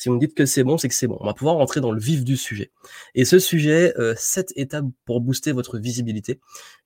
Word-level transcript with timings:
Si 0.00 0.08
vous 0.08 0.14
me 0.14 0.20
dites 0.20 0.34
que 0.34 0.46
c'est 0.46 0.64
bon, 0.64 0.78
c'est 0.78 0.88
que 0.88 0.94
c'est 0.94 1.06
bon. 1.06 1.18
On 1.20 1.26
va 1.26 1.34
pouvoir 1.34 1.56
rentrer 1.56 1.82
dans 1.82 1.92
le 1.92 2.00
vif 2.00 2.24
du 2.24 2.38
sujet. 2.38 2.70
Et 3.14 3.26
ce 3.26 3.38
sujet, 3.38 3.92
euh, 3.98 4.14
7 4.16 4.54
étapes 4.56 4.86
pour 5.04 5.20
booster 5.20 5.52
votre 5.52 5.78
visibilité, 5.78 6.40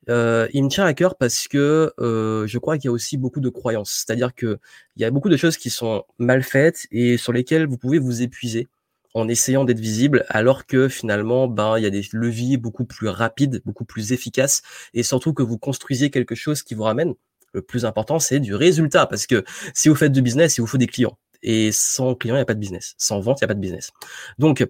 euh, 0.08 0.48
il 0.52 0.64
me 0.64 0.68
tient 0.68 0.84
à 0.84 0.94
cœur 0.94 1.16
parce 1.16 1.46
que 1.46 1.92
euh, 2.00 2.44
je 2.48 2.58
crois 2.58 2.76
qu'il 2.76 2.86
y 2.86 2.88
a 2.88 2.92
aussi 2.92 3.16
beaucoup 3.16 3.38
de 3.38 3.48
croyances. 3.50 4.04
C'est-à-dire 4.04 4.34
qu'il 4.34 4.58
y 4.96 5.04
a 5.04 5.12
beaucoup 5.12 5.28
de 5.28 5.36
choses 5.36 5.56
qui 5.58 5.70
sont 5.70 6.02
mal 6.18 6.42
faites 6.42 6.88
et 6.90 7.16
sur 7.16 7.32
lesquelles 7.32 7.68
vous 7.68 7.78
pouvez 7.78 8.00
vous 8.00 8.20
épuiser 8.22 8.66
en 9.14 9.28
essayant 9.28 9.64
d'être 9.64 9.78
visible, 9.78 10.24
alors 10.28 10.66
que 10.66 10.88
finalement, 10.88 11.46
ben, 11.46 11.78
il 11.78 11.84
y 11.84 11.86
a 11.86 11.90
des 11.90 12.02
leviers 12.10 12.56
beaucoup 12.56 12.84
plus 12.84 13.06
rapides, 13.06 13.62
beaucoup 13.64 13.84
plus 13.84 14.12
efficaces, 14.12 14.62
et 14.92 15.04
surtout 15.04 15.32
que 15.32 15.44
vous 15.44 15.56
construisez 15.56 16.10
quelque 16.10 16.34
chose 16.34 16.64
qui 16.64 16.74
vous 16.74 16.82
ramène. 16.82 17.14
Le 17.52 17.62
plus 17.62 17.84
important, 17.84 18.18
c'est 18.18 18.40
du 18.40 18.56
résultat, 18.56 19.06
parce 19.06 19.28
que 19.28 19.44
si 19.72 19.88
vous 19.88 19.94
faites 19.94 20.10
du 20.10 20.20
business, 20.20 20.58
il 20.58 20.62
vous 20.62 20.66
faut 20.66 20.78
des 20.78 20.88
clients. 20.88 21.16
Et 21.44 21.70
sans 21.70 22.14
client, 22.14 22.34
il 22.34 22.38
n'y 22.38 22.42
a 22.42 22.46
pas 22.46 22.54
de 22.54 22.58
business. 22.58 22.94
Sans 22.98 23.20
vente, 23.20 23.40
il 23.40 23.44
n'y 23.44 23.46
a 23.46 23.48
pas 23.48 23.54
de 23.54 23.60
business. 23.60 23.92
Donc, 24.38 24.66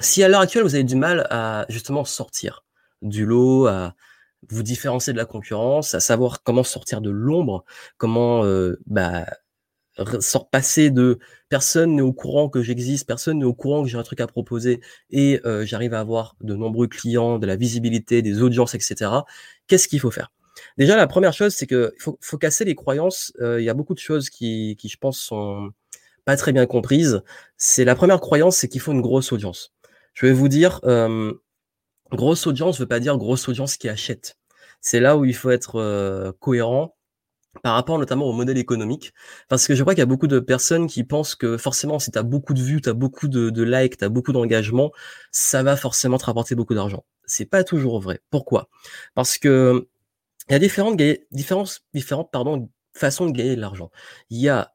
si 0.00 0.22
à 0.22 0.28
l'heure 0.28 0.40
actuelle, 0.40 0.64
vous 0.64 0.74
avez 0.74 0.84
du 0.84 0.96
mal 0.96 1.26
à 1.30 1.66
justement 1.68 2.04
sortir 2.04 2.64
du 3.02 3.26
lot, 3.26 3.66
à 3.66 3.94
vous 4.48 4.62
différencier 4.62 5.12
de 5.12 5.18
la 5.18 5.26
concurrence, 5.26 5.94
à 5.94 6.00
savoir 6.00 6.42
comment 6.42 6.64
sortir 6.64 7.00
de 7.00 7.10
l'ombre, 7.10 7.64
comment 7.98 8.44
euh, 8.44 8.80
bah, 8.86 9.26
sort 10.20 10.48
passer 10.48 10.90
de 10.90 11.18
personne 11.48 11.96
n'est 11.96 12.02
au 12.02 12.12
courant 12.12 12.48
que 12.48 12.62
j'existe, 12.62 13.06
personne 13.06 13.38
n'est 13.38 13.44
au 13.44 13.54
courant 13.54 13.82
que 13.82 13.88
j'ai 13.88 13.98
un 13.98 14.02
truc 14.02 14.20
à 14.20 14.26
proposer 14.26 14.80
et 15.10 15.40
euh, 15.44 15.66
j'arrive 15.66 15.94
à 15.94 16.00
avoir 16.00 16.36
de 16.40 16.54
nombreux 16.54 16.86
clients, 16.86 17.38
de 17.38 17.46
la 17.46 17.56
visibilité, 17.56 18.22
des 18.22 18.42
audiences, 18.42 18.74
etc. 18.74 19.10
Qu'est-ce 19.66 19.88
qu'il 19.88 20.00
faut 20.00 20.10
faire? 20.10 20.32
Déjà, 20.78 20.96
la 20.96 21.06
première 21.06 21.32
chose, 21.32 21.54
c'est 21.54 21.68
faut, 21.98 22.18
faut 22.20 22.38
casser 22.38 22.64
les 22.64 22.74
croyances. 22.74 23.32
Euh, 23.40 23.60
il 23.60 23.64
y 23.64 23.68
a 23.68 23.74
beaucoup 23.74 23.94
de 23.94 23.98
choses 23.98 24.30
qui, 24.30 24.76
qui, 24.78 24.88
je 24.88 24.96
pense, 24.96 25.18
sont 25.18 25.70
pas 26.30 26.36
très 26.36 26.52
bien 26.52 26.64
comprises. 26.64 27.22
C'est 27.56 27.84
la 27.84 27.96
première 27.96 28.20
croyance, 28.20 28.56
c'est 28.56 28.68
qu'il 28.68 28.80
faut 28.80 28.92
une 28.92 29.00
grosse 29.00 29.32
audience. 29.32 29.74
Je 30.14 30.26
vais 30.26 30.32
vous 30.32 30.46
dire, 30.46 30.80
euh, 30.84 31.32
grosse 32.12 32.46
audience 32.46 32.78
veut 32.78 32.86
pas 32.86 33.00
dire 33.00 33.18
grosse 33.18 33.48
audience 33.48 33.76
qui 33.76 33.88
achète. 33.88 34.38
C'est 34.80 35.00
là 35.00 35.16
où 35.16 35.24
il 35.24 35.34
faut 35.34 35.50
être 35.50 35.80
euh, 35.80 36.30
cohérent 36.38 36.94
par 37.64 37.74
rapport 37.74 37.98
notamment 37.98 38.26
au 38.26 38.32
modèle 38.32 38.58
économique, 38.58 39.12
parce 39.48 39.66
que 39.66 39.74
je 39.74 39.82
crois 39.82 39.94
qu'il 39.94 40.02
y 40.02 40.02
a 40.02 40.06
beaucoup 40.06 40.28
de 40.28 40.38
personnes 40.38 40.86
qui 40.86 41.02
pensent 41.02 41.34
que 41.34 41.56
forcément 41.56 41.98
si 41.98 42.12
tu 42.12 42.18
as 42.20 42.22
beaucoup 42.22 42.54
de 42.54 42.62
vues, 42.62 42.80
tu 42.80 42.88
as 42.88 42.92
beaucoup 42.92 43.26
de, 43.26 43.50
de 43.50 43.62
likes, 43.64 43.98
tu 43.98 44.04
as 44.04 44.08
beaucoup 44.08 44.30
d'engagement, 44.32 44.92
ça 45.32 45.64
va 45.64 45.74
forcément 45.76 46.16
te 46.16 46.26
rapporter 46.26 46.54
beaucoup 46.54 46.74
d'argent. 46.74 47.04
C'est 47.24 47.44
pas 47.44 47.64
toujours 47.64 48.00
vrai. 48.00 48.20
Pourquoi? 48.30 48.68
Parce 49.16 49.36
que 49.36 49.88
il 50.48 50.52
y 50.52 50.54
a 50.54 50.60
différentes, 50.60 50.96
différentes, 51.32 51.80
différentes 51.92 52.30
pardon, 52.30 52.70
façons 52.94 53.26
de 53.26 53.32
gagner 53.32 53.56
de 53.56 53.60
l'argent. 53.60 53.90
Il 54.30 54.38
y 54.38 54.48
a 54.48 54.72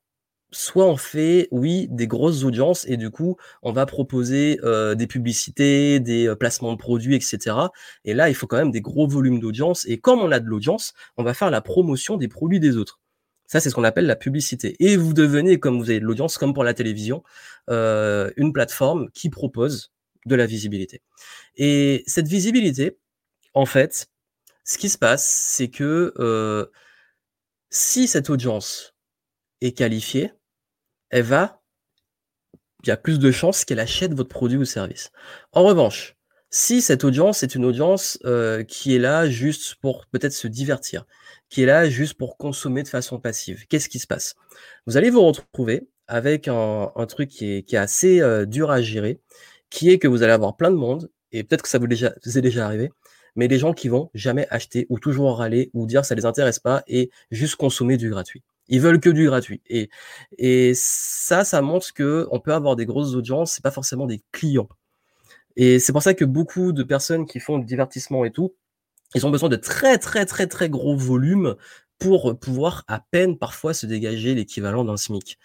soit 0.56 0.86
on 0.86 0.96
fait, 0.96 1.50
oui, 1.52 1.88
des 1.92 2.08
grosses 2.08 2.44
audiences 2.46 2.88
et 2.88 2.96
du 2.96 3.10
coup, 3.10 3.36
on 3.62 3.74
va 3.74 3.86
proposer 3.86 4.58
euh, 4.64 4.96
des 4.96 5.06
publicités, 5.06 6.00
des 6.00 6.30
euh, 6.30 6.36
placements 6.36 6.72
de 6.72 6.78
produits, 6.78 7.14
etc. 7.14 7.58
Et 8.06 8.14
là, 8.14 8.30
il 8.30 8.36
faut 8.36 8.48
quand 8.48 8.58
même 8.58 8.72
des 8.72 8.80
gros 8.80 9.06
volumes 9.06 9.42
d'audience. 9.42 9.86
Et 9.86 9.98
comme 9.98 10.20
on 10.22 10.32
a 10.32 10.40
de 10.40 10.46
l'audience, 10.46 10.94
on 11.18 11.24
va 11.24 11.34
faire 11.34 11.52
la 11.52 11.60
promotion 11.60 12.16
des 12.16 12.30
produits 12.30 12.62
des 12.62 12.78
autres. 12.78 13.02
Ça, 13.48 13.60
c'est 13.60 13.70
ce 13.70 13.76
qu'on 13.76 13.84
appelle 13.84 14.06
la 14.06 14.16
publicité. 14.16 14.78
Et 14.80 14.96
vous 14.96 15.14
devenez, 15.14 15.60
comme 15.60 15.78
vous 15.78 15.90
avez 15.90 16.00
de 16.00 16.06
l'audience, 16.06 16.38
comme 16.38 16.54
pour 16.54 16.64
la 16.64 16.74
télévision, 16.74 17.22
euh, 17.70 18.32
une 18.38 18.54
plateforme 18.54 19.10
qui 19.12 19.30
propose 19.30 19.92
de 20.26 20.36
la 20.36 20.46
visibilité. 20.46 21.02
Et 21.58 22.04
cette 22.08 22.28
visibilité, 22.28 22.98
en 23.54 23.66
fait, 23.66 24.08
ce 24.64 24.78
qui 24.78 24.88
se 24.88 24.98
passe, 24.98 25.26
c'est 25.26 25.68
que 25.68 26.72
si 27.70 28.08
cette 28.08 28.30
audience 28.30 28.96
est 29.62 29.74
qualifiée, 29.74 30.32
elle 31.10 31.24
va, 31.24 31.62
il 32.84 32.90
y 32.90 32.92
a 32.92 32.98
plus 32.98 33.20
de 33.20 33.32
chances 33.32 33.66
qu'elle 33.66 33.80
achète 33.80 34.14
votre 34.14 34.30
produit 34.30 34.58
ou 34.58 34.66
service. 34.66 35.12
En 35.54 35.64
revanche, 35.64 36.16
si 36.52 36.82
cette 36.82 37.04
audience 37.04 37.44
est 37.44 37.56
une 37.56 37.66
audience 37.66 38.20
euh, 38.26 38.64
qui 38.64 38.96
est 38.96 39.00
là 39.00 39.28
juste 39.28 39.76
pour 39.82 40.06
peut-être 40.08 40.34
se 40.34 40.48
divertir, 40.48 41.06
qui 41.50 41.64
est 41.64 41.66
là 41.66 41.90
juste 41.90 42.14
pour 42.14 42.38
consommer 42.38 42.84
de 42.84 42.88
façon 42.88 43.20
passive, 43.20 43.66
qu'est-ce 43.68 43.90
qui 43.90 44.00
se 44.00 44.08
passe? 44.08 44.36
Vous 44.86 44.98
allez 44.98 45.10
vous 45.10 45.22
retrouver 45.22 45.88
avec 46.08 46.48
un, 46.48 46.92
truc 47.10 47.30
qui 47.30 47.52
est, 47.52 47.74
assez 47.74 48.22
euh, 48.22 48.46
dur 48.46 48.72
à 48.72 48.82
gérer, 48.82 49.20
qui 49.70 49.90
est 49.90 50.00
que 50.00 50.08
vous 50.08 50.24
allez 50.24 50.34
avoir 50.34 50.56
plein 50.56 50.72
de 50.72 50.76
monde, 50.76 51.10
et 51.32 51.44
peut-être 51.44 51.64
que 51.64 51.70
ça 51.70 51.80
vous, 51.80 51.88
est 51.88 52.42
déjà 52.42 52.66
arrivé, 52.66 52.92
mais 53.36 53.48
des 53.48 53.60
gens 53.60 53.74
qui 53.74 53.90
vont 53.90 54.10
jamais 54.14 54.48
acheter 54.50 54.86
ou 54.90 55.00
toujours 55.00 55.38
râler 55.38 55.72
ou 55.74 55.86
dire 55.86 56.06
ça 56.06 56.16
les 56.16 56.26
intéresse 56.26 56.60
pas 56.60 56.84
et 56.88 57.10
juste 57.32 57.56
consommer 57.58 57.98
du 57.98 58.10
gratuit. 58.10 58.44
Ils 58.68 58.82
veulent 58.82 59.00
que 59.00 59.10
du 59.10 59.26
gratuit. 59.26 59.62
Et, 59.68 59.90
et 60.38 60.74
ça, 60.76 61.44
ça 61.44 61.62
montre 61.62 61.94
que 61.94 62.28
on 62.32 62.40
peut 62.40 62.54
avoir 62.54 62.76
des 62.76 62.86
grosses 62.86 63.16
audiences, 63.16 63.54
c'est 63.54 63.64
pas 63.64 63.72
forcément 63.72 64.08
des 64.08 64.22
clients. 64.32 64.70
Et 65.56 65.80
c'est 65.80 65.94
pour 65.94 66.04
ça 66.04 66.14
que 66.14 66.26
beaucoup 66.26 66.74
de 66.74 66.84
personnes 66.84 67.26
qui 67.26 67.40
font 67.40 67.60
du 67.60 67.66
divertissement 67.66 68.26
et 68.26 68.32
tout, 68.32 68.56
ils 69.16 69.26
ont 69.26 69.32
besoin 69.32 69.50
de 69.50 69.56
très 69.56 69.98
très 69.98 70.26
très 70.26 70.48
très 70.48 70.70
gros 70.70 70.98
volumes 70.98 71.56
pour 72.00 72.38
pouvoir 72.40 72.84
à 72.88 73.00
peine 73.00 73.38
parfois 73.38 73.74
se 73.74 73.86
dégager 73.86 74.36
l'équivalent 74.36 74.84
d'un 74.84 74.98
SMIC. 74.98 75.40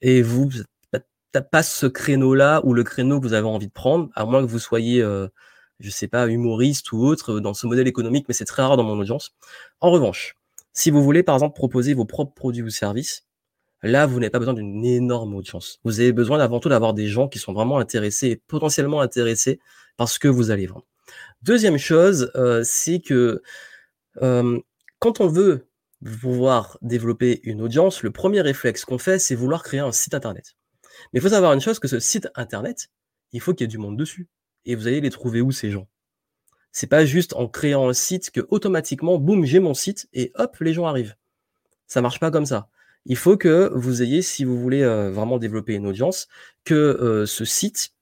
Et 0.00 0.22
vous, 0.22 0.50
t'as 1.32 1.42
pas 1.42 1.62
ce 1.62 1.86
créneau-là 1.86 2.62
ou 2.64 2.74
le 2.74 2.84
créneau 2.84 3.20
que 3.20 3.26
vous 3.26 3.34
avez 3.34 3.46
envie 3.46 3.66
de 3.68 3.72
prendre, 3.72 4.10
à 4.14 4.24
moins 4.24 4.42
que 4.42 4.50
vous 4.50 4.58
soyez 4.58 5.02
euh, 5.02 5.28
je 5.82 5.90
sais 5.90 6.08
pas, 6.08 6.28
humoriste 6.28 6.92
ou 6.92 7.04
autre 7.04 7.40
dans 7.40 7.54
ce 7.54 7.66
modèle 7.66 7.88
économique, 7.88 8.26
mais 8.28 8.34
c'est 8.34 8.44
très 8.44 8.62
rare 8.62 8.76
dans 8.76 8.84
mon 8.84 8.98
audience. 8.98 9.34
En 9.80 9.90
revanche, 9.90 10.36
si 10.72 10.90
vous 10.90 11.02
voulez 11.02 11.22
par 11.22 11.36
exemple 11.36 11.54
proposer 11.54 11.94
vos 11.94 12.04
propres 12.04 12.34
produits 12.34 12.62
ou 12.62 12.70
services, 12.70 13.26
là 13.82 14.06
vous 14.06 14.20
n'avez 14.20 14.30
pas 14.30 14.38
besoin 14.38 14.54
d'une 14.54 14.84
énorme 14.84 15.34
audience. 15.34 15.80
Vous 15.84 16.00
avez 16.00 16.12
besoin 16.12 16.40
avant 16.40 16.60
tout 16.60 16.68
d'avoir 16.68 16.94
des 16.94 17.08
gens 17.08 17.28
qui 17.28 17.38
sont 17.38 17.52
vraiment 17.52 17.78
intéressés 17.78 18.28
et 18.28 18.36
potentiellement 18.36 19.00
intéressés 19.00 19.60
par 19.96 20.08
ce 20.08 20.18
que 20.18 20.28
vous 20.28 20.50
allez 20.50 20.66
vendre. 20.66 20.86
Deuxième 21.42 21.78
chose, 21.78 22.30
euh, 22.36 22.62
c'est 22.64 23.00
que 23.00 23.42
euh, 24.22 24.60
quand 24.98 25.20
on 25.20 25.26
veut 25.26 25.68
pouvoir 26.04 26.78
développer 26.82 27.40
une 27.44 27.60
audience, 27.62 28.02
le 28.02 28.10
premier 28.10 28.40
réflexe 28.40 28.84
qu'on 28.84 28.98
fait, 28.98 29.18
c'est 29.18 29.34
vouloir 29.34 29.62
créer 29.62 29.80
un 29.80 29.92
site 29.92 30.14
internet. 30.14 30.54
Mais 31.12 31.20
il 31.20 31.22
faut 31.22 31.28
savoir 31.28 31.52
une 31.52 31.60
chose, 31.60 31.78
que 31.78 31.88
ce 31.88 32.00
site 32.00 32.28
internet, 32.34 32.88
il 33.32 33.40
faut 33.40 33.54
qu'il 33.54 33.64
y 33.64 33.66
ait 33.66 33.68
du 33.68 33.78
monde 33.78 33.96
dessus 33.96 34.28
et 34.64 34.74
vous 34.74 34.86
allez 34.86 35.00
les 35.00 35.10
trouver 35.10 35.40
où 35.40 35.52
ces 35.52 35.70
gens? 35.70 35.86
C'est 36.72 36.86
pas 36.86 37.04
juste 37.04 37.34
en 37.34 37.48
créant 37.48 37.88
un 37.88 37.92
site 37.92 38.30
que 38.30 38.40
automatiquement, 38.48 39.18
boum, 39.18 39.44
j'ai 39.44 39.60
mon 39.60 39.74
site 39.74 40.08
et 40.12 40.32
hop, 40.34 40.56
les 40.60 40.72
gens 40.72 40.86
arrivent. 40.86 41.16
Ça 41.86 42.00
marche 42.00 42.18
pas 42.18 42.30
comme 42.30 42.46
ça. 42.46 42.68
Il 43.04 43.16
faut 43.16 43.36
que 43.36 43.70
vous 43.74 44.02
ayez, 44.02 44.22
si 44.22 44.44
vous 44.44 44.58
voulez 44.58 44.82
euh, 44.82 45.10
vraiment 45.10 45.38
développer 45.38 45.74
une 45.74 45.86
audience, 45.86 46.28
que 46.64 46.74
euh, 46.74 47.26
ce 47.26 47.44
site, 47.44 47.92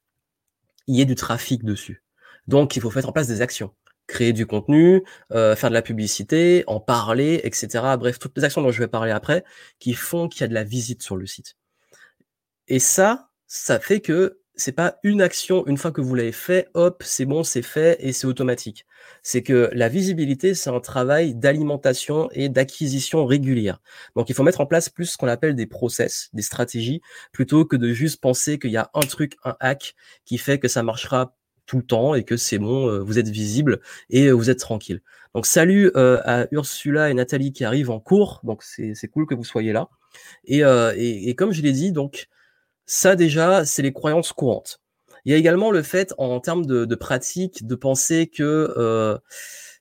y 0.87 1.01
ait 1.01 1.07
du 1.07 1.15
trafic 1.15 1.65
dessus. 1.65 2.03
Donc, 2.47 2.77
il 2.77 2.83
faut 2.83 2.91
mettre 2.91 3.09
en 3.09 3.13
place 3.13 3.29
des 3.29 3.41
actions 3.43 3.73
créer 4.11 4.33
du 4.33 4.47
contenu, 4.47 5.03
euh, 5.33 5.57
faire 5.57 5.71
de 5.71 5.75
la 5.75 5.83
publicité, 5.83 6.65
en 6.67 6.81
parler, 6.81 7.41
etc. 7.45 7.97
Bref, 7.99 8.19
toutes 8.19 8.37
les 8.37 8.45
actions 8.45 8.61
dont 8.61 8.73
je 8.73 8.81
vais 8.81 8.89
parler 8.89 9.13
après, 9.13 9.45
qui 9.79 9.95
font 9.95 10.29
qu'il 10.29 10.43
y 10.43 10.45
a 10.45 10.49
de 10.49 10.55
la 10.55 10.65
visite 10.65 11.03
sur 11.03 11.17
le 11.17 11.27
site. 11.27 11.57
Et 12.69 12.79
ça, 12.81 13.31
ça 13.47 13.81
fait 13.81 14.01
que 14.01 14.40
c'est 14.61 14.73
pas 14.73 14.99
une 15.03 15.23
action, 15.23 15.67
une 15.67 15.77
fois 15.79 15.91
que 15.91 16.01
vous 16.01 16.15
l'avez 16.15 16.33
fait, 16.33 16.69
hop, 16.75 17.03
c'est 17.05 17.25
bon, 17.25 17.43
c'est 17.43 17.63
fait 17.63 17.97
et 18.01 18.13
c'est 18.13 18.27
automatique. 18.27 18.87
C'est 19.23 19.43
que 19.43 19.71
la 19.73 19.89
visibilité, 19.89 20.55
c'est 20.55 20.71
un 20.71 20.81
travail 20.81 21.35
d'alimentation 21.35 22.29
et 22.33 22.49
d'acquisition 22.49 23.25
régulière. 23.25 23.81
Donc, 24.17 24.29
il 24.29 24.35
faut 24.35 24.43
mettre 24.43 24.61
en 24.61 24.67
place 24.67 24.89
plus 24.89 25.07
ce 25.07 25.17
qu'on 25.17 25.29
appelle 25.29 25.57
des 25.57 25.67
process, 25.67 26.29
des 26.35 26.43
stratégies, 26.43 27.01
plutôt 27.33 27.65
que 27.65 27.77
de 27.77 27.93
juste 27.93 28.21
penser 28.21 28.59
qu'il 28.59 28.71
y 28.71 28.77
a 28.77 28.91
un 28.95 29.01
truc, 29.01 29.37
un 29.45 29.57
hack 29.61 29.95
qui 30.25 30.39
fait 30.39 30.59
que 30.59 30.69
ça 30.69 30.83
marchera 30.83 31.35
tout 31.67 31.77
le 31.77 31.85
temps 31.85 32.15
et 32.15 32.25
que 32.25 32.37
c'est 32.37 32.59
bon, 32.59 32.89
euh, 32.89 32.99
vous 32.99 33.19
êtes 33.19 33.29
visible 33.29 33.81
et 34.11 34.27
euh, 34.27 34.33
vous 34.33 34.51
êtes 34.51 34.59
tranquille. 34.59 35.03
Donc, 35.35 35.47
salut 35.47 35.91
euh, 35.97 36.21
à 36.25 36.49
Ursula 36.51 37.11
et 37.11 37.15
Nathalie 37.15 37.53
qui 37.53 37.65
arrivent 37.65 37.91
en 37.91 38.01
cours. 38.01 38.41
Donc, 38.43 38.63
c'est 38.65 39.09
cool 39.09 39.27
que 39.27 39.35
vous 39.35 39.45
soyez 39.45 39.73
là. 39.73 39.89
Et, 40.45 41.35
comme 41.37 41.53
je 41.53 41.63
l'ai 41.63 41.73
dit, 41.73 41.93
donc, 41.93 42.29
ça 42.91 43.15
déjà, 43.15 43.65
c'est 43.65 43.83
les 43.83 43.93
croyances 43.93 44.33
courantes. 44.33 44.81
Il 45.25 45.31
y 45.31 45.35
a 45.37 45.39
également 45.39 45.71
le 45.71 45.81
fait, 45.81 46.13
en 46.19 46.41
termes 46.41 46.67
de, 46.67 46.95
pratique, 46.97 47.65
de 47.65 47.77
penser 47.77 48.27
que, 48.27 48.75
euh, 48.77 49.15
vous 49.15 49.21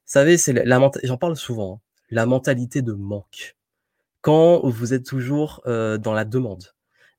savez, 0.06 0.38
c'est 0.38 0.54
la, 0.54 0.92
j'en 1.02 1.18
parle 1.18 1.36
souvent, 1.36 1.82
hein, 1.82 1.88
la 2.12 2.28
mentalité 2.28 2.84
de 2.84 2.94
manque. 2.94 3.58
Quand 4.22 4.62
vous 4.64 4.94
êtes 4.94 5.08
toujours 5.08 5.64
euh, 5.66 5.98
dans 5.98 6.14
la 6.14 6.24
demande. 6.24 6.66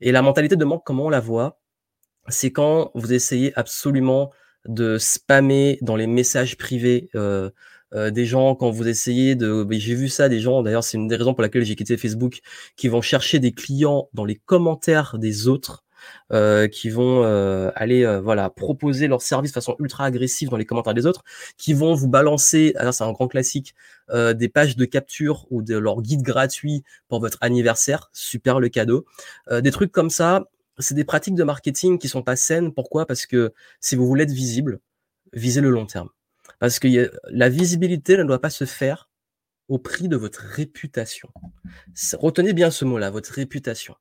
Et 0.01 0.13
la 0.13 0.23
mentalité 0.23 0.55
de 0.55 0.65
manque, 0.65 0.85
comment 0.85 1.07
on 1.07 1.11
la 1.11 1.19
voit? 1.19 1.59
C'est 2.29 2.53
quand 2.53 2.93
vous 2.95 3.13
essayez 3.13 3.53
absolument 3.59 4.31
de 4.67 4.97
spammer 4.97 5.79
dans 5.83 5.97
les 5.97 6.07
messages 6.07 6.57
privés 6.57 7.09
euh, 7.17 7.51
euh, 7.95 8.11
des 8.11 8.27
gens 8.27 8.55
quand 8.55 8.71
vous 8.71 8.89
essayez 8.89 9.35
de 9.35 9.67
j'ai 9.71 9.95
vu 9.95 10.09
ça 10.09 10.29
des 10.29 10.41
gens 10.41 10.63
d'ailleurs 10.63 10.85
c'est 10.85 10.97
une 10.97 11.09
des 11.09 11.17
raisons 11.17 11.35
pour 11.35 11.43
laquelle 11.43 11.65
j'ai 11.65 11.77
quitté 11.77 11.97
Facebook 11.97 12.41
qui 12.77 12.89
vont 12.89 13.03
chercher 13.03 13.39
des 13.39 13.53
clients 13.53 14.09
dans 14.15 14.25
les 14.25 14.37
commentaires 14.37 15.19
des 15.19 15.49
autres 15.49 15.85
euh, 16.33 16.67
qui 16.67 16.89
vont 16.89 17.25
euh, 17.25 17.71
aller 17.75 18.07
voilà 18.23 18.49
proposer 18.51 19.09
leur 19.09 19.23
service 19.23 19.51
de 19.51 19.55
façon 19.55 19.77
ultra 19.79 20.05
agressive 20.05 20.49
dans 20.49 20.57
les 20.57 20.65
commentaires 20.65 20.95
des 20.95 21.07
autres 21.07 21.23
qui 21.59 21.75
vont 21.75 21.95
vous 21.95 22.09
balancer 22.09 22.73
alors 22.77 22.95
c'est 22.95 23.05
un 23.05 23.13
grand 23.13 23.29
classique 23.29 23.75
des 24.13 24.49
pages 24.49 24.77
de 24.77 24.85
capture 24.85 25.47
ou 25.51 25.63
de 25.63 25.77
leur 25.77 26.03
guide 26.03 26.23
gratuit 26.23 26.83
pour 27.09 27.21
votre 27.21 27.39
anniversaire 27.41 28.11
super 28.13 28.59
le 28.61 28.69
cadeau 28.69 29.05
des 29.51 29.71
trucs 29.71 29.93
comme 29.93 30.11
ça 30.11 30.45
c'est 30.81 30.95
des 30.95 31.05
pratiques 31.05 31.35
de 31.35 31.45
marketing 31.45 31.99
qui 31.99 32.09
sont 32.09 32.23
pas 32.23 32.37
saines. 32.37 32.73
Pourquoi? 32.73 33.07
Parce 33.07 33.27
que 33.27 33.53
si 33.81 33.97
vous 33.97 34.07
voulez 34.07 34.25
être 34.25 34.33
visible, 34.33 34.81
visez 35.33 35.61
le 35.61 35.71
long 35.71 35.87
terme. 35.87 36.09
Parce 36.61 36.79
que 36.79 37.11
la 37.31 37.49
visibilité 37.49 38.17
ne 38.17 38.23
doit 38.23 38.41
pas 38.41 38.51
se 38.51 38.65
faire 38.65 39.11
au 39.69 39.79
prix 39.79 40.09
de 40.09 40.17
votre 40.17 40.41
réputation. 40.41 41.31
Retenez 42.15 42.53
bien 42.53 42.71
ce 42.71 42.85
mot-là, 42.85 43.11
votre 43.11 43.33
réputation. 43.33 43.97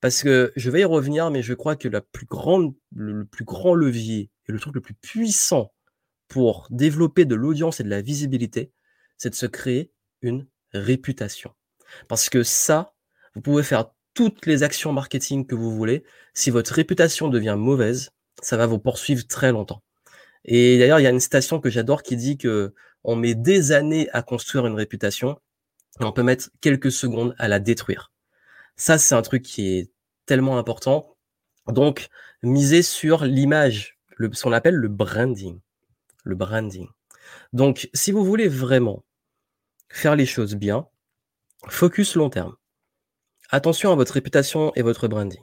Parce 0.00 0.22
que 0.22 0.52
je 0.56 0.70
vais 0.70 0.82
y 0.82 0.84
revenir, 0.84 1.30
mais 1.30 1.42
je 1.42 1.52
crois 1.52 1.76
que 1.76 1.88
le, 1.88 2.00
plus 2.00 2.26
grand 2.26 3.74
levier 3.74 4.30
et 4.48 4.52
le 4.52 4.60
truc 4.60 4.74
le 4.74 4.80
plus 4.80 4.94
puissant 4.94 5.72
pour 6.28 6.68
développer 6.70 7.24
de 7.24 7.34
l'audience 7.34 7.80
et 7.80 7.84
de 7.84 7.90
la 7.90 8.02
visibilité, 8.02 8.72
c'est 9.18 9.30
de 9.30 9.34
se 9.34 9.46
créer 9.46 9.92
une 10.22 10.46
réputation. 10.72 11.52
Parce 12.08 12.28
que 12.28 12.42
ça, 12.42 12.94
vous 13.34 13.40
pouvez 13.40 13.62
faire 13.62 13.90
toutes 14.14 14.46
les 14.46 14.62
actions 14.62 14.92
marketing 14.92 15.46
que 15.46 15.54
vous 15.54 15.70
voulez. 15.74 16.04
Si 16.34 16.50
votre 16.50 16.72
réputation 16.72 17.28
devient 17.28 17.56
mauvaise, 17.58 18.10
ça 18.42 18.56
va 18.56 18.66
vous 18.66 18.78
poursuivre 18.78 19.26
très 19.26 19.50
longtemps. 19.50 19.82
Et 20.46 20.78
d'ailleurs, 20.78 21.00
il 21.00 21.02
y 21.02 21.06
a 21.06 21.10
une 21.10 21.20
citation 21.20 21.60
que 21.60 21.70
j'adore 21.70 22.02
qui 22.02 22.16
dit 22.16 22.38
que 22.38 22.74
on 23.04 23.16
met 23.16 23.34
des 23.34 23.72
années 23.72 24.08
à 24.12 24.22
construire 24.22 24.66
une 24.66 24.74
réputation 24.74 25.38
et 26.00 26.04
on 26.04 26.12
peut 26.12 26.22
mettre 26.22 26.50
quelques 26.60 26.90
secondes 26.90 27.34
à 27.38 27.48
la 27.48 27.58
détruire. 27.58 28.12
Ça, 28.76 28.98
c'est 28.98 29.14
un 29.14 29.22
truc 29.22 29.42
qui 29.42 29.68
est 29.76 29.90
tellement 30.24 30.58
important. 30.58 31.16
Donc, 31.66 32.08
miser 32.42 32.82
sur 32.82 33.24
l'image, 33.24 33.98
ce 34.18 34.42
qu'on 34.42 34.52
appelle 34.52 34.74
le 34.74 34.88
branding. 34.88 35.60
Le 36.24 36.34
branding. 36.34 36.88
Donc, 37.52 37.88
si 37.94 38.12
vous 38.12 38.24
voulez 38.24 38.48
vraiment 38.48 39.04
faire 39.88 40.16
les 40.16 40.26
choses 40.26 40.54
bien, 40.54 40.86
focus 41.68 42.14
long 42.14 42.30
terme. 42.30 42.56
Attention 43.50 43.92
à 43.92 43.94
votre 43.94 44.14
réputation 44.14 44.72
et 44.74 44.82
votre 44.82 45.08
branding. 45.08 45.42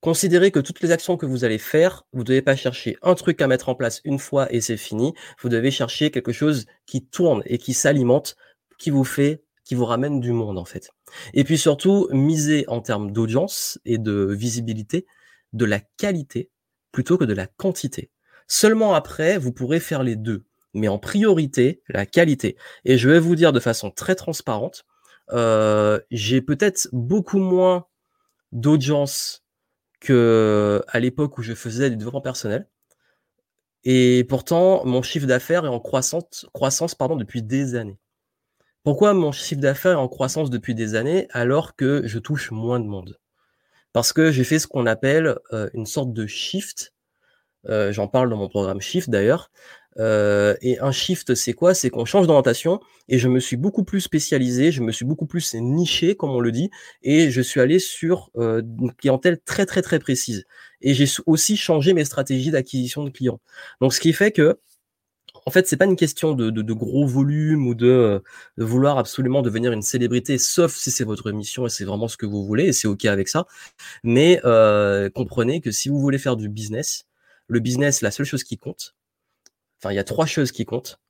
Considérez 0.00 0.52
que 0.52 0.60
toutes 0.60 0.80
les 0.80 0.92
actions 0.92 1.16
que 1.16 1.26
vous 1.26 1.44
allez 1.44 1.58
faire, 1.58 2.04
vous 2.12 2.20
ne 2.20 2.24
devez 2.24 2.42
pas 2.42 2.54
chercher 2.54 2.96
un 3.02 3.14
truc 3.14 3.42
à 3.42 3.48
mettre 3.48 3.68
en 3.68 3.74
place 3.74 4.00
une 4.04 4.20
fois 4.20 4.52
et 4.52 4.60
c'est 4.60 4.76
fini. 4.76 5.12
Vous 5.40 5.48
devez 5.48 5.72
chercher 5.72 6.12
quelque 6.12 6.32
chose 6.32 6.66
qui 6.86 7.04
tourne 7.04 7.42
et 7.46 7.58
qui 7.58 7.74
s'alimente, 7.74 8.36
qui 8.78 8.90
vous 8.90 9.02
fait, 9.02 9.42
qui 9.64 9.74
vous 9.74 9.84
ramène 9.84 10.20
du 10.20 10.30
monde 10.32 10.56
en 10.56 10.64
fait. 10.64 10.90
Et 11.34 11.42
puis 11.42 11.58
surtout, 11.58 12.08
miser 12.12 12.64
en 12.68 12.80
termes 12.80 13.10
d'audience 13.10 13.80
et 13.84 13.98
de 13.98 14.32
visibilité, 14.32 15.04
de 15.52 15.64
la 15.64 15.80
qualité 15.80 16.50
plutôt 16.92 17.18
que 17.18 17.24
de 17.24 17.34
la 17.34 17.48
quantité. 17.48 18.10
Seulement 18.46 18.94
après, 18.94 19.36
vous 19.36 19.52
pourrez 19.52 19.80
faire 19.80 20.04
les 20.04 20.16
deux. 20.16 20.44
Mais 20.74 20.88
en 20.88 20.98
priorité, 20.98 21.82
la 21.88 22.06
qualité. 22.06 22.56
Et 22.84 22.98
je 22.98 23.08
vais 23.08 23.18
vous 23.18 23.34
dire 23.34 23.52
de 23.52 23.60
façon 23.60 23.90
très 23.90 24.14
transparente, 24.14 24.84
euh, 25.32 25.98
j'ai 26.10 26.40
peut-être 26.40 26.88
beaucoup 26.92 27.38
moins 27.38 27.86
d'audience 28.52 29.44
que 30.00 30.82
à 30.88 31.00
l'époque 31.00 31.38
où 31.38 31.42
je 31.42 31.54
faisais 31.54 31.90
du 31.90 31.96
développement 31.96 32.20
personnel. 32.20 32.68
Et 33.84 34.24
pourtant, 34.28 34.84
mon 34.84 35.02
chiffre 35.02 35.26
d'affaires 35.26 35.64
est 35.64 35.68
en 35.68 35.80
croissance, 35.80 36.46
croissance 36.52 36.96
depuis 36.98 37.42
des 37.42 37.74
années. 37.74 37.98
Pourquoi 38.84 39.14
mon 39.14 39.32
chiffre 39.32 39.60
d'affaires 39.60 39.92
est 39.92 39.94
en 39.96 40.08
croissance 40.08 40.50
depuis 40.50 40.74
des 40.74 40.94
années 40.94 41.28
alors 41.30 41.76
que 41.76 42.02
je 42.06 42.18
touche 42.18 42.50
moins 42.50 42.80
de 42.80 42.86
monde? 42.86 43.18
Parce 43.92 44.12
que 44.12 44.30
j'ai 44.30 44.44
fait 44.44 44.58
ce 44.58 44.66
qu'on 44.66 44.86
appelle 44.86 45.36
euh, 45.52 45.70
une 45.74 45.86
sorte 45.86 46.12
de 46.12 46.26
shift. 46.26 46.94
Euh, 47.68 47.92
j'en 47.92 48.08
parle 48.08 48.30
dans 48.30 48.36
mon 48.36 48.48
programme 48.48 48.80
Shift 48.80 49.10
d'ailleurs. 49.10 49.50
Euh, 49.98 50.54
et 50.62 50.78
un 50.80 50.92
shift, 50.92 51.34
c'est 51.34 51.52
quoi? 51.52 51.74
C'est 51.74 51.90
qu'on 51.90 52.04
change 52.04 52.26
d'orientation 52.26 52.80
et 53.08 53.18
je 53.18 53.28
me 53.28 53.40
suis 53.40 53.56
beaucoup 53.56 53.84
plus 53.84 54.00
spécialisé, 54.00 54.70
je 54.72 54.82
me 54.82 54.92
suis 54.92 55.04
beaucoup 55.04 55.26
plus 55.26 55.54
niché, 55.54 56.14
comme 56.14 56.30
on 56.30 56.40
le 56.40 56.52
dit, 56.52 56.70
et 57.02 57.30
je 57.30 57.40
suis 57.40 57.60
allé 57.60 57.78
sur 57.78 58.30
euh, 58.36 58.62
une 58.80 58.92
clientèle 58.92 59.38
très 59.44 59.66
très 59.66 59.82
très 59.82 59.98
précise. 59.98 60.44
Et 60.80 60.94
j'ai 60.94 61.06
aussi 61.26 61.56
changé 61.56 61.94
mes 61.94 62.04
stratégies 62.04 62.50
d'acquisition 62.50 63.04
de 63.04 63.10
clients. 63.10 63.40
Donc, 63.80 63.92
ce 63.94 64.00
qui 64.00 64.12
fait 64.12 64.32
que 64.32 64.58
en 65.46 65.50
fait, 65.50 65.66
c'est 65.66 65.76
pas 65.76 65.86
une 65.86 65.96
question 65.96 66.34
de, 66.34 66.50
de, 66.50 66.62
de, 66.62 66.72
gros 66.74 67.06
volume 67.06 67.66
ou 67.66 67.74
de, 67.74 68.22
de, 68.58 68.64
vouloir 68.64 68.98
absolument 68.98 69.40
devenir 69.42 69.72
une 69.72 69.82
célébrité, 69.82 70.36
sauf 70.36 70.74
si 70.74 70.90
c'est 70.90 71.04
votre 71.04 71.32
mission 71.32 71.66
et 71.66 71.70
c'est 71.70 71.84
vraiment 71.84 72.08
ce 72.08 72.16
que 72.18 72.26
vous 72.26 72.44
voulez 72.44 72.66
et 72.66 72.72
c'est 72.72 72.88
ok 72.88 73.06
avec 73.06 73.28
ça. 73.28 73.46
Mais 74.04 74.40
euh, 74.44 75.08
comprenez 75.10 75.60
que 75.60 75.70
si 75.70 75.88
vous 75.88 76.00
voulez 76.00 76.18
faire 76.18 76.36
du 76.36 76.48
business, 76.48 77.06
le 77.46 77.60
business, 77.60 78.02
la 78.02 78.10
seule 78.10 78.26
chose 78.26 78.44
qui 78.44 78.58
compte, 78.58 78.94
Enfin, 79.80 79.92
il 79.92 79.96
y 79.96 80.00
a 80.00 80.04
trois 80.04 80.26
choses 80.26 80.52
qui 80.52 80.64
comptent. 80.64 81.00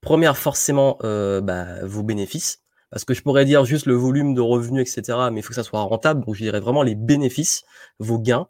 Première, 0.00 0.36
forcément, 0.36 0.98
euh, 1.04 1.40
bah, 1.40 1.84
vos 1.84 2.02
bénéfices. 2.02 2.60
Parce 2.90 3.04
que 3.04 3.14
je 3.14 3.22
pourrais 3.22 3.44
dire 3.44 3.64
juste 3.64 3.86
le 3.86 3.94
volume 3.94 4.34
de 4.34 4.40
revenus, 4.40 4.82
etc. 4.82 5.18
Mais 5.32 5.40
il 5.40 5.42
faut 5.42 5.48
que 5.48 5.54
ça 5.54 5.62
soit 5.64 5.80
rentable. 5.80 6.24
Donc, 6.24 6.34
je 6.34 6.42
dirais 6.42 6.60
vraiment 6.60 6.82
les 6.82 6.94
bénéfices, 6.94 7.64
vos 7.98 8.18
gains. 8.18 8.48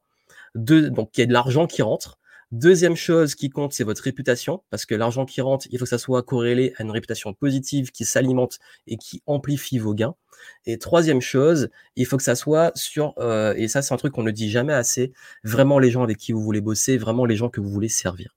Deux, 0.54 0.90
donc, 0.90 1.10
il 1.16 1.20
y 1.20 1.22
a 1.24 1.26
de 1.26 1.32
l'argent 1.32 1.66
qui 1.66 1.82
rentre. 1.82 2.18
Deuxième 2.52 2.94
chose 2.94 3.34
qui 3.34 3.50
compte, 3.50 3.72
c'est 3.72 3.84
votre 3.84 4.02
réputation, 4.02 4.62
parce 4.70 4.86
que 4.86 4.94
l'argent 4.94 5.24
qui 5.24 5.40
rentre, 5.40 5.66
il 5.70 5.78
faut 5.78 5.86
que 5.86 5.88
ça 5.88 5.98
soit 5.98 6.22
corrélé 6.22 6.72
à 6.76 6.84
une 6.84 6.90
réputation 6.92 7.34
positive 7.34 7.90
qui 7.90 8.04
s'alimente 8.04 8.58
et 8.86 8.96
qui 8.96 9.22
amplifie 9.26 9.78
vos 9.78 9.92
gains. 9.92 10.14
Et 10.66 10.78
troisième 10.78 11.20
chose, 11.20 11.70
il 11.96 12.06
faut 12.06 12.16
que 12.16 12.22
ça 12.22 12.36
soit 12.36 12.70
sur, 12.76 13.14
euh, 13.18 13.54
et 13.56 13.66
ça 13.66 13.82
c'est 13.82 13.92
un 13.92 13.96
truc 13.96 14.12
qu'on 14.12 14.22
ne 14.22 14.30
dit 14.30 14.50
jamais 14.50 14.72
assez, 14.72 15.12
vraiment 15.42 15.80
les 15.80 15.90
gens 15.90 16.04
avec 16.04 16.18
qui 16.18 16.32
vous 16.32 16.42
voulez 16.42 16.60
bosser, 16.60 16.96
vraiment 16.96 17.24
les 17.24 17.34
gens 17.34 17.48
que 17.48 17.60
vous 17.60 17.70
voulez 17.70 17.88
servir. 17.88 18.36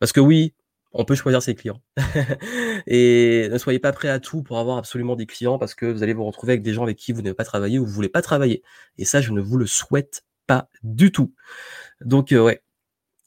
Parce 0.00 0.12
que 0.12 0.20
oui, 0.20 0.54
on 0.92 1.04
peut 1.04 1.14
choisir 1.14 1.42
ses 1.42 1.54
clients. 1.54 1.80
et 2.86 3.48
ne 3.50 3.58
soyez 3.58 3.78
pas 3.78 3.92
prêt 3.92 4.08
à 4.08 4.20
tout 4.20 4.42
pour 4.42 4.58
avoir 4.58 4.78
absolument 4.78 5.16
des 5.16 5.26
clients 5.26 5.58
parce 5.58 5.74
que 5.74 5.86
vous 5.86 6.02
allez 6.02 6.14
vous 6.14 6.24
retrouver 6.24 6.52
avec 6.52 6.62
des 6.62 6.72
gens 6.72 6.82
avec 6.82 6.96
qui 6.96 7.12
vous 7.12 7.22
n'avez 7.22 7.34
pas 7.34 7.44
travaillé 7.44 7.78
ou 7.78 7.86
vous 7.86 7.92
voulez 7.92 8.08
pas 8.08 8.22
travailler. 8.22 8.62
Et 8.96 9.04
ça, 9.04 9.20
je 9.20 9.32
ne 9.32 9.40
vous 9.40 9.56
le 9.56 9.66
souhaite 9.66 10.24
pas 10.46 10.68
du 10.82 11.12
tout. 11.12 11.32
Donc, 12.00 12.32
euh, 12.32 12.42
ouais. 12.42 12.62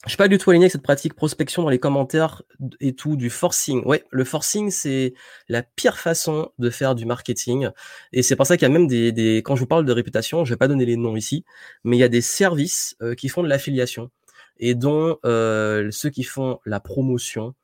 Je 0.04 0.10
suis 0.10 0.16
pas 0.16 0.26
du 0.26 0.36
tout 0.36 0.50
aligné 0.50 0.64
avec 0.64 0.72
cette 0.72 0.82
pratique 0.82 1.14
prospection 1.14 1.62
dans 1.62 1.68
les 1.68 1.78
commentaires 1.78 2.42
et 2.80 2.92
tout, 2.92 3.14
du 3.14 3.30
forcing. 3.30 3.84
Ouais, 3.84 4.02
le 4.10 4.24
forcing, 4.24 4.72
c'est 4.72 5.14
la 5.48 5.62
pire 5.62 5.96
façon 5.96 6.50
de 6.58 6.70
faire 6.70 6.96
du 6.96 7.06
marketing. 7.06 7.68
Et 8.12 8.24
c'est 8.24 8.34
pour 8.34 8.44
ça 8.44 8.56
qu'il 8.56 8.66
y 8.66 8.70
a 8.70 8.74
même 8.74 8.88
des, 8.88 9.12
des, 9.12 9.44
quand 9.44 9.54
je 9.54 9.60
vous 9.60 9.68
parle 9.68 9.84
de 9.84 9.92
réputation, 9.92 10.44
je 10.44 10.52
vais 10.54 10.56
pas 10.56 10.66
donner 10.66 10.86
les 10.86 10.96
noms 10.96 11.14
ici, 11.14 11.44
mais 11.84 11.96
il 11.96 12.00
y 12.00 12.02
a 12.02 12.08
des 12.08 12.20
services 12.20 12.96
euh, 13.00 13.14
qui 13.14 13.28
font 13.28 13.44
de 13.44 13.48
l'affiliation 13.48 14.10
et 14.58 14.74
dont 14.74 15.18
euh, 15.24 15.88
ceux 15.90 16.10
qui 16.10 16.24
font 16.24 16.58
la 16.64 16.80
promotion, 16.80 17.54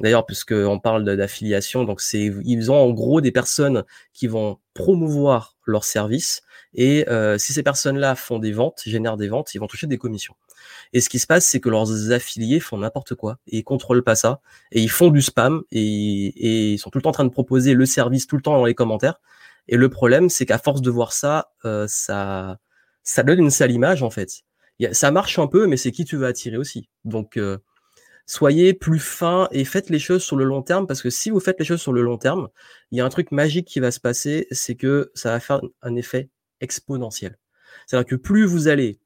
d'ailleurs 0.00 0.26
puisqu'on 0.26 0.78
parle 0.78 1.04
d'affiliation, 1.04 1.84
donc 1.84 2.00
c'est 2.00 2.32
ils 2.44 2.70
ont 2.70 2.76
en 2.76 2.90
gros 2.90 3.20
des 3.20 3.32
personnes 3.32 3.84
qui 4.12 4.26
vont 4.26 4.58
promouvoir 4.74 5.56
leurs 5.66 5.84
services 5.84 6.42
et 6.74 7.08
euh, 7.08 7.38
si 7.38 7.52
ces 7.52 7.62
personnes-là 7.62 8.14
font 8.16 8.38
des 8.38 8.52
ventes, 8.52 8.82
génèrent 8.84 9.16
des 9.16 9.28
ventes, 9.28 9.54
ils 9.54 9.58
vont 9.58 9.66
toucher 9.66 9.86
des 9.86 9.98
commissions. 9.98 10.34
Et 10.92 11.00
ce 11.00 11.08
qui 11.08 11.18
se 11.18 11.26
passe, 11.26 11.46
c'est 11.46 11.60
que 11.60 11.68
leurs 11.68 12.12
affiliés 12.12 12.60
font 12.60 12.78
n'importe 12.78 13.14
quoi 13.14 13.38
et 13.46 13.58
ils 13.58 13.64
contrôlent 13.64 14.02
pas 14.02 14.14
ça 14.14 14.40
et 14.72 14.80
ils 14.80 14.90
font 14.90 15.10
du 15.10 15.22
spam 15.22 15.62
et, 15.70 16.72
ils 16.72 16.78
sont 16.78 16.90
tout 16.90 16.98
le 16.98 17.02
temps 17.02 17.10
en 17.10 17.12
train 17.12 17.24
de 17.24 17.30
proposer 17.30 17.74
le 17.74 17.86
service 17.86 18.26
tout 18.26 18.36
le 18.36 18.42
temps 18.42 18.56
dans 18.56 18.64
les 18.64 18.74
commentaires. 18.74 19.20
Et 19.68 19.76
le 19.76 19.88
problème, 19.88 20.28
c'est 20.28 20.46
qu'à 20.46 20.58
force 20.58 20.82
de 20.82 20.90
voir 20.90 21.12
ça, 21.12 21.52
euh, 21.64 21.86
ça, 21.88 22.58
ça 23.02 23.22
donne 23.22 23.40
une 23.40 23.50
sale 23.50 23.72
image 23.72 24.02
en 24.02 24.10
fait 24.10 24.44
ça 24.92 25.10
marche 25.10 25.38
un 25.38 25.46
peu, 25.46 25.66
mais 25.66 25.76
c'est 25.76 25.92
qui 25.92 26.04
tu 26.04 26.16
veux 26.16 26.26
attirer 26.26 26.56
aussi. 26.56 26.88
Donc, 27.04 27.36
euh, 27.36 27.58
soyez 28.26 28.74
plus 28.74 28.98
fin 29.00 29.48
et 29.52 29.64
faites 29.64 29.90
les 29.90 29.98
choses 29.98 30.22
sur 30.22 30.36
le 30.36 30.44
long 30.44 30.62
terme, 30.62 30.86
parce 30.86 31.02
que 31.02 31.10
si 31.10 31.30
vous 31.30 31.40
faites 31.40 31.58
les 31.58 31.64
choses 31.64 31.80
sur 31.80 31.92
le 31.92 32.02
long 32.02 32.18
terme, 32.18 32.48
il 32.90 32.98
y 32.98 33.00
a 33.00 33.04
un 33.04 33.08
truc 33.08 33.32
magique 33.32 33.68
qui 33.68 33.80
va 33.80 33.90
se 33.90 34.00
passer, 34.00 34.46
c'est 34.50 34.74
que 34.74 35.10
ça 35.14 35.30
va 35.30 35.40
faire 35.40 35.60
un 35.82 35.94
effet 35.96 36.30
exponentiel. 36.60 37.38
C'est-à-dire 37.86 38.06
que 38.06 38.16
plus 38.16 38.44
vous 38.46 38.68
allez 38.68 38.98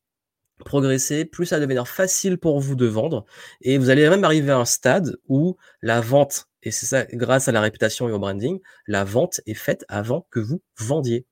progresser, 0.65 1.25
plus 1.25 1.47
ça 1.47 1.57
va 1.57 1.61
devenir 1.63 1.87
facile 1.87 2.39
pour 2.39 2.61
vous 2.61 2.75
de 2.75 2.87
vendre, 2.87 3.25
et 3.61 3.79
vous 3.79 3.91
allez 3.91 4.09
même 4.09 4.25
arriver 4.25 4.51
à 4.51 4.59
un 4.59 4.65
stade 4.65 5.17
où 5.29 5.57
la 5.83 6.01
vente, 6.01 6.49
et 6.63 6.71
c'est 6.71 6.87
ça 6.87 7.05
grâce 7.13 7.49
à 7.49 7.53
la 7.53 7.61
réputation 7.61 8.09
et 8.09 8.13
au 8.13 8.19
branding, 8.19 8.61
la 8.87 9.05
vente 9.05 9.41
est 9.47 9.55
faite 9.55 9.85
avant 9.89 10.27
que 10.31 10.41
vous 10.41 10.63
vendiez. 10.79 11.27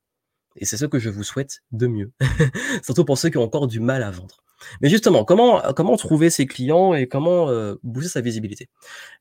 Et 0.57 0.65
c'est 0.65 0.77
ce 0.77 0.85
que 0.85 0.99
je 0.99 1.09
vous 1.09 1.23
souhaite 1.23 1.61
de 1.71 1.87
mieux. 1.87 2.11
Surtout 2.83 3.05
pour 3.05 3.17
ceux 3.17 3.29
qui 3.29 3.37
ont 3.37 3.43
encore 3.43 3.67
du 3.67 3.79
mal 3.79 4.03
à 4.03 4.11
vendre. 4.11 4.43
Mais 4.81 4.89
justement, 4.89 5.23
comment, 5.23 5.61
comment 5.75 5.95
trouver 5.97 6.29
ses 6.29 6.47
clients 6.47 6.93
et 6.93 7.07
comment 7.07 7.49
euh, 7.49 7.75
booster 7.83 8.09
sa 8.09 8.21
visibilité? 8.21 8.69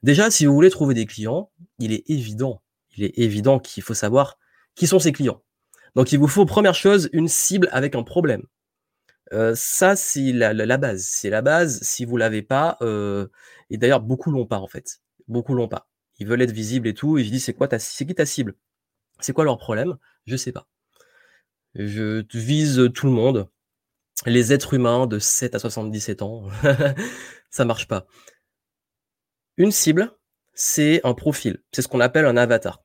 Déjà, 0.03 0.31
si 0.31 0.47
vous 0.47 0.55
voulez 0.55 0.71
trouver 0.71 0.95
des 0.95 1.07
clients, 1.07 1.51
il 1.79 1.93
est 1.93 2.09
évident, 2.09 2.63
il 2.97 3.05
est 3.05 3.19
évident 3.19 3.59
qu'il 3.59 3.83
faut 3.83 3.95
savoir 3.95 4.39
qui 4.75 4.87
sont 4.87 4.99
ses 4.99 5.13
clients. 5.13 5.43
Donc, 5.95 6.13
il 6.13 6.19
vous 6.19 6.29
faut, 6.29 6.47
première 6.47 6.75
chose, 6.75 7.09
une 7.13 7.29
cible 7.29 7.69
avec 7.73 7.95
un 7.95 8.03
problème. 8.03 8.43
Euh, 9.33 9.55
ça, 9.57 9.97
c'est 9.97 10.33
la, 10.33 10.53
la, 10.53 10.77
base. 10.77 11.05
C'est 11.05 11.31
la 11.31 11.43
base. 11.43 11.81
Si 11.83 12.05
vous 12.05 12.17
l'avez 12.17 12.43
pas, 12.43 12.77
euh, 12.83 13.27
et 13.71 13.79
d'ailleurs, 13.79 14.01
beaucoup 14.01 14.31
l'ont 14.31 14.47
pas 14.47 14.59
en 14.59 14.69
fait. 14.69 15.01
Beaucoup 15.29 15.55
l'ont 15.55 15.69
pas. 15.69 15.89
Ils 16.19 16.27
veulent 16.27 16.43
être 16.43 16.53
visibles 16.53 16.89
et 16.89 16.95
tout. 16.95 17.19
Et 17.19 17.25
je 17.25 17.31
dis, 17.31 17.41
c'est 17.41 17.55
quoi 17.55 17.69
ta, 17.69 17.79
c'est 17.79 18.07
qui 18.07 18.15
ta 18.15 18.27
cible? 18.27 18.55
C'est 19.21 19.33
quoi 19.33 19.45
leur 19.45 19.59
problème? 19.59 19.97
Je 20.27 20.37
sais 20.37 20.53
pas. 20.53 20.69
Je 21.79 22.25
vise 22.33 22.91
tout 22.95 23.07
le 23.07 23.13
monde. 23.13 23.49
Les 24.25 24.53
êtres 24.53 24.75
humains 24.75 25.07
de 25.07 25.19
7 25.19 25.55
à 25.55 25.59
77 25.59 26.23
ans, 26.23 26.49
ça 27.51 27.65
marche 27.67 27.87
pas. 27.87 28.07
Une 29.59 29.73
cible, 29.73 30.11
c'est 30.55 31.01
un 31.05 31.13
profil. 31.13 31.63
C'est 31.73 31.83
ce 31.83 31.89
qu'on 31.89 32.01
appelle 32.01 32.25
un 32.25 32.37
avatar. 32.37 32.83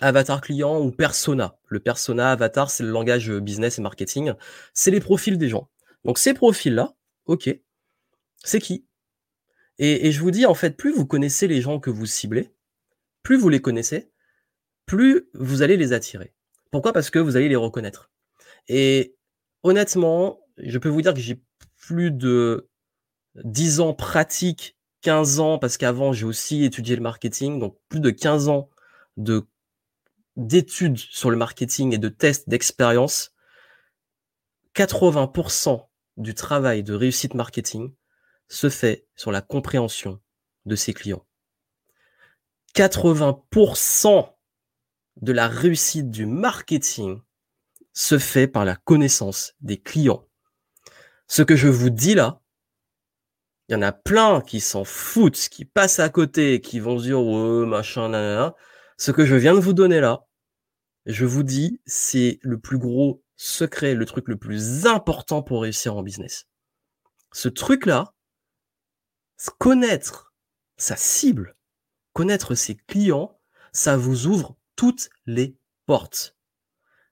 avatar 0.00 0.40
client 0.40 0.80
ou 0.80 0.90
persona. 0.90 1.58
Le 1.66 1.78
persona, 1.78 2.32
avatar, 2.32 2.70
c'est 2.70 2.82
le 2.82 2.90
langage 2.90 3.30
business 3.30 3.78
et 3.78 3.82
marketing. 3.82 4.32
C'est 4.74 4.90
les 4.90 5.00
profils 5.00 5.38
des 5.38 5.48
gens. 5.48 5.70
Donc 6.04 6.18
ces 6.18 6.34
profils-là, 6.34 6.94
ok, 7.26 7.50
c'est 8.44 8.60
qui? 8.60 8.86
Et, 9.78 10.10
je 10.10 10.20
vous 10.20 10.32
dis, 10.32 10.44
en 10.44 10.54
fait, 10.54 10.76
plus 10.76 10.92
vous 10.92 11.06
connaissez 11.06 11.46
les 11.46 11.60
gens 11.60 11.78
que 11.78 11.90
vous 11.90 12.06
ciblez, 12.06 12.52
plus 13.22 13.36
vous 13.36 13.48
les 13.48 13.60
connaissez, 13.60 14.10
plus 14.86 15.28
vous 15.34 15.62
allez 15.62 15.76
les 15.76 15.92
attirer. 15.92 16.34
Pourquoi? 16.70 16.92
Parce 16.92 17.10
que 17.10 17.18
vous 17.18 17.36
allez 17.36 17.48
les 17.48 17.56
reconnaître. 17.56 18.10
Et 18.68 19.16
honnêtement, 19.62 20.40
je 20.58 20.78
peux 20.78 20.88
vous 20.88 21.02
dire 21.02 21.14
que 21.14 21.20
j'ai 21.20 21.42
plus 21.76 22.10
de 22.10 22.68
10 23.36 23.80
ans 23.80 23.94
pratique, 23.94 24.76
15 25.02 25.40
ans, 25.40 25.58
parce 25.58 25.76
qu'avant 25.76 26.12
j'ai 26.12 26.24
aussi 26.24 26.64
étudié 26.64 26.96
le 26.96 27.02
marketing, 27.02 27.58
donc 27.58 27.78
plus 27.88 28.00
de 28.00 28.10
15 28.10 28.48
ans 28.48 28.68
de 29.16 29.46
d'études 30.36 30.98
sur 30.98 31.30
le 31.30 31.36
marketing 31.36 31.92
et 31.92 31.98
de 31.98 32.08
tests 32.08 32.48
d'expérience. 32.48 33.32
80% 34.74 35.88
du 36.16 36.34
travail 36.34 36.84
de 36.84 36.94
réussite 36.94 37.34
marketing 37.34 37.92
se 38.48 38.70
fait 38.70 39.06
sur 39.16 39.32
la 39.32 39.40
compréhension 39.40 40.20
de 40.64 40.76
ses 40.76 40.94
clients. 40.94 41.26
80% 42.76 44.32
de 45.20 45.32
la 45.32 45.48
réussite 45.48 46.10
du 46.10 46.26
marketing 46.26 47.20
se 47.92 48.18
fait 48.18 48.46
par 48.46 48.64
la 48.64 48.76
connaissance 48.76 49.54
des 49.60 49.78
clients. 49.78 50.24
Ce 51.26 51.42
que 51.42 51.56
je 51.56 51.68
vous 51.68 51.90
dis 51.90 52.14
là, 52.14 52.40
il 53.68 53.72
y 53.72 53.76
en 53.76 53.82
a 53.82 53.92
plein 53.92 54.40
qui 54.40 54.60
s'en 54.60 54.84
foutent, 54.84 55.48
qui 55.50 55.64
passent 55.64 55.98
à 55.98 56.08
côté, 56.08 56.60
qui 56.60 56.80
vont 56.80 56.96
dire 56.96 57.20
ouais, 57.20 57.66
machin, 57.66 58.08
nanana. 58.08 58.54
Ce 58.96 59.10
que 59.10 59.26
je 59.26 59.34
viens 59.34 59.54
de 59.54 59.60
vous 59.60 59.74
donner 59.74 60.00
là, 60.00 60.26
je 61.06 61.24
vous 61.24 61.42
dis, 61.42 61.80
c'est 61.86 62.38
le 62.42 62.58
plus 62.58 62.78
gros 62.78 63.22
secret, 63.36 63.94
le 63.94 64.06
truc 64.06 64.28
le 64.28 64.36
plus 64.36 64.86
important 64.86 65.42
pour 65.42 65.62
réussir 65.62 65.96
en 65.96 66.02
business. 66.02 66.46
Ce 67.32 67.48
truc-là, 67.48 68.14
connaître 69.58 70.32
sa 70.76 70.96
cible, 70.96 71.56
connaître 72.12 72.54
ses 72.54 72.76
clients, 72.76 73.38
ça 73.72 73.96
vous 73.96 74.26
ouvre 74.26 74.57
toutes 74.78 75.10
les 75.26 75.56
portes. 75.86 76.36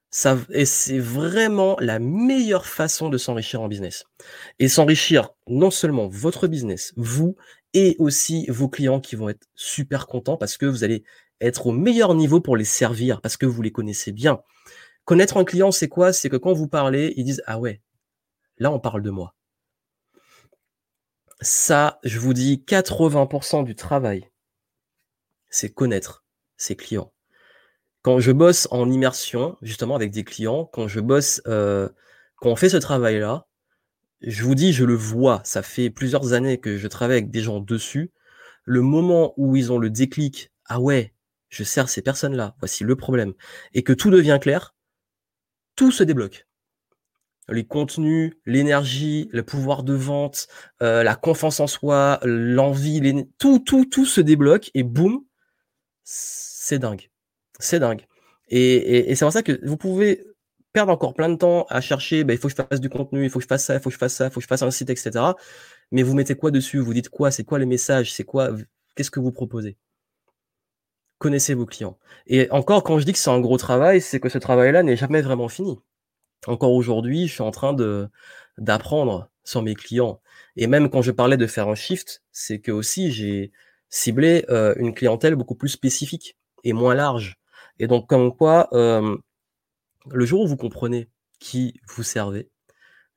Ça, 0.09 0.39
et 0.51 0.65
c'est 0.65 1.01
vraiment 1.01 1.77
la 1.81 1.99
meilleure 1.99 2.65
façon 2.65 3.09
de 3.09 3.19
s'enrichir 3.19 3.61
en 3.61 3.67
business. 3.67 4.05
Et 4.61 4.69
s'enrichir 4.69 5.31
non 5.49 5.73
seulement 5.73 6.07
votre 6.07 6.47
business, 6.47 6.95
vous, 6.97 7.37
et 7.75 7.97
aussi 7.99 8.47
vos 8.49 8.69
clients 8.69 9.01
qui 9.01 9.17
vont 9.17 9.29
être 9.29 9.49
super 9.57 10.07
contents 10.07 10.37
parce 10.37 10.57
que 10.57 10.65
vous 10.65 10.85
allez 10.85 11.03
être 11.41 11.67
au 11.67 11.73
meilleur 11.73 12.15
niveau 12.15 12.41
pour 12.41 12.57
les 12.57 12.65
servir, 12.65 13.21
parce 13.21 13.37
que 13.37 13.47
vous 13.47 13.61
les 13.63 13.73
connaissez 13.73 14.13
bien. 14.13 14.41
Connaître 15.05 15.37
un 15.37 15.45
client, 15.45 15.73
c'est 15.73 15.89
quoi? 15.89 16.13
C'est 16.13 16.31
que 16.31 16.37
quand 16.37 16.53
vous 16.53 16.69
parlez, 16.69 17.15
ils 17.17 17.25
disent 17.25 17.43
Ah 17.47 17.59
ouais, 17.59 17.83
là 18.59 18.71
on 18.71 18.79
parle 18.79 19.03
de 19.03 19.11
moi. 19.11 19.35
Ça, 21.41 21.99
je 22.05 22.19
vous 22.21 22.33
dis, 22.33 22.65
80% 22.67 23.65
du 23.65 23.75
travail, 23.75 24.31
c'est 25.51 25.71
connaître 25.71 26.25
ses 26.57 26.77
clients. 26.77 27.13
Quand 28.07 28.21
je 28.21 28.31
bosse 28.31 28.69
en 28.71 28.89
immersion, 28.89 29.57
justement 29.63 29.97
avec 29.97 30.13
des 30.13 30.23
clients, 30.23 30.65
quand 30.73 30.87
je 30.87 31.01
bosse, 31.01 31.43
euh, 31.49 31.89
quand 32.37 32.51
on 32.51 32.55
fait 32.55 32.69
ce 32.69 32.77
travail-là, 32.77 33.49
je 34.21 34.45
vous 34.45 34.55
dis, 34.55 34.73
je 34.73 34.85
le 34.85 34.95
vois. 34.95 35.41
Ça 35.43 35.61
fait 35.61 35.91
plusieurs 35.91 36.33
années 36.33 36.61
que 36.61 36.79
je 36.79 36.87
travaille 36.87 37.17
avec 37.17 37.33
des 37.33 37.41
gens 37.41 37.59
dessus. 37.59 38.13
Le 38.63 38.81
moment 38.81 39.35
où 39.37 39.57
ils 39.57 39.73
ont 39.73 39.79
le 39.79 39.91
déclic, 39.91 40.53
ah 40.67 40.79
ouais, 40.79 41.15
je 41.49 41.65
sers 41.65 41.89
ces 41.89 42.01
personnes-là, 42.01 42.55
voici 42.61 42.85
le 42.85 42.95
problème, 42.95 43.35
et 43.75 43.83
que 43.83 43.93
tout 43.93 44.11
devient 44.11 44.39
clair, 44.41 44.77
tout 45.75 45.91
se 45.91 46.05
débloque 46.05 46.47
les 47.49 47.67
contenus, 47.67 48.35
l'énergie, 48.45 49.29
le 49.33 49.43
pouvoir 49.43 49.83
de 49.83 49.95
vente, 49.95 50.47
euh, 50.81 51.03
la 51.03 51.17
confiance 51.17 51.59
en 51.59 51.67
soi, 51.67 52.21
l'envie, 52.23 53.27
tout, 53.39 53.59
tout, 53.59 53.85
tout 53.85 54.07
se 54.07 54.21
débloque 54.21 54.71
et 54.75 54.85
boum, 54.85 55.25
c'est 56.05 56.79
dingue. 56.79 57.11
C'est 57.59 57.81
dingue. 57.81 58.07
Et, 58.49 59.15
c'est 59.15 59.25
pour 59.25 59.33
ça 59.33 59.43
que 59.43 59.59
vous 59.67 59.77
pouvez 59.77 60.25
perdre 60.73 60.93
encore 60.93 61.15
plein 61.15 61.29
de 61.29 61.37
temps 61.37 61.67
à 61.69 61.81
chercher, 61.81 62.23
bah, 62.25 62.35
il 62.35 62.39
faut 62.39 62.49
que 62.49 62.55
je 62.57 62.63
fasse 62.63 62.81
du 62.81 62.89
contenu, 62.91 63.25
il 63.25 63.31
faut 63.31 63.39
que 63.39 63.45
je 63.45 63.49
fasse 63.49 63.65
ça, 63.65 63.75
il 63.75 63.81
faut 63.81 63.91
que 63.91 63.95
je 63.95 63.99
fasse 63.99 64.15
ça, 64.15 64.27
il 64.27 64.31
faut 64.31 64.41
que 64.41 64.45
je 64.45 64.49
fasse 64.49 64.63
un 64.63 64.71
site, 64.71 64.91
etc. 64.91 65.11
Mais 65.91 66.03
vous 66.03 66.15
mettez 66.15 66.35
quoi 66.37 66.51
dessus? 66.51 66.79
Vous 66.79 66.95
dites 66.95 67.09
quoi? 67.09 67.31
C'est 67.31 67.45
quoi 67.45 67.59
les 67.59 67.67
messages? 67.67 68.13
C'est 68.13 68.25
quoi? 68.25 68.51
Qu'est-ce 68.95 69.11
que 69.11 69.21
vous 69.21 69.33
proposez? 69.33 69.77
Connaissez 71.19 71.55
vos 71.55 71.67
clients. 71.67 71.99
Et 72.27 72.51
encore, 72.51 72.83
quand 72.85 72.99
je 72.99 73.05
dis 73.07 73.13
que 73.13 73.19
c'est 73.19 73.31
un 73.31 73.41
gros 73.41 73.57
travail, 73.57 74.01
c'est 74.01 74.21
que 74.21 74.29
ce 74.29 74.39
travail-là 74.39 74.83
n'est 74.83 74.97
jamais 74.97 75.23
vraiment 75.23 75.49
fini 75.49 75.79
encore 76.47 76.73
aujourd'hui, 76.73 77.27
je 77.27 77.35
suis 77.35 77.43
en 77.43 77.51
train 77.51 77.73
de 77.73 78.09
d'apprendre 78.59 79.31
sur 79.45 79.63
mes 79.63 79.75
clients. 79.75 80.21
Et 80.57 80.67
même 80.67 80.89
quand 80.91 81.03
je 81.03 81.11
parlais 81.13 81.37
de 81.37 81.47
faire 81.47 81.69
un 81.69 81.75
shift, 81.75 82.23
c'est 82.33 82.61
que 82.61 82.73
aussi 82.73 83.13
j'ai 83.13 83.53
ciblé 83.91 84.45
euh, 84.51 84.75
une 84.79 84.95
clientèle 84.95 85.37
beaucoup 85.37 85.55
plus 85.55 85.69
spécifique 85.69 86.37
et 86.65 86.73
moins 86.73 86.95
large. 86.95 87.37
Et 87.78 87.87
donc 87.87 88.09
comme 88.09 88.35
quoi, 88.35 88.68
euh, 88.73 89.16
le 90.11 90.26
jour 90.26 90.42
où 90.42 90.47
vous 90.47 90.56
comprenez 90.56 91.09
qui 91.38 91.80
vous 91.88 92.02
servez, 92.02 92.50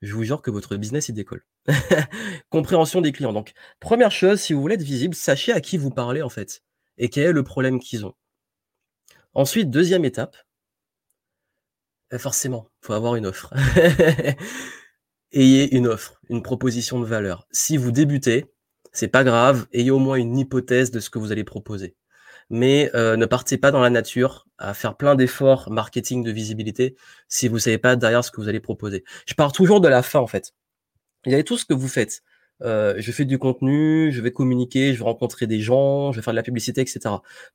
je 0.02 0.14
vous 0.14 0.24
jure 0.24 0.42
que 0.42 0.50
votre 0.50 0.76
business 0.76 1.08
il 1.08 1.14
décolle. 1.14 1.44
Compréhension 2.50 3.00
des 3.00 3.12
clients. 3.12 3.32
Donc 3.32 3.52
première 3.80 4.10
chose, 4.10 4.40
si 4.40 4.52
vous 4.52 4.60
voulez 4.60 4.74
être 4.74 4.82
visible, 4.82 5.14
sachez 5.14 5.52
à 5.52 5.60
qui 5.60 5.76
vous 5.76 5.90
parlez 5.90 6.22
en 6.22 6.28
fait 6.28 6.62
et 6.98 7.08
quel 7.08 7.26
est 7.26 7.32
le 7.32 7.42
problème 7.42 7.80
qu'ils 7.80 8.06
ont. 8.06 8.14
Ensuite, 9.34 9.70
deuxième 9.70 10.04
étape, 10.04 10.36
euh, 12.12 12.18
forcément, 12.18 12.68
faut 12.80 12.92
avoir 12.92 13.16
une 13.16 13.26
offre. 13.26 13.52
ayez 15.32 15.74
une 15.74 15.86
offre, 15.86 16.20
une 16.28 16.42
proposition 16.42 17.00
de 17.00 17.06
valeur. 17.06 17.46
Si 17.52 17.76
vous 17.76 17.92
débutez, 17.92 18.46
c'est 18.92 19.08
pas 19.08 19.24
grave, 19.24 19.66
ayez 19.72 19.90
au 19.90 19.98
moins 19.98 20.16
une 20.16 20.36
hypothèse 20.36 20.90
de 20.90 21.00
ce 21.00 21.10
que 21.10 21.18
vous 21.18 21.32
allez 21.32 21.44
proposer. 21.44 21.96
Mais 22.50 22.90
euh, 22.94 23.16
ne 23.16 23.26
partez 23.26 23.58
pas 23.58 23.70
dans 23.70 23.80
la 23.80 23.90
nature 23.90 24.46
à 24.60 24.74
faire 24.74 24.96
plein 24.96 25.16
d'efforts 25.16 25.70
marketing 25.70 26.22
de 26.22 26.30
visibilité 26.30 26.94
si 27.28 27.48
vous 27.48 27.58
savez 27.58 27.78
pas 27.78 27.96
derrière 27.96 28.24
ce 28.24 28.30
que 28.30 28.40
vous 28.40 28.48
allez 28.48 28.60
proposer. 28.60 29.04
Je 29.26 29.34
pars 29.34 29.52
toujours 29.52 29.80
de 29.80 29.88
la 29.88 30.02
fin 30.02 30.20
en 30.20 30.26
fait. 30.26 30.52
Il 31.26 31.32
y 31.32 31.34
a 31.34 31.42
tout 31.42 31.58
ce 31.58 31.64
que 31.64 31.74
vous 31.74 31.88
faites. 31.88 32.22
Euh, 32.62 32.94
je 32.98 33.10
fais 33.10 33.24
du 33.24 33.38
contenu, 33.38 34.12
je 34.12 34.20
vais 34.20 34.32
communiquer, 34.32 34.92
je 34.92 34.98
vais 34.98 35.04
rencontrer 35.04 35.46
des 35.46 35.60
gens, 35.60 36.12
je 36.12 36.18
vais 36.18 36.22
faire 36.22 36.34
de 36.34 36.36
la 36.36 36.42
publicité, 36.42 36.82
etc. 36.82 37.00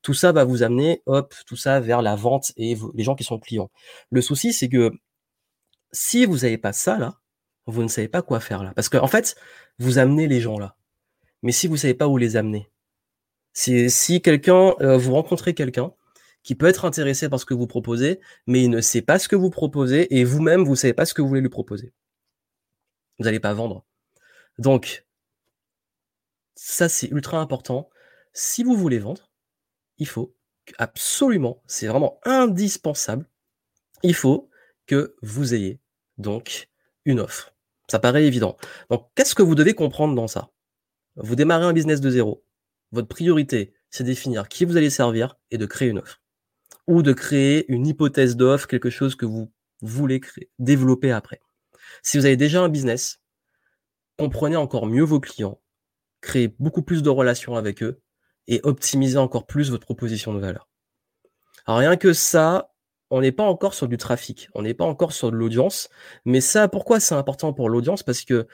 Tout 0.01 0.15
ça 0.15 0.31
va 0.31 0.43
vous 0.43 0.63
amener, 0.63 1.03
hop, 1.05 1.33
tout 1.45 1.55
ça 1.55 1.79
vers 1.79 2.01
la 2.01 2.15
vente 2.15 2.51
et 2.57 2.75
les 2.95 3.03
gens 3.03 3.15
qui 3.15 3.23
sont 3.23 3.39
clients. 3.39 3.69
Le 4.09 4.21
souci, 4.21 4.51
c'est 4.51 4.67
que 4.67 4.91
si 5.91 6.25
vous 6.25 6.39
n'avez 6.39 6.57
pas 6.57 6.73
ça 6.73 6.97
là, 6.97 7.19
vous 7.67 7.83
ne 7.83 7.87
savez 7.87 8.07
pas 8.07 8.21
quoi 8.21 8.39
faire 8.39 8.63
là. 8.63 8.73
Parce 8.75 8.89
qu'en 8.89 9.03
en 9.03 9.07
fait, 9.07 9.35
vous 9.79 9.99
amenez 9.99 10.27
les 10.27 10.41
gens 10.41 10.57
là. 10.57 10.75
Mais 11.43 11.51
si 11.51 11.67
vous 11.67 11.77
savez 11.77 11.93
pas 11.93 12.07
où 12.07 12.17
les 12.17 12.35
amener, 12.35 12.67
si, 13.53 13.89
si 13.89 14.21
quelqu'un, 14.21 14.73
euh, 14.81 14.97
vous 14.97 15.13
rencontrez 15.13 15.53
quelqu'un 15.53 15.93
qui 16.45 16.53
peut 16.53 16.67
être 16.67 16.85
intéressé 16.85 17.27
par 17.27 17.39
ce 17.39 17.45
que 17.45 17.55
vous 17.55 17.65
proposez, 17.65 18.21
mais 18.45 18.63
il 18.63 18.69
ne 18.69 18.79
sait 18.79 19.01
pas 19.01 19.17
ce 19.17 19.27
que 19.27 19.35
vous 19.35 19.49
proposez 19.49 20.15
et 20.15 20.23
vous-même, 20.23 20.63
vous 20.63 20.75
savez 20.75 20.93
pas 20.93 21.07
ce 21.07 21.15
que 21.15 21.23
vous 21.23 21.27
voulez 21.27 21.41
lui 21.41 21.49
proposer. 21.49 21.91
Vous 23.17 23.25
n'allez 23.25 23.39
pas 23.39 23.53
vendre. 23.53 23.83
Donc, 24.59 25.07
ça 26.53 26.87
c'est 26.87 27.07
ultra 27.07 27.39
important. 27.39 27.89
Si 28.31 28.63
vous 28.63 28.75
voulez 28.77 28.99
vendre, 28.99 29.31
il 29.97 30.07
faut 30.07 30.35
absolument, 30.77 31.63
c'est 31.65 31.87
vraiment 31.87 32.19
indispensable, 32.25 33.27
il 34.03 34.13
faut 34.13 34.47
que 34.85 35.15
vous 35.23 35.55
ayez 35.55 35.79
donc 36.19 36.69
une 37.05 37.21
offre. 37.21 37.55
Ça 37.87 37.97
paraît 37.97 38.25
évident. 38.25 38.55
Donc, 38.91 39.09
qu'est-ce 39.15 39.33
que 39.33 39.43
vous 39.43 39.55
devez 39.55 39.73
comprendre 39.73 40.13
dans 40.13 40.27
ça? 40.27 40.51
Vous 41.15 41.35
démarrez 41.35 41.65
un 41.65 41.73
business 41.73 42.01
de 42.01 42.09
zéro. 42.11 42.45
Votre 42.91 43.07
priorité, 43.07 43.73
c'est 43.89 44.03
définir 44.03 44.47
qui 44.47 44.65
vous 44.65 44.77
allez 44.77 44.91
servir 44.91 45.37
et 45.49 45.57
de 45.57 45.65
créer 45.65 45.89
une 45.89 45.99
offre. 45.99 46.21
Ou 46.87 47.01
de 47.01 47.13
créer 47.13 47.71
une 47.71 47.87
hypothèse 47.87 48.35
d'offre, 48.35 48.67
quelque 48.67 48.89
chose 48.89 49.15
que 49.15 49.25
vous 49.25 49.51
voulez 49.81 50.19
créer, 50.19 50.49
développer 50.59 51.11
après. 51.11 51.41
Si 52.03 52.17
vous 52.17 52.25
avez 52.25 52.37
déjà 52.37 52.61
un 52.61 52.69
business, 52.69 53.19
comprenez 54.17 54.55
encore 54.55 54.85
mieux 54.85 55.03
vos 55.03 55.19
clients, 55.19 55.59
créez 56.21 56.53
beaucoup 56.59 56.81
plus 56.81 57.03
de 57.03 57.09
relations 57.09 57.55
avec 57.55 57.83
eux 57.83 58.01
et 58.47 58.59
optimisez 58.63 59.17
encore 59.17 59.45
plus 59.45 59.71
votre 59.71 59.85
proposition 59.85 60.33
de 60.33 60.39
valeur. 60.39 60.69
Alors 61.65 61.79
rien 61.79 61.97
que 61.97 62.13
ça, 62.13 62.71
on 63.09 63.21
n'est 63.21 63.31
pas 63.31 63.43
encore 63.43 63.73
sur 63.73 63.87
du 63.87 63.97
trafic, 63.97 64.49
on 64.53 64.61
n'est 64.61 64.73
pas 64.73 64.85
encore 64.85 65.13
sur 65.13 65.31
de 65.31 65.35
l'audience, 65.35 65.89
mais 66.25 66.41
ça, 66.41 66.67
pourquoi 66.67 66.99
c'est 66.99 67.15
important 67.15 67.53
pour 67.53 67.69
l'audience? 67.69 68.03
Parce 68.03 68.23
que 68.23 68.47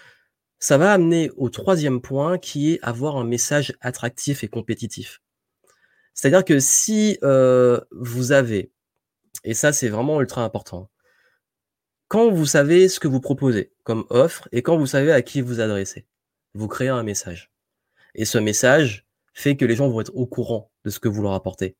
ça 0.59 0.77
va 0.77 0.93
amener 0.93 1.31
au 1.37 1.49
troisième 1.49 2.01
point 2.01 2.37
qui 2.37 2.73
est 2.73 2.79
avoir 2.83 3.17
un 3.17 3.23
message 3.23 3.73
attractif 3.81 4.43
et 4.43 4.47
compétitif. 4.47 5.21
C'est-à-dire 6.13 6.45
que 6.45 6.59
si 6.59 7.17
euh, 7.23 7.79
vous 7.91 8.31
avez, 8.31 8.71
et 9.43 9.53
ça 9.53 9.73
c'est 9.73 9.89
vraiment 9.89 10.19
ultra 10.21 10.43
important, 10.43 10.89
quand 12.07 12.29
vous 12.29 12.45
savez 12.45 12.89
ce 12.89 12.99
que 12.99 13.07
vous 13.07 13.21
proposez 13.21 13.71
comme 13.83 14.05
offre 14.09 14.49
et 14.51 14.61
quand 14.61 14.77
vous 14.77 14.85
savez 14.85 15.11
à 15.11 15.21
qui 15.21 15.41
vous 15.41 15.61
adressez, 15.61 16.05
vous 16.53 16.67
créez 16.67 16.89
un 16.89 17.03
message. 17.03 17.51
Et 18.15 18.25
ce 18.25 18.37
message 18.37 19.05
fait 19.33 19.55
que 19.55 19.65
les 19.65 19.75
gens 19.75 19.89
vont 19.89 20.01
être 20.01 20.15
au 20.15 20.25
courant 20.25 20.71
de 20.83 20.89
ce 20.89 20.99
que 20.99 21.07
vous 21.07 21.21
leur 21.21 21.33
apportez. 21.33 21.77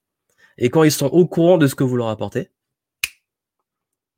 Et 0.57 0.69
quand 0.69 0.83
ils 0.83 0.91
sont 0.91 1.07
au 1.07 1.27
courant 1.27 1.57
de 1.57 1.67
ce 1.67 1.75
que 1.75 1.83
vous 1.83 1.97
leur 1.97 2.07
apportez, 2.07 2.50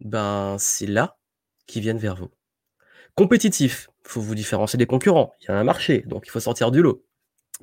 ben 0.02 0.58
c'est 0.60 0.86
là 0.86 1.18
qu'ils 1.66 1.82
viennent 1.82 1.98
vers 1.98 2.16
vous. 2.16 2.30
Compétitif, 3.16 3.90
faut 4.04 4.22
vous 4.22 4.36
différencier 4.36 4.78
des 4.78 4.86
concurrents. 4.86 5.34
Il 5.42 5.46
y 5.46 5.52
a 5.52 5.58
un 5.58 5.64
marché, 5.64 6.04
donc 6.08 6.28
il 6.28 6.30
faut 6.30 6.40
sortir 6.40 6.72
du 6.72 6.82
lot. 6.82 7.04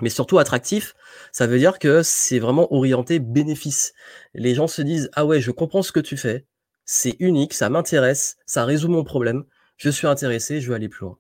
Mais 0.01 0.11
surtout 0.11 0.39
attractif, 0.39 0.95
ça 1.33 1.47
veut 1.47 1.59
dire 1.59 1.79
que 1.79 2.03
c'est 2.03 2.39
vraiment 2.39 2.73
orienté 2.73 3.19
bénéfice. 3.19 3.93
Les 4.35 4.55
gens 4.55 4.67
se 4.67 4.83
disent 4.83 5.11
ah 5.15 5.27
ouais, 5.27 5.41
je 5.41 5.51
comprends 5.51 5.83
ce 5.83 5.93
que 5.93 6.01
tu 6.01 6.17
fais, 6.17 6.47
c'est 6.85 7.17
unique, 7.21 7.55
ça 7.55 7.71
m'intéresse, 7.71 8.37
ça 8.47 8.65
résout 8.65 8.89
mon 8.89 9.05
problème, 9.05 9.45
je 9.77 9.91
suis 9.91 10.07
intéressé, 10.07 10.61
je 10.61 10.69
veux 10.69 10.75
aller 10.75 10.89
plus 10.89 11.05
loin. 11.05 11.19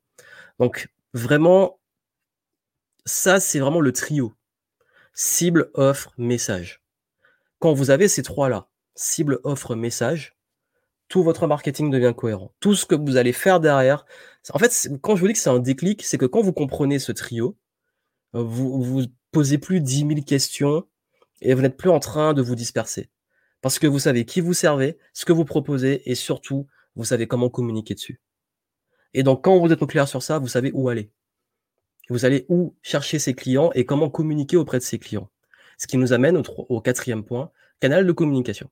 Donc 0.58 0.88
vraiment, 1.14 1.78
ça 3.04 3.40
c'est 3.40 3.58
vraiment 3.58 3.80
le 3.80 3.92
trio 3.92 4.34
cible, 5.14 5.70
offre, 5.74 6.14
message. 6.16 6.82
Quand 7.58 7.74
vous 7.74 7.90
avez 7.90 8.08
ces 8.08 8.22
trois-là, 8.22 8.68
cible, 8.94 9.38
offre, 9.44 9.74
message, 9.74 10.36
tout 11.08 11.22
votre 11.22 11.46
marketing 11.46 11.90
devient 11.90 12.14
cohérent. 12.16 12.54
Tout 12.60 12.74
ce 12.74 12.86
que 12.86 12.94
vous 12.94 13.16
allez 13.16 13.32
faire 13.32 13.60
derrière. 13.60 14.06
En 14.54 14.58
fait, 14.58 14.88
quand 15.02 15.16
je 15.16 15.20
vous 15.20 15.26
dis 15.26 15.34
que 15.34 15.38
c'est 15.38 15.50
un 15.50 15.58
déclic, 15.58 16.02
c'est 16.04 16.18
que 16.18 16.26
quand 16.26 16.40
vous 16.40 16.52
comprenez 16.52 16.98
ce 16.98 17.12
trio, 17.12 17.56
vous 18.32 18.82
vous 18.82 19.06
posez 19.32 19.58
plus 19.58 19.80
10 19.80 19.98
000 20.08 20.10
questions 20.22 20.86
et 21.40 21.54
vous 21.54 21.62
n'êtes 21.62 21.76
plus 21.76 21.90
en 21.90 22.00
train 22.00 22.34
de 22.34 22.42
vous 22.42 22.54
disperser. 22.54 23.10
Parce 23.60 23.78
que 23.78 23.86
vous 23.86 23.98
savez 23.98 24.24
qui 24.24 24.40
vous 24.40 24.54
servez, 24.54 24.98
ce 25.12 25.24
que 25.24 25.32
vous 25.32 25.44
proposez 25.44 26.10
et 26.10 26.14
surtout, 26.14 26.66
vous 26.96 27.04
savez 27.04 27.26
comment 27.26 27.50
communiquer 27.50 27.94
dessus. 27.94 28.20
Et 29.12 29.22
donc, 29.22 29.44
quand 29.44 29.58
vous 29.58 29.72
êtes 29.72 29.82
au 29.82 29.86
clair 29.86 30.08
sur 30.08 30.22
ça, 30.22 30.38
vous 30.38 30.48
savez 30.48 30.70
où 30.72 30.88
aller 30.88 31.10
vous 32.10 32.24
allez 32.24 32.44
où 32.48 32.76
chercher 32.82 33.18
ses 33.18 33.34
clients 33.34 33.70
et 33.74 33.84
comment 33.86 34.10
communiquer 34.10 34.56
auprès 34.56 34.78
de 34.78 34.82
ses 34.82 34.98
clients. 34.98 35.30
Ce 35.78 35.86
qui 35.86 35.96
nous 35.96 36.12
amène 36.12 36.36
au, 36.68 36.80
quatrième 36.80 37.24
point, 37.24 37.50
canal 37.78 38.06
de 38.06 38.12
communication. 38.12 38.68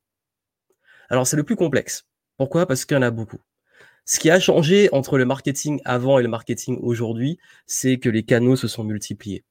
Alors 1.08 1.26
c'est 1.26 1.36
le 1.36 1.44
plus 1.44 1.56
complexe. 1.56 2.06
Pourquoi? 2.36 2.66
Parce 2.66 2.84
qu'il 2.84 2.96
y 2.96 2.98
en 2.98 3.02
a 3.02 3.10
beaucoup. 3.10 3.38
Ce 4.10 4.18
qui 4.18 4.30
a 4.30 4.40
changé 4.40 4.88
entre 4.92 5.18
le 5.18 5.26
marketing 5.26 5.82
avant 5.84 6.18
et 6.18 6.22
le 6.22 6.28
marketing 6.28 6.78
aujourd'hui, 6.80 7.38
c'est 7.66 7.98
que 7.98 8.08
les 8.08 8.22
canaux 8.22 8.56
se 8.56 8.66
sont 8.66 8.82
multipliés. 8.82 9.44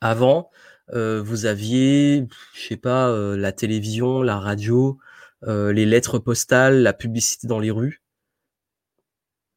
Avant, 0.00 0.50
euh, 0.92 1.22
vous 1.22 1.46
aviez, 1.46 2.26
je 2.54 2.66
sais 2.66 2.76
pas, 2.76 3.08
euh, 3.08 3.36
la 3.36 3.52
télévision, 3.52 4.20
la 4.20 4.40
radio, 4.40 4.98
euh, 5.44 5.72
les 5.72 5.86
lettres 5.86 6.18
postales, 6.18 6.82
la 6.82 6.92
publicité 6.92 7.46
dans 7.46 7.60
les 7.60 7.70
rues, 7.70 8.02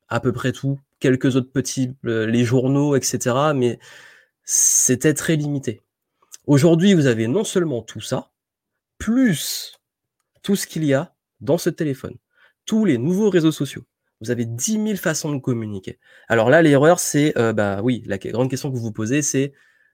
à 0.08 0.20
peu 0.20 0.32
près 0.34 0.52
tout 0.52 0.80
quelques 1.00 1.36
autres 1.36 1.52
petits, 1.52 1.96
les 2.04 2.46
journaux, 2.46 2.96
etc. 2.96 3.54
Mais 3.56 3.80
c'était 4.44 5.16
très 5.16 5.36
limité. 5.36 5.82
Aujourd'hui, 6.46 6.94
vous 6.94 7.08
avez 7.08 7.28
non 7.28 7.44
seulement 7.44 7.82
tout 7.82 8.02
ça, 8.02 8.30
plus 9.00 9.80
tout 10.44 10.56
ce 10.56 10.68
qu'il 10.68 10.86
y 10.86 10.94
a 10.94 11.16
dans 11.42 11.58
ce 11.58 11.72
téléphone, 11.72 12.18
tous 12.70 12.86
les 12.86 13.00
nouveaux 13.00 13.32
réseaux 13.32 13.52
sociaux. 13.52 13.84
Vous 14.22 14.30
avez 14.30 14.46
10 14.46 14.74
000 14.74 14.96
façons 14.96 15.34
de 15.34 15.40
communiquer. 15.40 15.98
Alors 16.28 16.52
là, 16.52 16.62
l'erreur, 16.62 17.00
c'est, 17.00 17.36
euh, 17.36 17.52
bah 17.52 17.82
oui, 17.82 18.04
la 18.06 18.20
grande 18.20 18.48
question 18.48 18.70
que 18.70 18.76
vous 18.76 18.84
vous 18.84 18.92
posez, 18.92 19.24
c'est, 19.24 19.54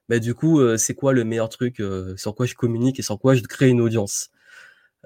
bah 0.10 0.20
du 0.20 0.34
coup, 0.36 0.60
euh, 0.60 0.76
c'est 0.76 0.94
quoi 0.94 1.14
le 1.14 1.24
meilleur 1.24 1.48
truc 1.48 1.82
sur 2.18 2.36
quoi 2.36 2.46
je 2.46 2.54
communique 2.54 3.00
et 3.00 3.02
sur 3.02 3.18
quoi 3.18 3.34
je 3.34 3.42
crée 3.44 3.70
une 3.70 3.80
audience? 3.80 4.30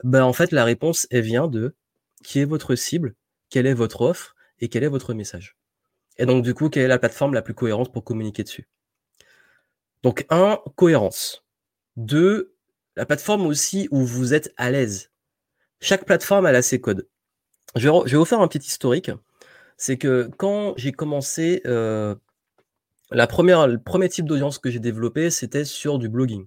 Bah, 0.04 0.26
En 0.26 0.34
fait, 0.34 0.52
la 0.52 0.64
réponse, 0.66 1.06
elle 1.12 1.22
vient 1.22 1.48
de 1.48 1.76
qui 2.24 2.40
est 2.40 2.46
votre 2.46 2.74
cible, 2.74 3.14
quelle 3.52 3.68
est 3.68 3.76
votre 3.76 4.02
offre 4.02 4.36
et 4.60 4.68
quel 4.68 4.84
est 4.84 4.88
votre 4.88 5.14
message. 5.14 5.56
Et 6.18 6.26
donc, 6.26 6.44
du 6.44 6.56
coup, 6.56 6.70
quelle 6.70 6.86
est 6.86 6.88
la 6.88 6.98
plateforme 6.98 7.36
la 7.36 7.44
plus 7.44 7.54
cohérente 7.54 7.94
pour 7.94 8.04
communiquer 8.04 8.44
dessus? 8.44 8.68
Donc, 10.02 10.26
un, 10.32 10.60
cohérence. 10.76 11.46
Deux, 11.98 12.56
la 12.96 13.06
plateforme 13.06 13.46
aussi 13.46 13.88
où 13.92 14.04
vous 14.06 14.34
êtes 14.34 14.54
à 14.58 14.72
l'aise. 14.72 15.12
Chaque 15.82 16.06
plateforme, 16.06 16.48
elle 16.48 16.56
a 16.56 16.64
ses 16.64 16.82
codes. 16.82 17.08
Je 17.76 17.88
vais, 17.90 18.18
vous 18.18 18.26
faire 18.26 18.42
un 18.42 18.48
petit 18.48 18.66
historique. 18.66 19.12
C'est 19.78 19.98
que 19.98 20.30
quand 20.38 20.74
j'ai 20.78 20.92
commencé, 20.92 21.62
euh, 21.66 22.16
le 23.12 23.78
premier 23.78 24.10
type 24.10 24.26
d'audience 24.26 24.60
que 24.60 24.70
j'ai 24.70 24.80
développé, 24.80 25.30
c'était 25.30 25.66
sur 25.66 26.00
du 26.00 26.10
blogging. 26.10 26.46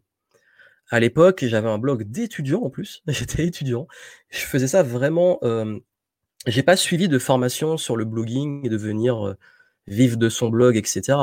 À 0.91 1.01
l'époque, 1.01 1.45
j'avais 1.47 1.71
un 1.71 1.79
blog 1.79 2.05
d'étudiants 2.05 2.63
en 2.63 2.71
plus. 2.71 3.03
J'étais 3.09 3.47
étudiant. 3.47 3.89
Je 4.29 4.45
faisais 4.45 4.69
ça 4.69 4.83
vraiment. 4.83 5.39
Euh, 5.43 5.79
j'ai 6.47 6.63
pas 6.63 6.77
suivi 6.77 7.09
de 7.09 7.19
formation 7.19 7.77
sur 7.79 7.97
le 7.97 8.05
blogging 8.05 8.67
et 8.67 8.69
devenir 8.69 9.29
euh, 9.29 9.35
vivre 9.87 10.19
de 10.19 10.29
son 10.29 10.49
blog, 10.51 10.77
etc. 10.77 11.19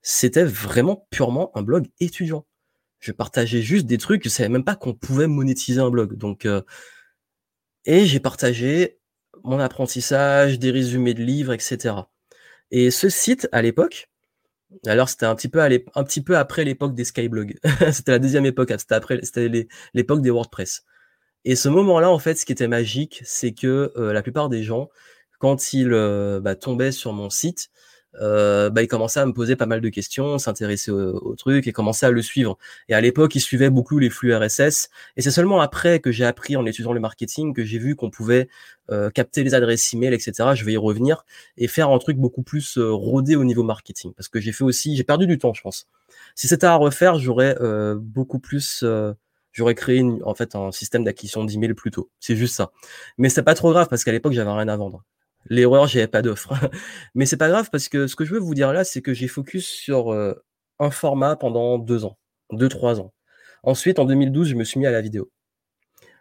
C'était 0.00 0.44
vraiment 0.44 1.06
purement 1.10 1.50
un 1.56 1.62
blog 1.62 1.88
étudiant. 2.00 2.46
Je 3.00 3.12
partageais 3.12 3.60
juste 3.60 3.86
des 3.86 3.98
trucs, 3.98 4.24
je 4.24 4.28
savais 4.28 4.48
même 4.48 4.64
pas 4.64 4.76
qu'on 4.76 4.94
pouvait 4.94 5.26
monétiser 5.26 5.80
un 5.80 5.90
blog. 5.90 6.16
Donc, 6.16 6.46
euh, 6.46 6.62
et 7.84 8.06
j'ai 8.06 8.20
partagé 8.20 8.98
mon 9.44 9.58
apprentissage, 9.58 10.58
des 10.58 10.70
résumés 10.70 11.14
de 11.14 11.22
livres, 11.22 11.52
etc. 11.52 11.94
Et 12.70 12.90
ce 12.90 13.08
site, 13.08 13.48
à 13.52 13.62
l'époque, 13.62 14.08
alors 14.86 15.08
c'était 15.08 15.26
un 15.26 15.34
petit 15.34 15.48
peu 15.48 16.36
après 16.36 16.64
l'époque 16.64 16.94
des 16.94 17.04
Skyblogs. 17.04 17.58
c'était 17.92 18.12
la 18.12 18.18
deuxième 18.18 18.46
époque, 18.46 18.72
c'était 18.78 18.94
après, 18.94 19.20
c'était 19.22 19.68
l'époque 19.94 20.22
des 20.22 20.30
WordPress. 20.30 20.84
Et 21.44 21.56
ce 21.56 21.68
moment-là, 21.68 22.10
en 22.10 22.18
fait, 22.18 22.36
ce 22.36 22.44
qui 22.44 22.52
était 22.52 22.68
magique, 22.68 23.20
c'est 23.24 23.52
que 23.52 23.92
euh, 23.96 24.12
la 24.12 24.22
plupart 24.22 24.48
des 24.48 24.62
gens, 24.62 24.88
quand 25.38 25.72
ils 25.72 25.92
euh, 25.92 26.40
bah, 26.40 26.54
tombaient 26.54 26.92
sur 26.92 27.12
mon 27.12 27.30
site, 27.30 27.70
euh, 28.20 28.70
bah, 28.70 28.82
il 28.82 28.88
commençait 28.88 29.20
à 29.20 29.26
me 29.26 29.32
poser 29.32 29.56
pas 29.56 29.66
mal 29.66 29.80
de 29.80 29.88
questions, 29.88 30.38
s'intéresser 30.38 30.90
au, 30.90 31.34
truc 31.36 31.66
et 31.66 31.72
commençait 31.72 32.06
à 32.06 32.10
le 32.10 32.22
suivre. 32.22 32.58
Et 32.88 32.94
à 32.94 33.00
l'époque, 33.00 33.34
il 33.34 33.40
suivait 33.40 33.70
beaucoup 33.70 33.98
les 33.98 34.10
flux 34.10 34.34
RSS. 34.34 34.90
Et 35.16 35.22
c'est 35.22 35.30
seulement 35.30 35.60
après 35.60 36.00
que 36.00 36.10
j'ai 36.10 36.24
appris 36.24 36.56
en 36.56 36.66
étudiant 36.66 36.92
le 36.92 37.00
marketing 37.00 37.54
que 37.54 37.64
j'ai 37.64 37.78
vu 37.78 37.96
qu'on 37.96 38.10
pouvait 38.10 38.48
euh, 38.90 39.10
capter 39.10 39.44
les 39.44 39.54
adresses 39.54 39.92
email, 39.94 40.12
etc. 40.12 40.50
Je 40.54 40.64
vais 40.64 40.72
y 40.72 40.76
revenir 40.76 41.24
et 41.56 41.68
faire 41.68 41.90
un 41.90 41.98
truc 41.98 42.16
beaucoup 42.16 42.42
plus 42.42 42.78
euh, 42.78 42.90
rodé 42.92 43.36
au 43.36 43.44
niveau 43.44 43.62
marketing. 43.62 44.12
Parce 44.14 44.28
que 44.28 44.40
j'ai 44.40 44.52
fait 44.52 44.64
aussi, 44.64 44.96
j'ai 44.96 45.04
perdu 45.04 45.26
du 45.26 45.38
temps, 45.38 45.54
je 45.54 45.62
pense. 45.62 45.86
Si 46.34 46.48
c'était 46.48 46.66
à 46.66 46.76
refaire, 46.76 47.18
j'aurais 47.18 47.56
euh, 47.60 47.96
beaucoup 47.98 48.38
plus 48.38 48.82
euh, 48.82 49.12
j'aurais 49.52 49.74
créé 49.74 49.98
une, 49.98 50.22
en 50.24 50.34
fait 50.34 50.54
un 50.54 50.72
système 50.72 51.04
d'acquisition 51.04 51.44
d'email 51.44 51.74
plus 51.74 51.90
tôt. 51.90 52.10
C'est 52.20 52.36
juste 52.36 52.54
ça. 52.54 52.72
Mais 53.18 53.28
c'est 53.28 53.42
pas 53.42 53.54
trop 53.54 53.70
grave 53.72 53.88
parce 53.88 54.04
qu'à 54.04 54.12
l'époque 54.12 54.32
j'avais 54.32 54.50
rien 54.50 54.68
à 54.68 54.76
vendre. 54.76 55.04
L'erreur, 55.46 55.86
j'avais 55.86 56.06
pas 56.06 56.22
d'offre. 56.22 56.52
Mais 57.14 57.26
c'est 57.26 57.36
pas 57.36 57.48
grave 57.48 57.68
parce 57.70 57.88
que 57.88 58.06
ce 58.06 58.16
que 58.16 58.24
je 58.24 58.34
veux 58.34 58.40
vous 58.40 58.54
dire 58.54 58.72
là, 58.72 58.84
c'est 58.84 59.02
que 59.02 59.14
j'ai 59.14 59.28
focus 59.28 59.66
sur 59.66 60.12
euh, 60.12 60.34
un 60.78 60.90
format 60.90 61.36
pendant 61.36 61.78
deux 61.78 62.04
ans, 62.04 62.18
deux, 62.52 62.68
trois 62.68 63.00
ans. 63.00 63.12
Ensuite, 63.62 63.98
en 63.98 64.04
2012, 64.04 64.48
je 64.48 64.54
me 64.54 64.64
suis 64.64 64.80
mis 64.80 64.86
à 64.86 64.90
la 64.90 65.00
vidéo. 65.00 65.30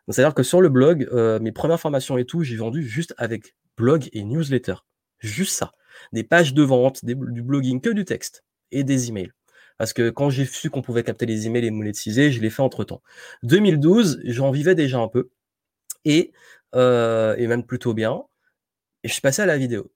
C'est-à-dire 0.08 0.34
que 0.34 0.44
sur 0.44 0.62
le 0.62 0.70
blog, 0.70 1.08
euh, 1.12 1.40
mes 1.40 1.52
premières 1.52 1.80
formations 1.80 2.18
et 2.18 2.26
tout, 2.26 2.44
j'ai 2.44 2.58
vendu 2.58 2.84
juste 2.84 3.14
avec 3.18 3.56
blog 3.78 4.10
et 4.14 4.24
newsletter. 4.24 4.76
Juste 5.20 5.54
ça. 5.54 5.72
Des 6.14 6.24
pages 6.24 6.54
de 6.54 6.64
vente, 6.64 7.06
du 7.06 7.16
blogging, 7.16 7.82
que 7.82 7.90
du 7.90 8.06
texte 8.06 8.44
et 8.72 8.84
des 8.84 9.10
emails. 9.10 9.32
Parce 9.78 9.94
que 9.94 10.10
quand 10.10 10.30
j'ai 10.30 10.46
su 10.46 10.70
qu'on 10.70 10.82
pouvait 10.82 11.04
capter 11.04 11.26
les 11.26 11.48
emails 11.48 11.66
et 11.66 11.72
monétiser, 11.72 12.32
je 12.32 12.42
l'ai 12.42 12.50
fait 12.50 12.62
entre 12.62 12.84
temps. 12.84 13.02
2012, 13.44 14.22
j'en 14.26 14.52
vivais 14.52 14.76
déjà 14.76 15.00
un 15.00 15.08
peu. 15.08 15.30
Et, 16.06 16.32
euh, 16.76 17.36
et 17.38 17.48
même 17.48 17.66
plutôt 17.66 17.94
bien. 17.94 18.24
Et 19.04 19.08
je 19.08 19.14
suis 19.14 19.22
passé 19.22 19.42
à 19.42 19.46
la 19.46 19.58
vidéo. 19.58 19.92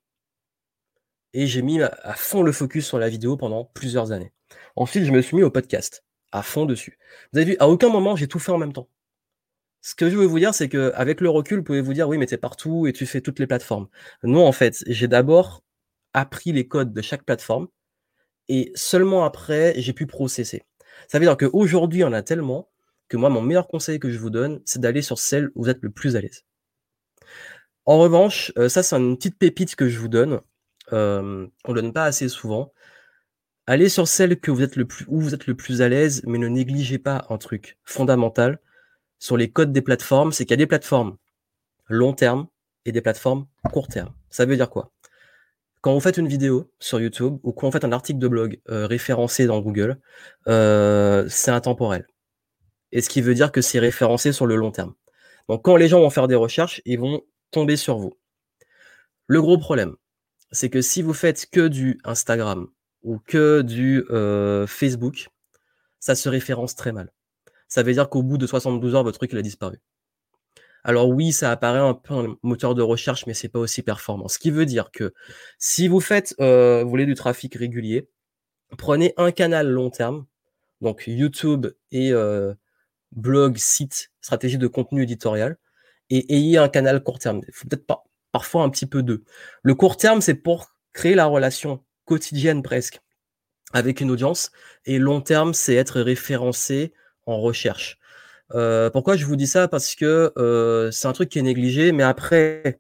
Et 1.34 1.48
j'ai 1.48 1.62
mis 1.62 1.82
à 1.82 2.14
fond 2.14 2.42
le 2.42 2.52
focus 2.52 2.88
sur 2.88 2.98
la 2.98 3.10
vidéo 3.10 3.38
pendant 3.38 3.66
plusieurs 3.66 4.12
années. 4.12 4.34
Ensuite, 4.76 5.06
je 5.06 5.12
me 5.12 5.22
suis 5.22 5.36
mis 5.36 5.44
au 5.44 5.52
podcast, 5.52 6.06
à 6.32 6.42
fond 6.42 6.66
dessus. 6.66 6.98
Vous 7.32 7.40
avez 7.40 7.52
vu, 7.52 7.58
à 7.60 7.68
aucun 7.68 7.90
moment, 7.90 8.16
j'ai 8.16 8.28
tout 8.28 8.40
fait 8.40 8.52
en 8.52 8.58
même 8.58 8.74
temps. 8.74 8.90
Ce 9.82 9.94
que 9.96 10.10
je 10.10 10.18
veux 10.18 10.26
vous 10.26 10.40
dire, 10.40 10.54
c'est 10.54 10.70
qu'avec 10.70 11.22
le 11.22 11.30
recul, 11.30 11.60
vous 11.60 11.64
pouvez 11.64 11.82
vous 11.82 11.94
dire, 11.94 12.08
oui, 12.08 12.18
mais 12.18 12.26
t'es 12.26 12.38
partout 12.38 12.88
et 12.88 12.94
tu 12.94 13.06
fais 13.06 13.22
toutes 13.22 13.40
les 13.40 13.48
plateformes. 13.48 13.88
Non, 14.24 14.48
en 14.48 14.52
fait, 14.52 14.84
j'ai 14.88 15.08
d'abord 15.08 15.64
appris 16.14 16.54
les 16.54 16.68
codes 16.68 16.94
de 16.94 17.02
chaque 17.02 17.24
plateforme 17.24 17.68
et 18.48 18.72
seulement 18.76 19.26
après, 19.26 19.74
j'ai 19.78 19.94
pu 19.94 20.08
processer. 20.08 20.64
Ça 21.08 21.20
veut 21.20 21.26
dire 21.26 21.38
qu'aujourd'hui, 21.38 22.04
on 22.04 22.14
a 22.14 22.24
tellement 22.24 22.70
que 23.10 23.18
moi, 23.18 23.30
mon 23.30 23.42
meilleur 23.42 23.68
conseil 23.68 24.00
que 24.00 24.10
je 24.10 24.18
vous 24.18 24.30
donne, 24.30 24.62
c'est 24.66 24.80
d'aller 24.80 25.02
sur 25.02 25.20
celle 25.20 25.52
où 25.56 25.64
vous 25.64 25.70
êtes 25.70 25.82
le 25.82 25.92
plus 25.92 26.16
à 26.16 26.22
l'aise. 26.22 26.46
En 27.86 28.00
revanche, 28.00 28.52
euh, 28.58 28.68
ça 28.68 28.84
c'est 28.84 28.96
une 28.96 29.16
petite 29.16 29.38
pépite 29.38 29.76
que 29.76 29.88
je 29.88 30.00
vous 30.00 30.08
donne, 30.08 30.42
euh, 30.94 31.48
qu'on 31.64 31.74
ne 31.74 31.82
donne 31.82 31.94
pas 31.94 32.06
assez 32.06 32.30
souvent. 32.30 32.74
Allez 33.68 33.90
sur 33.90 34.08
celle 34.08 34.40
que 34.40 34.52
vous 34.52 34.64
êtes 34.64 34.76
le 34.76 34.86
plus, 34.86 35.06
où 35.08 35.20
vous 35.22 35.34
êtes 35.34 35.48
le 35.48 35.56
plus 35.56 35.82
à 35.82 35.90
l'aise, 35.90 36.24
mais 36.26 36.38
ne 36.38 36.48
négligez 36.48 36.98
pas 37.00 37.26
un 37.30 37.38
truc 37.38 37.78
fondamental 37.84 38.60
sur 39.20 39.38
les 39.38 39.50
codes 39.52 39.72
des 39.72 39.82
plateformes, 39.82 40.32
c'est 40.32 40.46
qu'il 40.46 40.52
y 40.52 40.56
a 40.56 40.58
des 40.58 40.68
plateformes 40.68 41.18
long 41.88 42.14
terme 42.14 42.48
et 42.86 42.92
des 42.92 43.02
plateformes 43.02 43.48
court 43.72 43.88
terme. 43.88 44.14
Ça 44.30 44.46
veut 44.46 44.56
dire 44.56 44.70
quoi? 44.70 44.92
Quand 45.82 45.94
vous 45.94 46.00
faites 46.00 46.18
une 46.18 46.28
vidéo 46.28 46.72
sur 46.80 47.00
YouTube 47.00 47.38
ou 47.44 47.54
quand 47.54 47.68
vous 47.68 47.72
faites 47.72 47.86
un 47.86 47.92
article 47.92 48.20
de 48.20 48.28
blog 48.28 48.60
euh, 48.70 48.88
référencé 48.88 49.46
dans 49.46 49.62
Google, 49.62 50.00
c'est 50.48 51.52
intemporel. 51.52 52.08
Et 52.92 53.02
ce 53.02 53.10
qui 53.10 53.22
veut 53.22 53.36
dire 53.36 53.52
que 53.52 53.62
c'est 53.62 53.80
référencé 53.80 54.32
sur 54.32 54.48
le 54.48 54.56
long 54.56 54.72
terme. 54.72 54.94
Donc 55.50 55.64
quand 55.64 55.76
les 55.76 55.88
gens 55.88 56.00
vont 56.00 56.10
faire 56.10 56.28
des 56.28 56.36
recherches, 56.36 56.82
ils 56.86 57.00
vont 57.00 57.22
sur 57.76 57.98
vous. 57.98 58.14
Le 59.28 59.42
gros 59.42 59.58
problème, 59.58 59.96
c'est 60.52 60.70
que 60.70 60.82
si 60.82 61.02
vous 61.02 61.14
faites 61.14 61.50
que 61.50 61.68
du 61.68 62.00
Instagram 62.04 62.68
ou 63.02 63.20
que 63.20 63.62
du 63.62 64.04
euh, 64.12 64.68
Facebook, 64.68 65.30
ça 66.00 66.16
se 66.16 66.30
référence 66.30 66.76
très 66.76 66.92
mal. 66.92 67.12
ça 67.68 67.82
veut 67.82 67.94
dire 67.94 68.10
qu'au 68.10 68.24
bout 68.24 68.38
de 68.38 68.46
72 68.46 68.94
heures, 68.94 69.04
votre 69.04 69.18
truc 69.18 69.32
il 69.32 69.38
a 69.38 69.42
disparu. 69.42 69.80
Alors 70.84 71.10
oui, 71.10 71.32
ça 71.32 71.50
apparaît 71.50 71.80
un 71.80 71.96
peu 71.96 72.14
un 72.14 72.38
moteur 72.44 72.76
de 72.76 72.84
recherche, 72.84 73.26
mais 73.26 73.34
c'est 73.34 73.50
pas 73.50 73.60
aussi 73.60 73.82
performant. 73.82 74.28
Ce 74.28 74.38
qui 74.38 74.52
veut 74.52 74.68
dire 74.68 74.92
que 74.92 75.14
si 75.58 75.88
vous 75.88 76.02
faites, 76.02 76.36
euh, 76.40 76.84
vous 76.84 76.90
voulez 76.90 77.08
du 77.08 77.16
trafic 77.16 77.56
régulier, 77.56 78.08
prenez 78.78 79.14
un 79.18 79.32
canal 79.32 79.68
long 79.68 79.90
terme, 79.90 80.26
donc 80.82 81.06
YouTube 81.08 81.68
et 81.92 82.12
euh, 82.12 82.54
blog, 83.14 83.58
site, 83.58 84.12
stratégie 84.22 84.60
de 84.60 84.68
contenu 84.68 85.04
éditorial, 85.04 85.58
et 86.10 86.34
ayez 86.36 86.58
un 86.58 86.70
canal 86.70 87.04
court 87.04 87.20
terme. 87.20 87.42
Il 87.48 87.54
faut 87.54 87.68
peut-être 87.68 87.86
pas, 87.88 88.04
parfois 88.32 88.64
un 88.64 88.70
petit 88.70 88.86
peu 88.86 89.04
deux. 89.04 89.24
Le 89.64 89.76
court 89.76 89.98
terme, 89.98 90.22
c'est 90.22 90.36
pour 90.36 90.76
créer 90.94 91.16
la 91.16 91.26
relation 91.26 91.84
quotidienne 92.06 92.64
presque 92.64 93.02
avec 93.74 94.00
une 94.00 94.12
audience, 94.12 94.52
et 94.86 95.00
long 95.00 95.22
terme, 95.22 95.54
c'est 95.54 95.76
être 95.76 96.00
référencé 96.00 96.94
en 97.26 97.42
recherche. 97.42 97.98
Euh, 98.54 98.90
pourquoi 98.90 99.18
je 99.18 99.26
vous 99.26 99.36
dis 99.36 99.48
ça? 99.48 99.68
Parce 99.68 99.96
que 99.96 100.32
euh, 100.38 100.92
c'est 100.92 101.08
un 101.08 101.14
truc 101.14 101.30
qui 101.30 101.40
est 101.40 101.44
négligé, 101.44 101.92
mais 101.92 102.04
après, 102.04 102.80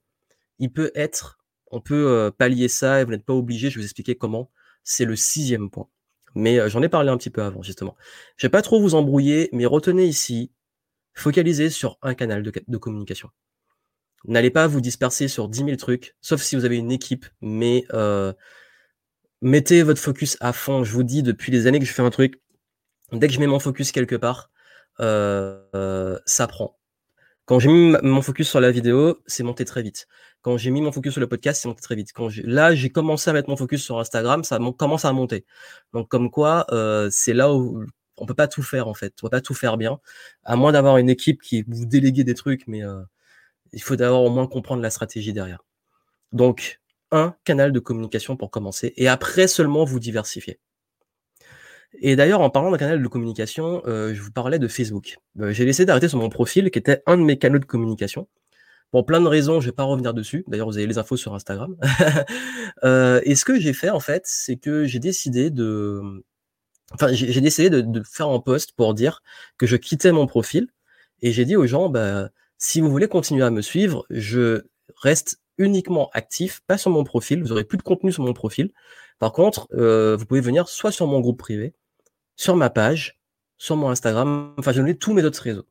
il 0.59 0.71
peut 0.71 0.91
être, 0.95 1.39
on 1.71 1.81
peut 1.81 2.07
euh, 2.07 2.31
pallier 2.31 2.69
ça 2.69 3.01
et 3.01 3.03
vous 3.03 3.11
n'êtes 3.11 3.25
pas 3.25 3.33
obligé, 3.33 3.69
je 3.69 3.75
vais 3.75 3.81
vous 3.81 3.85
expliquer 3.85 4.15
comment. 4.15 4.51
C'est 4.83 5.05
le 5.05 5.15
sixième 5.15 5.69
point. 5.69 5.89
Mais 6.35 6.69
j'en 6.69 6.81
ai 6.81 6.89
parlé 6.89 7.09
un 7.09 7.17
petit 7.17 7.29
peu 7.29 7.41
avant, 7.41 7.61
justement. 7.63 7.95
Je 8.37 8.45
vais 8.47 8.51
pas 8.51 8.61
trop 8.61 8.79
vous 8.79 8.95
embrouiller, 8.95 9.49
mais 9.51 9.65
retenez 9.65 10.05
ici, 10.05 10.51
focalisez 11.15 11.69
sur 11.69 11.97
un 12.01 12.13
canal 12.13 12.43
de, 12.43 12.77
communication. 12.77 13.29
N'allez 14.27 14.51
pas 14.51 14.67
vous 14.67 14.81
disperser 14.81 15.27
sur 15.27 15.49
10 15.49 15.65
000 15.65 15.75
trucs, 15.75 16.15
sauf 16.21 16.41
si 16.41 16.55
vous 16.55 16.65
avez 16.65 16.77
une 16.77 16.91
équipe, 16.91 17.25
mais 17.41 17.85
mettez 19.41 19.83
votre 19.83 20.01
focus 20.01 20.37
à 20.41 20.53
fond. 20.53 20.83
Je 20.83 20.91
vous 20.91 21.03
dis, 21.03 21.23
depuis 21.23 21.51
des 21.51 21.67
années 21.67 21.79
que 21.79 21.85
je 21.85 21.93
fais 21.93 22.01
un 22.01 22.09
truc, 22.09 22.41
dès 23.11 23.27
que 23.27 23.33
je 23.33 23.39
mets 23.39 23.47
mon 23.47 23.59
focus 23.59 23.91
quelque 23.91 24.15
part, 24.15 24.51
euh, 24.99 26.19
ça 26.25 26.47
prend. 26.47 26.77
Quand 27.45 27.59
j'ai 27.59 27.69
mis 27.69 27.95
mon 28.01 28.21
focus 28.23 28.49
sur 28.49 28.59
la 28.59 28.71
vidéo, 28.71 29.19
c'est 29.27 29.43
monté 29.43 29.65
très 29.65 29.83
vite. 29.83 30.07
Quand 30.41 30.57
j'ai 30.57 30.71
mis 30.71 30.81
mon 30.81 30.91
focus 30.91 31.13
sur 31.13 31.21
le 31.21 31.27
podcast, 31.27 31.61
c'est 31.61 31.67
monté 31.67 31.81
très 31.81 31.95
vite. 31.95 32.11
Quand 32.13 32.29
là, 32.43 32.73
j'ai 32.73 32.89
commencé 32.89 33.29
à 33.29 33.33
mettre 33.33 33.49
mon 33.49 33.55
focus 33.55 33.83
sur 33.83 33.99
Instagram, 33.99 34.43
ça 34.43 34.59
commence 34.77 35.05
à 35.05 35.13
monter. 35.13 35.45
Donc, 35.93 36.09
comme 36.09 36.31
quoi, 36.31 36.65
euh, 36.71 37.09
c'est 37.11 37.33
là 37.33 37.53
où 37.53 37.85
on 38.17 38.25
peut 38.25 38.33
pas 38.33 38.47
tout 38.47 38.63
faire 38.63 38.87
en 38.87 38.93
fait. 38.93 39.13
On 39.21 39.27
peut 39.27 39.31
pas 39.31 39.41
tout 39.41 39.53
faire 39.53 39.77
bien, 39.77 39.99
à 40.43 40.55
moins 40.55 40.71
d'avoir 40.71 40.97
une 40.97 41.09
équipe 41.09 41.41
qui 41.41 41.63
vous 41.67 41.85
déléguer 41.85 42.23
des 42.23 42.33
trucs, 42.33 42.67
mais 42.67 42.83
euh, 42.83 43.01
il 43.73 43.81
faut 43.81 43.95
d'abord 43.95 44.23
au 44.23 44.29
moins 44.29 44.47
comprendre 44.47 44.81
la 44.81 44.89
stratégie 44.89 45.33
derrière. 45.33 45.63
Donc, 46.31 46.81
un 47.11 47.35
canal 47.45 47.71
de 47.71 47.79
communication 47.79 48.37
pour 48.37 48.51
commencer, 48.51 48.93
et 48.97 49.07
après 49.07 49.47
seulement 49.47 49.85
vous 49.85 49.99
diversifier. 49.99 50.59
Et 52.01 52.15
d'ailleurs, 52.15 52.41
en 52.41 52.49
parlant 52.49 52.71
d'un 52.71 52.77
canal 52.77 53.01
de 53.01 53.07
communication, 53.07 53.81
euh, 53.85 54.13
je 54.13 54.21
vous 54.21 54.31
parlais 54.31 54.59
de 54.59 54.67
Facebook. 54.67 55.17
Euh, 55.39 55.51
j'ai 55.53 55.65
laissé 55.65 55.85
d'arrêter 55.85 56.09
sur 56.09 56.19
mon 56.19 56.29
profil, 56.29 56.69
qui 56.71 56.79
était 56.79 57.01
un 57.05 57.17
de 57.17 57.23
mes 57.23 57.37
canaux 57.37 57.59
de 57.59 57.65
communication. 57.65 58.27
Pour 58.91 59.05
plein 59.05 59.21
de 59.21 59.27
raisons, 59.27 59.61
je 59.61 59.67
vais 59.67 59.71
pas 59.75 59.83
revenir 59.83 60.13
dessus. 60.13 60.43
D'ailleurs, 60.47 60.67
vous 60.67 60.77
avez 60.77 60.87
les 60.87 60.97
infos 60.97 61.17
sur 61.17 61.33
Instagram. 61.33 61.75
et 62.83 63.35
ce 63.35 63.45
que 63.45 63.59
j'ai 63.59 63.73
fait, 63.73 63.89
en 63.89 63.99
fait, 63.99 64.23
c'est 64.25 64.57
que 64.57 64.85
j'ai 64.85 64.99
décidé 64.99 65.49
de... 65.49 66.01
Enfin, 66.93 67.11
j'ai 67.11 67.41
décidé 67.41 67.69
de, 67.69 68.03
faire 68.03 68.29
un 68.29 68.39
post 68.39 68.73
pour 68.73 68.93
dire 68.93 69.21
que 69.57 69.65
je 69.65 69.75
quittais 69.75 70.11
mon 70.11 70.27
profil. 70.27 70.67
Et 71.21 71.31
j'ai 71.31 71.45
dit 71.45 71.55
aux 71.55 71.65
gens, 71.65 71.89
bah, 71.89 72.29
si 72.57 72.81
vous 72.81 72.89
voulez 72.89 73.07
continuer 73.07 73.43
à 73.43 73.49
me 73.49 73.61
suivre, 73.61 74.05
je 74.09 74.65
reste 74.97 75.39
uniquement 75.57 76.09
actif, 76.13 76.61
pas 76.67 76.77
sur 76.77 76.91
mon 76.91 77.03
profil. 77.03 77.41
Vous 77.41 77.51
aurez 77.51 77.63
plus 77.63 77.77
de 77.77 77.83
contenu 77.83 78.11
sur 78.11 78.23
mon 78.23 78.33
profil. 78.33 78.71
Par 79.19 79.31
contre, 79.31 79.67
euh, 79.73 80.15
vous 80.17 80.25
pouvez 80.25 80.41
venir 80.41 80.67
soit 80.67 80.91
sur 80.91 81.07
mon 81.07 81.21
groupe 81.21 81.39
privé, 81.39 81.73
sur 82.35 82.55
ma 82.55 82.69
page, 82.69 83.19
sur 83.57 83.77
mon 83.77 83.89
Instagram, 83.89 84.53
enfin 84.59 84.71
j'ai 84.73 84.81
donné 84.81 84.97
tous 84.97 85.13
mes 85.13 85.23
autres 85.23 85.41
réseaux. 85.41 85.65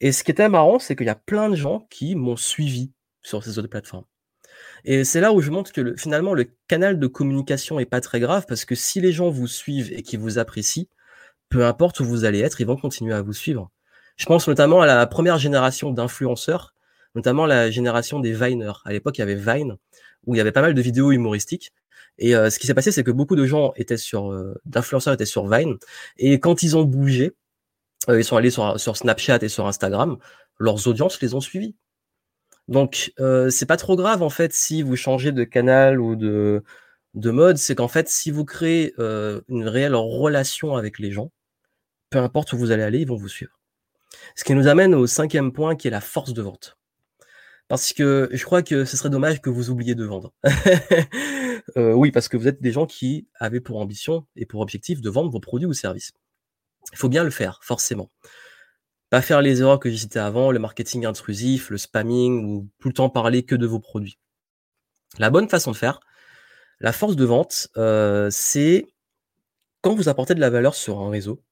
Et 0.00 0.12
ce 0.12 0.24
qui 0.24 0.30
était 0.30 0.48
marrant, 0.48 0.78
c'est 0.78 0.96
qu'il 0.96 1.06
y 1.06 1.10
a 1.10 1.14
plein 1.14 1.48
de 1.48 1.56
gens 1.56 1.86
qui 1.90 2.14
m'ont 2.14 2.36
suivi 2.36 2.92
sur 3.22 3.42
ces 3.42 3.58
autres 3.58 3.68
plateformes. 3.68 4.04
Et 4.84 5.04
c'est 5.04 5.20
là 5.20 5.32
où 5.32 5.40
je 5.40 5.50
montre 5.50 5.72
que 5.72 5.80
le, 5.80 5.96
finalement 5.96 6.34
le 6.34 6.46
canal 6.68 6.98
de 6.98 7.06
communication 7.06 7.80
est 7.80 7.86
pas 7.86 8.00
très 8.00 8.20
grave 8.20 8.44
parce 8.46 8.64
que 8.64 8.74
si 8.74 9.00
les 9.00 9.12
gens 9.12 9.30
vous 9.30 9.46
suivent 9.46 9.92
et 9.92 10.02
qui 10.02 10.16
vous 10.16 10.38
apprécient, 10.38 10.86
peu 11.48 11.64
importe 11.64 12.00
où 12.00 12.04
vous 12.04 12.24
allez 12.24 12.40
être, 12.40 12.60
ils 12.60 12.66
vont 12.66 12.76
continuer 12.76 13.14
à 13.14 13.22
vous 13.22 13.32
suivre. 13.32 13.70
Je 14.16 14.26
pense 14.26 14.46
notamment 14.46 14.80
à 14.80 14.86
la 14.86 15.06
première 15.06 15.38
génération 15.38 15.90
d'influenceurs, 15.90 16.74
notamment 17.14 17.46
la 17.46 17.70
génération 17.70 18.20
des 18.20 18.32
Viners. 18.32 18.82
À 18.84 18.92
l'époque, 18.92 19.18
il 19.18 19.20
y 19.20 19.22
avait 19.22 19.34
Vine, 19.34 19.76
où 20.26 20.34
il 20.34 20.38
y 20.38 20.40
avait 20.40 20.52
pas 20.52 20.62
mal 20.62 20.74
de 20.74 20.82
vidéos 20.82 21.12
humoristiques. 21.12 21.72
Et 22.18 22.36
euh, 22.36 22.50
ce 22.50 22.58
qui 22.58 22.66
s'est 22.66 22.74
passé, 22.74 22.92
c'est 22.92 23.02
que 23.02 23.10
beaucoup 23.10 23.36
de 23.36 23.44
gens 23.44 23.72
étaient 23.76 23.96
sur, 23.96 24.32
euh, 24.32 24.54
d'influenceurs 24.66 25.14
étaient 25.14 25.26
sur 25.26 25.48
Vine, 25.48 25.78
et 26.16 26.38
quand 26.38 26.62
ils 26.62 26.76
ont 26.76 26.84
bougé, 26.84 27.32
euh, 28.08 28.20
ils 28.20 28.24
sont 28.24 28.36
allés 28.36 28.50
sur, 28.50 28.78
sur 28.78 28.96
Snapchat 28.96 29.38
et 29.42 29.48
sur 29.48 29.66
Instagram, 29.66 30.18
leurs 30.58 30.86
audiences 30.86 31.20
les 31.20 31.34
ont 31.34 31.40
suivis. 31.40 31.74
Donc 32.68 33.12
c'est 33.50 33.66
pas 33.66 33.76
trop 33.76 33.96
grave 33.96 34.22
en 34.22 34.30
fait 34.30 34.52
si 34.52 34.82
vous 34.82 34.96
changez 34.96 35.32
de 35.32 35.44
canal 35.44 36.00
ou 36.00 36.16
de, 36.16 36.62
de 37.14 37.30
mode, 37.30 37.58
c'est 37.58 37.74
qu'en 37.74 37.88
fait 37.88 38.08
si 38.08 38.30
vous 38.30 38.44
créez 38.44 38.94
une 38.98 39.68
réelle 39.68 39.94
relation 39.94 40.76
avec 40.76 40.98
les 40.98 41.12
gens, 41.12 41.30
peu 42.10 42.18
importe 42.18 42.52
où 42.52 42.58
vous 42.58 42.70
allez 42.70 42.82
aller, 42.82 43.00
ils 43.00 43.08
vont 43.08 43.16
vous 43.16 43.28
suivre. 43.28 43.58
Ce 44.36 44.44
qui 44.44 44.54
nous 44.54 44.68
amène 44.68 44.94
au 44.94 45.06
cinquième 45.06 45.52
point 45.52 45.76
qui 45.76 45.88
est 45.88 45.90
la 45.90 46.00
force 46.00 46.32
de 46.32 46.42
vente. 46.42 46.78
Parce 47.68 47.92
que 47.92 48.28
je 48.30 48.44
crois 48.44 48.62
que 48.62 48.84
ce 48.84 48.96
serait 48.96 49.10
dommage 49.10 49.40
que 49.40 49.50
vous 49.50 49.70
oubliez 49.70 49.94
de 49.94 50.04
vendre. 50.04 50.32
Euh, 51.78 51.94
oui, 51.94 52.10
parce 52.10 52.28
que 52.28 52.36
vous 52.36 52.46
êtes 52.46 52.60
des 52.60 52.72
gens 52.72 52.84
qui 52.84 53.26
avaient 53.40 53.60
pour 53.60 53.80
ambition 53.80 54.26
et 54.36 54.44
pour 54.44 54.60
objectif 54.60 55.00
de 55.00 55.08
vendre 55.08 55.30
vos 55.30 55.40
produits 55.40 55.66
ou 55.66 55.72
services. 55.72 56.12
Il 56.92 56.98
faut 56.98 57.08
bien 57.08 57.24
le 57.24 57.30
faire, 57.30 57.58
forcément. 57.62 58.10
Faire 59.22 59.42
les 59.42 59.60
erreurs 59.60 59.78
que 59.78 59.90
j'ai 59.90 59.98
citées 59.98 60.18
avant, 60.18 60.50
le 60.50 60.58
marketing 60.58 61.06
intrusif, 61.06 61.70
le 61.70 61.78
spamming 61.78 62.44
ou 62.44 62.68
tout 62.80 62.88
le 62.88 62.94
temps 62.94 63.10
parler 63.10 63.44
que 63.44 63.54
de 63.54 63.66
vos 63.66 63.78
produits. 63.78 64.18
La 65.18 65.30
bonne 65.30 65.48
façon 65.48 65.70
de 65.70 65.76
faire, 65.76 66.00
la 66.80 66.92
force 66.92 67.16
de 67.16 67.24
vente, 67.24 67.68
euh, 67.76 68.28
c'est 68.30 68.86
quand 69.80 69.94
vous 69.94 70.08
apportez 70.08 70.34
de 70.34 70.40
la 70.40 70.50
valeur 70.50 70.74
sur 70.74 71.00
un 71.00 71.10
réseau. 71.10 71.42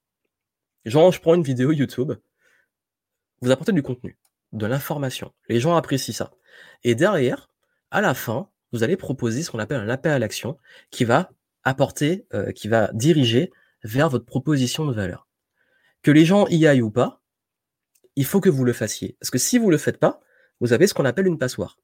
Genre, 0.84 1.12
je 1.12 1.20
prends 1.20 1.34
une 1.34 1.42
vidéo 1.42 1.70
YouTube, 1.70 2.12
vous 3.40 3.50
apportez 3.50 3.72
du 3.72 3.82
contenu, 3.82 4.18
de 4.52 4.66
l'information. 4.66 5.32
Les 5.48 5.60
gens 5.60 5.76
apprécient 5.76 6.14
ça. 6.14 6.32
Et 6.82 6.94
derrière, 6.94 7.48
à 7.90 8.00
la 8.00 8.14
fin, 8.14 8.48
vous 8.72 8.82
allez 8.82 8.96
proposer 8.96 9.42
ce 9.42 9.50
qu'on 9.50 9.58
appelle 9.58 9.80
un 9.80 9.88
appel 9.88 10.12
à 10.12 10.18
l'action 10.18 10.58
qui 10.90 11.04
va 11.04 11.30
apporter, 11.62 12.26
euh, 12.34 12.50
qui 12.52 12.68
va 12.68 12.90
diriger 12.92 13.52
vers 13.84 14.08
votre 14.08 14.24
proposition 14.24 14.84
de 14.84 14.92
valeur. 14.92 15.28
Que 16.02 16.10
les 16.10 16.24
gens 16.24 16.46
y 16.48 16.66
aillent 16.66 16.82
ou 16.82 16.90
pas, 16.90 17.21
il 18.16 18.24
faut 18.24 18.40
que 18.40 18.50
vous 18.50 18.64
le 18.64 18.72
fassiez. 18.72 19.16
Parce 19.20 19.30
que 19.30 19.38
si 19.38 19.58
vous 19.58 19.70
le 19.70 19.78
faites 19.78 19.98
pas, 19.98 20.20
vous 20.60 20.72
avez 20.72 20.86
ce 20.86 20.94
qu'on 20.94 21.04
appelle 21.04 21.26
une 21.26 21.38
passoire. 21.38 21.78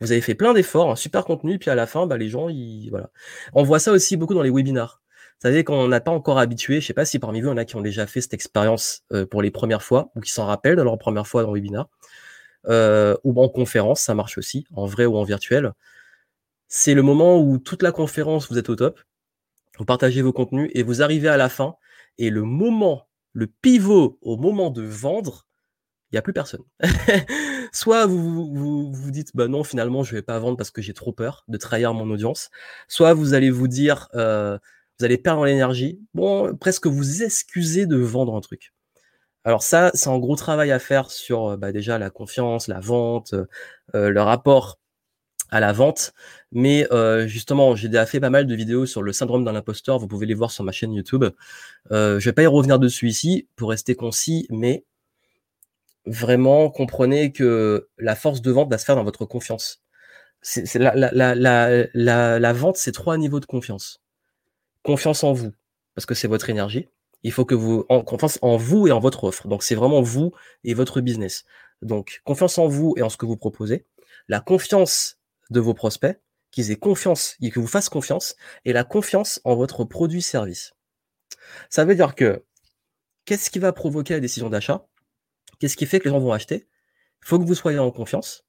Vous 0.00 0.12
avez 0.12 0.20
fait 0.20 0.34
plein 0.34 0.52
d'efforts, 0.52 0.90
un 0.90 0.96
super 0.96 1.24
contenu, 1.24 1.58
puis 1.58 1.70
à 1.70 1.74
la 1.74 1.86
fin, 1.86 2.06
bah, 2.06 2.18
les 2.18 2.28
gens, 2.28 2.48
ils, 2.48 2.90
voilà. 2.90 3.10
On 3.54 3.62
voit 3.62 3.78
ça 3.78 3.92
aussi 3.92 4.16
beaucoup 4.16 4.34
dans 4.34 4.42
les 4.42 4.50
webinars. 4.50 5.02
Vous 5.40 5.48
savez, 5.48 5.64
quand 5.64 5.74
on 5.74 5.88
n'a 5.88 6.00
pas 6.00 6.10
encore 6.10 6.38
habitué, 6.38 6.80
je 6.80 6.86
sais 6.86 6.94
pas 6.94 7.04
si 7.04 7.18
parmi 7.18 7.40
vous, 7.40 7.48
il 7.48 7.50
y 7.50 7.54
en 7.54 7.56
a 7.56 7.64
qui 7.64 7.76
ont 7.76 7.82
déjà 7.82 8.06
fait 8.06 8.20
cette 8.20 8.34
expérience 8.34 9.02
euh, 9.12 9.26
pour 9.26 9.42
les 9.42 9.50
premières 9.50 9.82
fois, 9.82 10.10
ou 10.14 10.20
qui 10.20 10.30
s'en 10.32 10.46
rappellent 10.46 10.76
de 10.76 10.82
leur 10.82 10.98
première 10.98 11.26
fois 11.26 11.42
dans 11.42 11.52
le 11.52 11.60
webinar, 11.60 11.88
euh, 12.68 13.16
ou 13.24 13.40
en 13.42 13.48
conférence, 13.48 14.00
ça 14.00 14.14
marche 14.14 14.38
aussi, 14.38 14.66
en 14.74 14.86
vrai 14.86 15.06
ou 15.06 15.16
en 15.16 15.24
virtuel 15.24 15.72
c'est 16.68 16.94
le 16.94 17.02
moment 17.02 17.40
où 17.40 17.58
toute 17.58 17.82
la 17.82 17.92
conférence, 17.92 18.50
vous 18.50 18.58
êtes 18.58 18.68
au 18.68 18.76
top, 18.76 19.00
vous 19.78 19.84
partagez 19.84 20.22
vos 20.22 20.32
contenus 20.32 20.70
et 20.74 20.82
vous 20.82 21.02
arrivez 21.02 21.28
à 21.28 21.36
la 21.36 21.48
fin. 21.48 21.76
Et 22.18 22.30
le 22.30 22.42
moment, 22.42 23.08
le 23.32 23.46
pivot 23.46 24.18
au 24.22 24.36
moment 24.36 24.70
de 24.70 24.82
vendre, 24.82 25.46
il 26.10 26.14
n'y 26.14 26.18
a 26.18 26.22
plus 26.22 26.32
personne. 26.32 26.62
soit 27.72 28.06
vous, 28.06 28.54
vous 28.54 28.92
vous 28.92 29.10
dites, 29.10 29.34
bah 29.34 29.48
non, 29.48 29.64
finalement, 29.64 30.02
je 30.02 30.14
vais 30.14 30.22
pas 30.22 30.38
vendre 30.38 30.56
parce 30.56 30.70
que 30.70 30.82
j'ai 30.82 30.94
trop 30.94 31.12
peur 31.12 31.44
de 31.48 31.56
trahir 31.58 31.94
mon 31.94 32.10
audience. 32.10 32.50
Soit 32.88 33.14
vous 33.14 33.34
allez 33.34 33.50
vous 33.50 33.68
dire, 33.68 34.08
euh, 34.14 34.58
vous 34.98 35.04
allez 35.04 35.18
perdre 35.18 35.44
l'énergie. 35.44 36.00
Bon, 36.14 36.54
presque 36.56 36.86
vous 36.86 37.22
excusez 37.22 37.86
de 37.86 37.96
vendre 37.96 38.34
un 38.36 38.40
truc. 38.40 38.72
Alors 39.44 39.62
ça, 39.62 39.90
c'est 39.94 40.08
un 40.08 40.18
gros 40.18 40.36
travail 40.36 40.72
à 40.72 40.78
faire 40.78 41.10
sur 41.10 41.56
bah, 41.56 41.72
déjà 41.72 41.98
la 41.98 42.10
confiance, 42.10 42.66
la 42.68 42.80
vente, 42.80 43.34
euh, 43.94 44.10
le 44.10 44.20
rapport 44.20 44.78
à 45.50 45.60
la 45.60 45.72
vente. 45.72 46.12
Mais 46.52 46.86
euh, 46.92 47.26
justement, 47.26 47.76
j'ai 47.76 47.88
déjà 47.88 48.06
fait 48.06 48.20
pas 48.20 48.30
mal 48.30 48.46
de 48.46 48.54
vidéos 48.54 48.86
sur 48.86 49.02
le 49.02 49.12
syndrome 49.12 49.44
d'un 49.44 49.54
imposteur. 49.54 49.98
Vous 49.98 50.08
pouvez 50.08 50.26
les 50.26 50.34
voir 50.34 50.50
sur 50.50 50.64
ma 50.64 50.72
chaîne 50.72 50.92
YouTube. 50.92 51.24
Euh, 51.92 52.18
je 52.18 52.24
vais 52.28 52.32
pas 52.32 52.42
y 52.42 52.46
revenir 52.46 52.78
dessus 52.78 53.08
ici 53.08 53.48
pour 53.56 53.70
rester 53.70 53.94
concis, 53.94 54.46
mais 54.50 54.84
vraiment 56.06 56.70
comprenez 56.70 57.32
que 57.32 57.88
la 57.98 58.14
force 58.14 58.40
de 58.42 58.50
vente 58.50 58.70
va 58.70 58.78
se 58.78 58.84
faire 58.84 58.96
dans 58.96 59.04
votre 59.04 59.24
confiance. 59.26 59.82
C'est, 60.42 60.76
la, 60.76 60.94
la, 60.94 61.34
la, 61.34 62.38
la, 62.38 62.52
vente, 62.52 62.76
c'est 62.76 62.92
trois 62.92 63.18
niveaux 63.18 63.40
de 63.40 63.46
confiance. 63.46 64.02
Confiance 64.84 65.24
en 65.24 65.32
vous, 65.32 65.52
parce 65.94 66.06
que 66.06 66.14
c'est 66.14 66.28
votre 66.28 66.50
énergie. 66.50 66.88
Il 67.24 67.32
faut 67.32 67.44
que 67.44 67.56
vous 67.56 67.84
en 67.88 68.02
confiance 68.02 68.38
en 68.42 68.56
vous 68.56 68.86
et 68.86 68.92
en 68.92 69.00
votre 69.00 69.24
offre. 69.24 69.48
Donc 69.48 69.64
c'est 69.64 69.74
vraiment 69.74 70.02
vous 70.02 70.32
et 70.62 70.74
votre 70.74 71.00
business. 71.00 71.44
Donc 71.82 72.20
confiance 72.24 72.58
en 72.58 72.68
vous 72.68 72.94
et 72.96 73.02
en 73.02 73.08
ce 73.08 73.16
que 73.16 73.26
vous 73.26 73.36
proposez. 73.36 73.86
La 74.28 74.40
confiance 74.40 75.18
de 75.50 75.58
vos 75.58 75.74
prospects, 75.74 76.20
qu'ils 76.52 76.70
aient 76.70 76.76
confiance, 76.76 77.36
qu'ils 77.40 77.52
vous 77.54 77.66
fassent 77.66 77.88
confiance, 77.88 78.36
et 78.64 78.72
la 78.72 78.84
confiance 78.84 79.40
en 79.44 79.56
votre 79.56 79.84
produit-service. 79.84 80.74
Ça 81.70 81.84
veut 81.84 81.94
dire 81.94 82.14
que 82.14 82.44
qu'est-ce 83.24 83.50
qui 83.50 83.58
va 83.58 83.72
provoquer 83.72 84.14
la 84.14 84.20
décision 84.20 84.48
d'achat? 84.48 84.86
Qu'est-ce 85.58 85.76
qui 85.76 85.86
fait 85.86 85.98
que 85.98 86.04
les 86.04 86.10
gens 86.10 86.20
vont 86.20 86.32
acheter? 86.32 86.66
Il 87.22 87.26
faut 87.26 87.38
que 87.38 87.44
vous 87.44 87.54
soyez 87.54 87.78
en 87.78 87.90
confiance. 87.90 88.44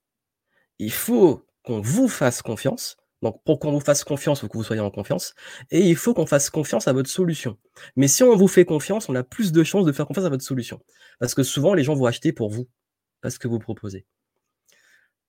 Il 0.80 0.92
faut 0.92 1.46
qu'on 1.64 1.82
vous 1.82 2.08
fasse 2.08 2.42
confiance. 2.42 2.98
Donc, 3.22 3.42
pour 3.44 3.60
qu'on 3.60 3.72
vous 3.72 3.80
fasse 3.80 4.04
confiance, 4.04 4.40
il 4.40 4.42
faut 4.42 4.48
que 4.48 4.58
vous 4.58 4.64
soyez 4.64 4.82
en 4.82 4.92
confiance. 4.92 5.34
Et 5.72 5.82
il 5.82 5.96
faut 5.96 6.14
qu'on 6.14 6.28
fasse 6.28 6.50
confiance 6.50 6.88
à 6.88 6.94
votre 6.94 7.10
solution. 7.10 7.58
Mais 7.96 8.08
si 8.08 8.24
on 8.24 8.36
vous 8.36 8.48
fait 8.48 8.66
confiance, 8.66 9.10
on 9.10 9.16
a 9.16 9.24
plus 9.24 9.52
de 9.52 9.64
chances 9.64 9.86
de 9.86 9.92
faire 9.92 10.06
confiance 10.06 10.26
à 10.26 10.30
votre 10.30 10.44
solution. 10.44 10.80
Parce 11.20 11.34
que 11.34 11.44
souvent, 11.44 11.74
les 11.74 11.84
gens 11.84 11.96
vont 11.96 12.06
acheter 12.06 12.32
pour 12.32 12.50
vous, 12.50 12.68
parce 13.22 13.38
que 13.38 13.48
vous 13.48 13.60
proposez. 13.60 14.06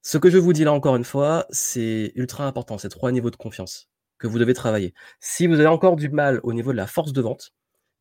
Ce 0.02 0.18
que 0.18 0.30
je 0.30 0.38
vous 0.38 0.52
dis 0.52 0.64
là 0.64 0.72
encore 0.72 0.96
une 0.96 1.04
fois, 1.04 1.46
c'est 1.50 2.12
ultra 2.14 2.46
important. 2.46 2.78
C'est 2.78 2.88
trois 2.88 3.10
niveaux 3.10 3.30
de 3.30 3.36
confiance 3.36 3.88
que 4.18 4.26
vous 4.26 4.38
devez 4.38 4.54
travailler. 4.54 4.94
Si 5.20 5.46
vous 5.46 5.54
avez 5.54 5.66
encore 5.66 5.96
du 5.96 6.08
mal 6.08 6.40
au 6.42 6.52
niveau 6.52 6.72
de 6.72 6.76
la 6.76 6.86
force 6.86 7.12
de 7.12 7.20
vente, 7.20 7.52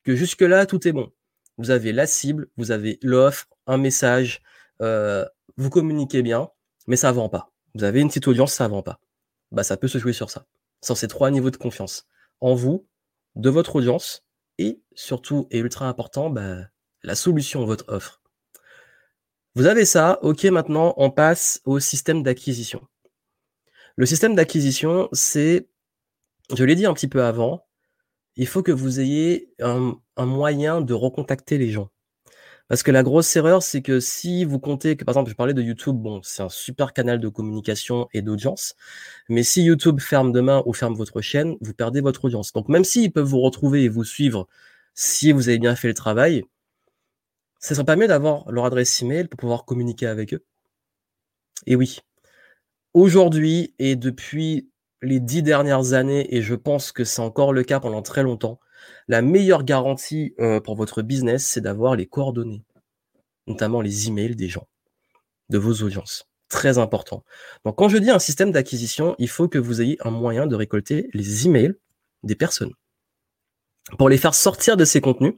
que 0.03 0.15
jusque-là, 0.15 0.65
tout 0.65 0.87
est 0.87 0.91
bon. 0.91 1.11
Vous 1.57 1.71
avez 1.71 1.91
la 1.91 2.07
cible, 2.07 2.49
vous 2.57 2.71
avez 2.71 2.99
l'offre, 3.01 3.47
un 3.65 3.77
message, 3.77 4.41
euh, 4.81 5.25
vous 5.57 5.69
communiquez 5.69 6.21
bien, 6.21 6.49
mais 6.87 6.95
ça 6.95 7.11
vend 7.11 7.29
pas. 7.29 7.51
Vous 7.75 7.83
avez 7.83 8.01
une 8.01 8.07
petite 8.07 8.27
audience, 8.27 8.53
ça 8.53 8.67
vend 8.67 8.83
pas 8.83 8.99
bah, 9.51 9.63
ça 9.63 9.77
peut 9.77 9.87
se 9.87 9.97
jouer 9.97 10.13
sur 10.13 10.29
ça, 10.29 10.45
sur 10.83 10.97
ces 10.97 11.07
trois 11.07 11.31
niveaux 11.31 11.51
de 11.51 11.57
confiance. 11.57 12.07
En 12.41 12.53
vous, 12.53 12.87
de 13.35 13.49
votre 13.49 13.77
audience, 13.77 14.25
et 14.57 14.81
surtout, 14.95 15.47
et 15.51 15.59
ultra 15.59 15.87
important, 15.87 16.29
bah, 16.29 16.57
la 17.03 17.15
solution, 17.15 17.65
votre 17.65 17.85
offre. 17.87 18.21
Vous 19.55 19.65
avez 19.65 19.85
ça, 19.85 20.19
ok, 20.21 20.43
maintenant 20.45 20.93
on 20.97 21.09
passe 21.09 21.61
au 21.65 21.79
système 21.79 22.23
d'acquisition. 22.23 22.87
Le 23.95 24.05
système 24.05 24.35
d'acquisition, 24.35 25.09
c'est, 25.13 25.67
je 26.55 26.63
l'ai 26.63 26.75
dit 26.75 26.85
un 26.85 26.93
petit 26.93 27.07
peu 27.07 27.23
avant, 27.23 27.66
il 28.37 28.47
faut 28.47 28.63
que 28.63 28.71
vous 28.71 28.99
ayez 29.01 29.53
un 29.59 29.99
moyen 30.17 30.81
de 30.81 30.93
recontacter 30.93 31.57
les 31.57 31.71
gens. 31.71 31.89
Parce 32.67 32.83
que 32.83 32.91
la 32.91 33.01
grosse 33.01 33.33
erreur, 33.35 33.63
c'est 33.63 33.81
que 33.81 33.99
si 34.01 34.43
vous 34.43 34.59
comptez 34.59 34.97
que, 34.97 35.05
par 35.05 35.13
exemple, 35.13 35.29
je 35.29 35.35
parlais 35.35 35.53
de 35.53 35.61
YouTube, 35.61 35.95
bon, 35.95 36.21
c'est 36.23 36.43
un 36.43 36.49
super 36.49 36.91
canal 36.93 37.19
de 37.19 37.29
communication 37.29 38.09
et 38.13 38.21
d'audience, 38.21 38.75
mais 39.29 39.43
si 39.43 39.63
YouTube 39.63 40.01
ferme 40.01 40.33
demain 40.33 40.63
ou 40.65 40.73
ferme 40.73 40.93
votre 40.93 41.21
chaîne, 41.21 41.55
vous 41.61 41.73
perdez 41.73 42.01
votre 42.01 42.25
audience. 42.25 42.51
Donc, 42.51 42.67
même 42.67 42.83
s'ils 42.83 43.11
peuvent 43.13 43.25
vous 43.27 43.39
retrouver 43.39 43.83
et 43.83 43.89
vous 43.89 44.03
suivre 44.03 44.47
si 44.95 45.31
vous 45.31 45.47
avez 45.47 45.59
bien 45.59 45.75
fait 45.75 45.87
le 45.87 45.93
travail, 45.93 46.43
ce 47.59 47.73
serait 47.73 47.85
pas 47.85 47.95
mieux 47.95 48.07
d'avoir 48.07 48.51
leur 48.51 48.65
adresse 48.65 49.01
email 49.01 49.27
pour 49.27 49.37
pouvoir 49.37 49.65
communiquer 49.65 50.07
avec 50.07 50.33
eux. 50.33 50.43
Et 51.67 51.75
oui, 51.75 51.99
aujourd'hui 52.93 53.73
et 53.79 53.95
depuis 53.95 54.69
les 55.01 55.19
dix 55.19 55.43
dernières 55.43 55.93
années, 55.93 56.35
et 56.35 56.41
je 56.41 56.55
pense 56.55 56.91
que 56.91 57.03
c'est 57.03 57.21
encore 57.21 57.53
le 57.53 57.63
cas 57.63 57.79
pendant 57.79 58.01
très 58.01 58.23
longtemps, 58.23 58.59
la 59.07 59.21
meilleure 59.21 59.63
garantie 59.63 60.33
euh, 60.39 60.59
pour 60.59 60.75
votre 60.75 61.01
business, 61.01 61.47
c'est 61.47 61.61
d'avoir 61.61 61.95
les 61.95 62.07
coordonnées, 62.07 62.63
notamment 63.47 63.81
les 63.81 64.07
emails 64.07 64.35
des 64.35 64.47
gens, 64.47 64.67
de 65.49 65.57
vos 65.57 65.83
audiences. 65.83 66.27
Très 66.49 66.77
important. 66.77 67.23
Donc, 67.65 67.77
quand 67.77 67.89
je 67.89 67.97
dis 67.97 68.09
un 68.09 68.19
système 68.19 68.51
d'acquisition, 68.51 69.15
il 69.19 69.27
faut 69.27 69.47
que 69.49 69.57
vous 69.57 69.81
ayez 69.81 69.97
un 70.01 70.11
moyen 70.11 70.47
de 70.47 70.55
récolter 70.55 71.09
les 71.13 71.45
emails 71.45 71.75
des 72.23 72.35
personnes 72.35 72.73
pour 73.97 74.09
les 74.09 74.17
faire 74.17 74.33
sortir 74.33 74.77
de 74.77 74.85
ces 74.85 75.01
contenus 75.01 75.33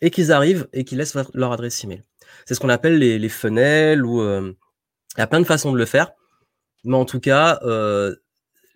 et 0.00 0.10
qu'ils 0.10 0.32
arrivent 0.32 0.68
et 0.72 0.84
qu'ils 0.84 0.98
laissent 0.98 1.16
leur 1.34 1.52
adresse 1.52 1.84
email. 1.84 2.02
C'est 2.46 2.54
ce 2.54 2.60
qu'on 2.60 2.68
appelle 2.68 2.98
les, 2.98 3.18
les 3.18 3.28
funnels 3.28 4.04
ou 4.04 4.20
euh, 4.20 4.52
il 5.16 5.20
y 5.20 5.22
a 5.22 5.26
plein 5.26 5.40
de 5.40 5.46
façons 5.46 5.72
de 5.72 5.78
le 5.78 5.84
faire. 5.84 6.12
Mais 6.84 6.96
en 6.96 7.04
tout 7.04 7.20
cas, 7.20 7.60
euh, 7.62 8.14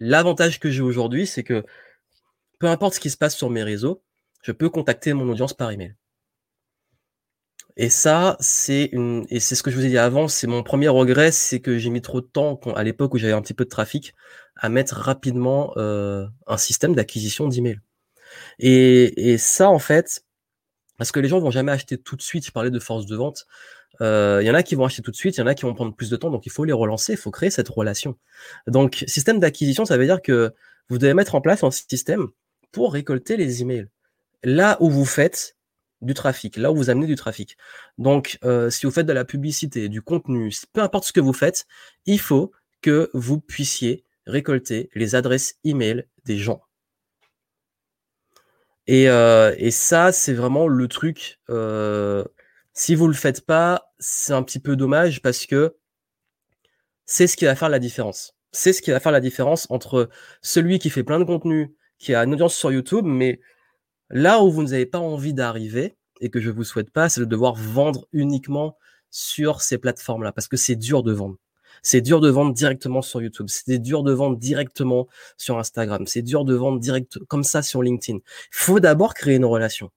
l'avantage 0.01 0.61
que 0.61 0.71
j'ai 0.71 0.83
aujourd'hui, 0.83 1.27
c'est 1.27 1.43
que 1.45 1.65
peu 2.59 2.69
importe 2.69 2.95
ce 2.95 3.01
qui 3.01 3.11
se 3.11 3.17
passe 3.17 3.37
sur 3.37 3.51
mes 3.51 3.63
réseaux, 3.63 4.03
je 4.43 4.53
peux 4.53 4.71
contacter 4.71 5.13
mon 5.13 5.29
audience 5.29 5.55
par 5.55 5.71
email. 5.71 5.95
Et 7.77 7.91
ça, 7.91 8.37
c'est 8.41 8.89
une, 8.93 9.27
et 9.29 9.39
c'est 9.39 9.55
ce 9.55 9.63
que 9.63 9.71
je 9.71 9.77
vous 9.77 9.85
ai 9.85 9.91
dit 9.91 9.99
avant, 9.99 10.29
c'est 10.29 10.47
mon 10.47 10.63
premier 10.63 10.89
regret, 10.89 11.31
c'est 11.31 11.61
que 11.61 11.77
j'ai 11.77 11.91
mis 11.91 12.01
trop 12.01 12.23
de 12.23 12.27
temps, 12.27 12.59
à 12.75 12.83
l'époque 12.83 13.13
où 13.13 13.19
j'avais 13.19 13.35
un 13.35 13.43
petit 13.43 13.53
peu 13.53 13.65
de 13.65 13.69
trafic, 13.69 14.15
à 14.57 14.71
mettre 14.71 14.97
rapidement 14.97 15.75
euh, 15.77 16.27
un 16.47 16.57
système 16.57 16.95
d'acquisition 16.95 17.49
d'email. 17.49 17.81
Et, 18.59 19.33
et 19.33 19.39
ça, 19.39 19.69
en 19.69 19.79
fait, 19.79 20.25
parce 20.97 21.13
que 21.13 21.21
les 21.21 21.29
gens 21.29 21.39
vont 21.39 21.51
jamais 21.51 21.73
acheter 21.73 21.99
tout 21.99 22.17
de 22.17 22.23
suite. 22.23 22.47
Je 22.47 22.53
parlais 22.53 22.71
de 22.71 22.79
force 22.79 23.07
de 23.07 23.17
vente. 23.17 23.47
Euh, 24.01 24.41
il 24.43 24.47
y 24.47 24.51
en 24.51 24.55
a 24.55 24.63
qui 24.63 24.75
vont 24.75 24.85
acheter 24.85 25.03
tout 25.03 25.11
de 25.11 25.17
suite, 25.17 25.37
il 25.37 25.41
y 25.41 25.43
en 25.43 25.47
a 25.47 25.55
qui 25.55 25.63
vont 25.63 25.75
prendre 25.75 25.95
plus 25.95 26.11
de 26.11 26.17
temps, 26.17 26.31
donc 26.31 26.47
il 26.47 26.53
faut 26.53 26.65
les 26.65 26.73
relancer, 26.73 27.13
il 27.13 27.19
faut 27.19 27.31
créer 27.31 27.51
cette 27.51 27.69
relation. 27.69 28.17
Donc, 28.67 29.05
système 29.07 29.41
d'acquisition, 29.41 29.85
ça 29.85 29.97
veut 29.97 30.07
dire 30.07 30.23
que 30.23 30.53
vous 30.89 30.99
devez 30.99 31.15
mettre 31.15 31.35
en 31.35 31.41
place 31.41 31.65
un 31.65 31.71
système 31.71 32.29
pour 32.73 32.93
récolter 32.93 33.37
les 33.37 33.63
emails. 33.63 33.89
Là 34.43 34.77
où 34.81 34.91
vous 34.91 35.05
faites 35.05 35.57
du 36.03 36.15
trafic, 36.15 36.57
là 36.57 36.73
où 36.73 36.77
vous 36.77 36.91
amenez 36.91 37.07
du 37.07 37.17
trafic. 37.17 37.57
Donc, 37.99 38.39
euh, 38.45 38.71
si 38.71 38.87
vous 38.87 38.93
faites 38.93 39.07
de 39.07 39.13
la 39.13 39.25
publicité, 39.25 39.89
du 39.89 40.03
contenu, 40.03 40.53
peu 40.73 40.83
importe 40.83 41.05
ce 41.05 41.13
que 41.13 41.21
vous 41.21 41.33
faites, 41.33 41.67
il 42.05 42.21
faut 42.21 42.53
que 42.83 43.11
vous 43.15 43.41
puissiez 43.41 44.05
récolter 44.27 44.91
les 44.95 45.15
adresses 45.15 45.57
email 45.65 46.05
des 46.25 46.37
gens. 46.39 46.63
Et, 48.87 49.09
euh, 49.09 49.55
et 49.59 49.71
ça, 49.71 50.13
c'est 50.13 50.35
vraiment 50.35 50.69
le 50.69 50.89
truc. 50.89 51.41
Euh, 51.51 52.25
si 52.77 52.95
vous 52.95 53.09
le 53.09 53.15
faites 53.15 53.41
pas, 53.41 53.91
c'est 53.99 54.35
un 54.35 54.43
petit 54.43 54.61
peu 54.61 54.77
dommage 54.77 55.23
parce 55.23 55.47
que 55.47 55.77
c'est 57.07 57.27
ce 57.27 57.37
qui 57.37 57.47
va 57.47 57.57
faire 57.57 57.71
la 57.71 57.79
différence. 57.79 58.35
C'est 58.53 58.75
ce 58.75 58.83
qui 58.83 58.91
va 58.91 59.01
faire 59.01 59.13
la 59.13 59.21
différence 59.21 59.67
entre 59.71 60.11
celui 60.43 60.79
qui 60.79 60.91
fait 60.91 61.03
plein 61.03 61.19
de 61.19 61.25
contenu 61.25 61.75
qui 61.99 62.15
a 62.15 62.23
une 62.23 62.35
audience 62.35 62.55
sur 62.55 62.71
YouTube, 62.71 63.07
mais 63.07 63.41
là 64.11 64.43
où 64.43 64.51
vous 64.51 64.63
n'avez 64.63 64.85
pas 64.85 64.99
envie 64.99 65.33
d'arriver, 65.33 65.97
et 66.21 66.29
que 66.29 66.39
je 66.39 66.51
vous 66.51 66.65
souhaite 66.65 66.91
pas, 66.91 67.09
c'est 67.09 67.21
de 67.21 67.25
devoir 67.25 67.55
vendre 67.55 68.07
uniquement 68.13 68.77
sur 69.11 69.63
ces 69.63 69.79
plateformes-là, 69.79 70.33
parce 70.33 70.47
que 70.47 70.59
c'est 70.59 70.77
dur 70.77 71.03
de 71.03 71.13
vendre. 71.13 71.37
C'est 71.83 72.03
dur 72.03 72.21
de 72.21 72.29
vendre 72.29 72.53
directement 72.53 73.01
sur 73.01 73.23
YouTube. 73.23 73.47
C'est 73.49 73.79
dur 73.79 74.03
de 74.03 74.13
vendre 74.13 74.37
directement 74.37 75.09
sur 75.39 75.59
Instagram. 75.59 76.07
C'est 76.07 76.23
dur 76.23 76.45
de 76.45 76.55
vendre 76.55 76.79
direct 76.79 77.19
comme 77.29 77.45
ça 77.45 77.63
sur 77.63 77.83
LinkedIn. 77.83 78.19
Il 78.19 78.23
faut 78.51 78.81
d'abord 78.81 79.15
créer 79.15 79.37
une 79.37 79.45
relation. 79.47 79.91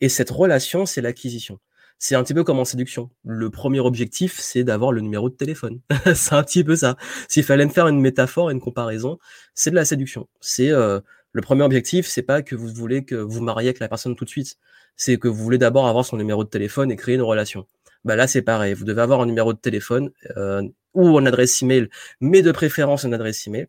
Et 0.00 0.08
cette 0.08 0.30
relation, 0.30 0.86
c'est 0.86 1.02
l'acquisition. 1.02 1.58
C'est 2.04 2.16
un 2.16 2.24
petit 2.24 2.34
peu 2.34 2.42
comme 2.42 2.58
en 2.58 2.64
séduction. 2.64 3.10
Le 3.24 3.48
premier 3.48 3.78
objectif, 3.78 4.40
c'est 4.40 4.64
d'avoir 4.64 4.90
le 4.90 5.00
numéro 5.02 5.30
de 5.30 5.36
téléphone. 5.36 5.78
c'est 6.16 6.34
un 6.34 6.42
petit 6.42 6.64
peu 6.64 6.74
ça. 6.74 6.96
S'il 7.28 7.44
fallait 7.44 7.64
me 7.64 7.70
faire 7.70 7.86
une 7.86 8.00
métaphore, 8.00 8.50
une 8.50 8.58
comparaison, 8.58 9.20
c'est 9.54 9.70
de 9.70 9.76
la 9.76 9.84
séduction. 9.84 10.28
C'est 10.40 10.70
euh, 10.70 10.98
le 11.30 11.42
premier 11.42 11.62
objectif, 11.62 12.08
c'est 12.08 12.24
pas 12.24 12.42
que 12.42 12.56
vous 12.56 12.66
voulez 12.74 13.04
que 13.04 13.14
vous 13.14 13.40
mariez 13.40 13.68
avec 13.68 13.78
la 13.78 13.88
personne 13.88 14.16
tout 14.16 14.24
de 14.24 14.30
suite. 14.30 14.56
C'est 14.96 15.16
que 15.16 15.28
vous 15.28 15.44
voulez 15.44 15.58
d'abord 15.58 15.86
avoir 15.86 16.04
son 16.04 16.16
numéro 16.16 16.42
de 16.42 16.48
téléphone 16.48 16.90
et 16.90 16.96
créer 16.96 17.14
une 17.14 17.22
relation. 17.22 17.68
Bah 18.04 18.16
là, 18.16 18.26
c'est 18.26 18.42
pareil. 18.42 18.74
Vous 18.74 18.84
devez 18.84 19.00
avoir 19.00 19.20
un 19.20 19.26
numéro 19.26 19.52
de 19.52 19.58
téléphone 19.60 20.10
euh, 20.36 20.60
ou 20.94 21.20
une 21.20 21.28
adresse 21.28 21.62
email, 21.62 21.88
mais 22.20 22.42
de 22.42 22.50
préférence 22.50 23.04
une 23.04 23.14
adresse 23.14 23.46
email. 23.46 23.68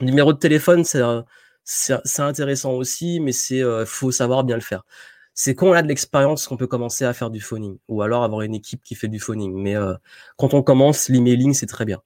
Numéro 0.00 0.32
de 0.32 0.38
téléphone, 0.38 0.84
c'est 0.84 1.02
c'est 1.64 2.22
intéressant 2.22 2.74
aussi, 2.74 3.18
mais 3.18 3.32
c'est 3.32 3.60
euh, 3.60 3.84
faut 3.84 4.12
savoir 4.12 4.44
bien 4.44 4.54
le 4.54 4.62
faire. 4.62 4.84
C'est 5.36 5.54
quand 5.54 5.68
on 5.68 5.72
a 5.74 5.82
de 5.82 5.88
l'expérience 5.88 6.48
qu'on 6.48 6.56
peut 6.56 6.66
commencer 6.66 7.04
à 7.04 7.12
faire 7.12 7.30
du 7.30 7.42
phoning, 7.42 7.78
ou 7.88 8.00
alors 8.00 8.24
avoir 8.24 8.40
une 8.40 8.54
équipe 8.54 8.82
qui 8.82 8.94
fait 8.94 9.08
du 9.08 9.20
phoning. 9.20 9.52
Mais 9.54 9.76
euh, 9.76 9.94
quand 10.38 10.54
on 10.54 10.62
commence, 10.62 11.10
l'emailing, 11.10 11.52
c'est 11.52 11.66
très 11.66 11.84
bien. 11.84 12.02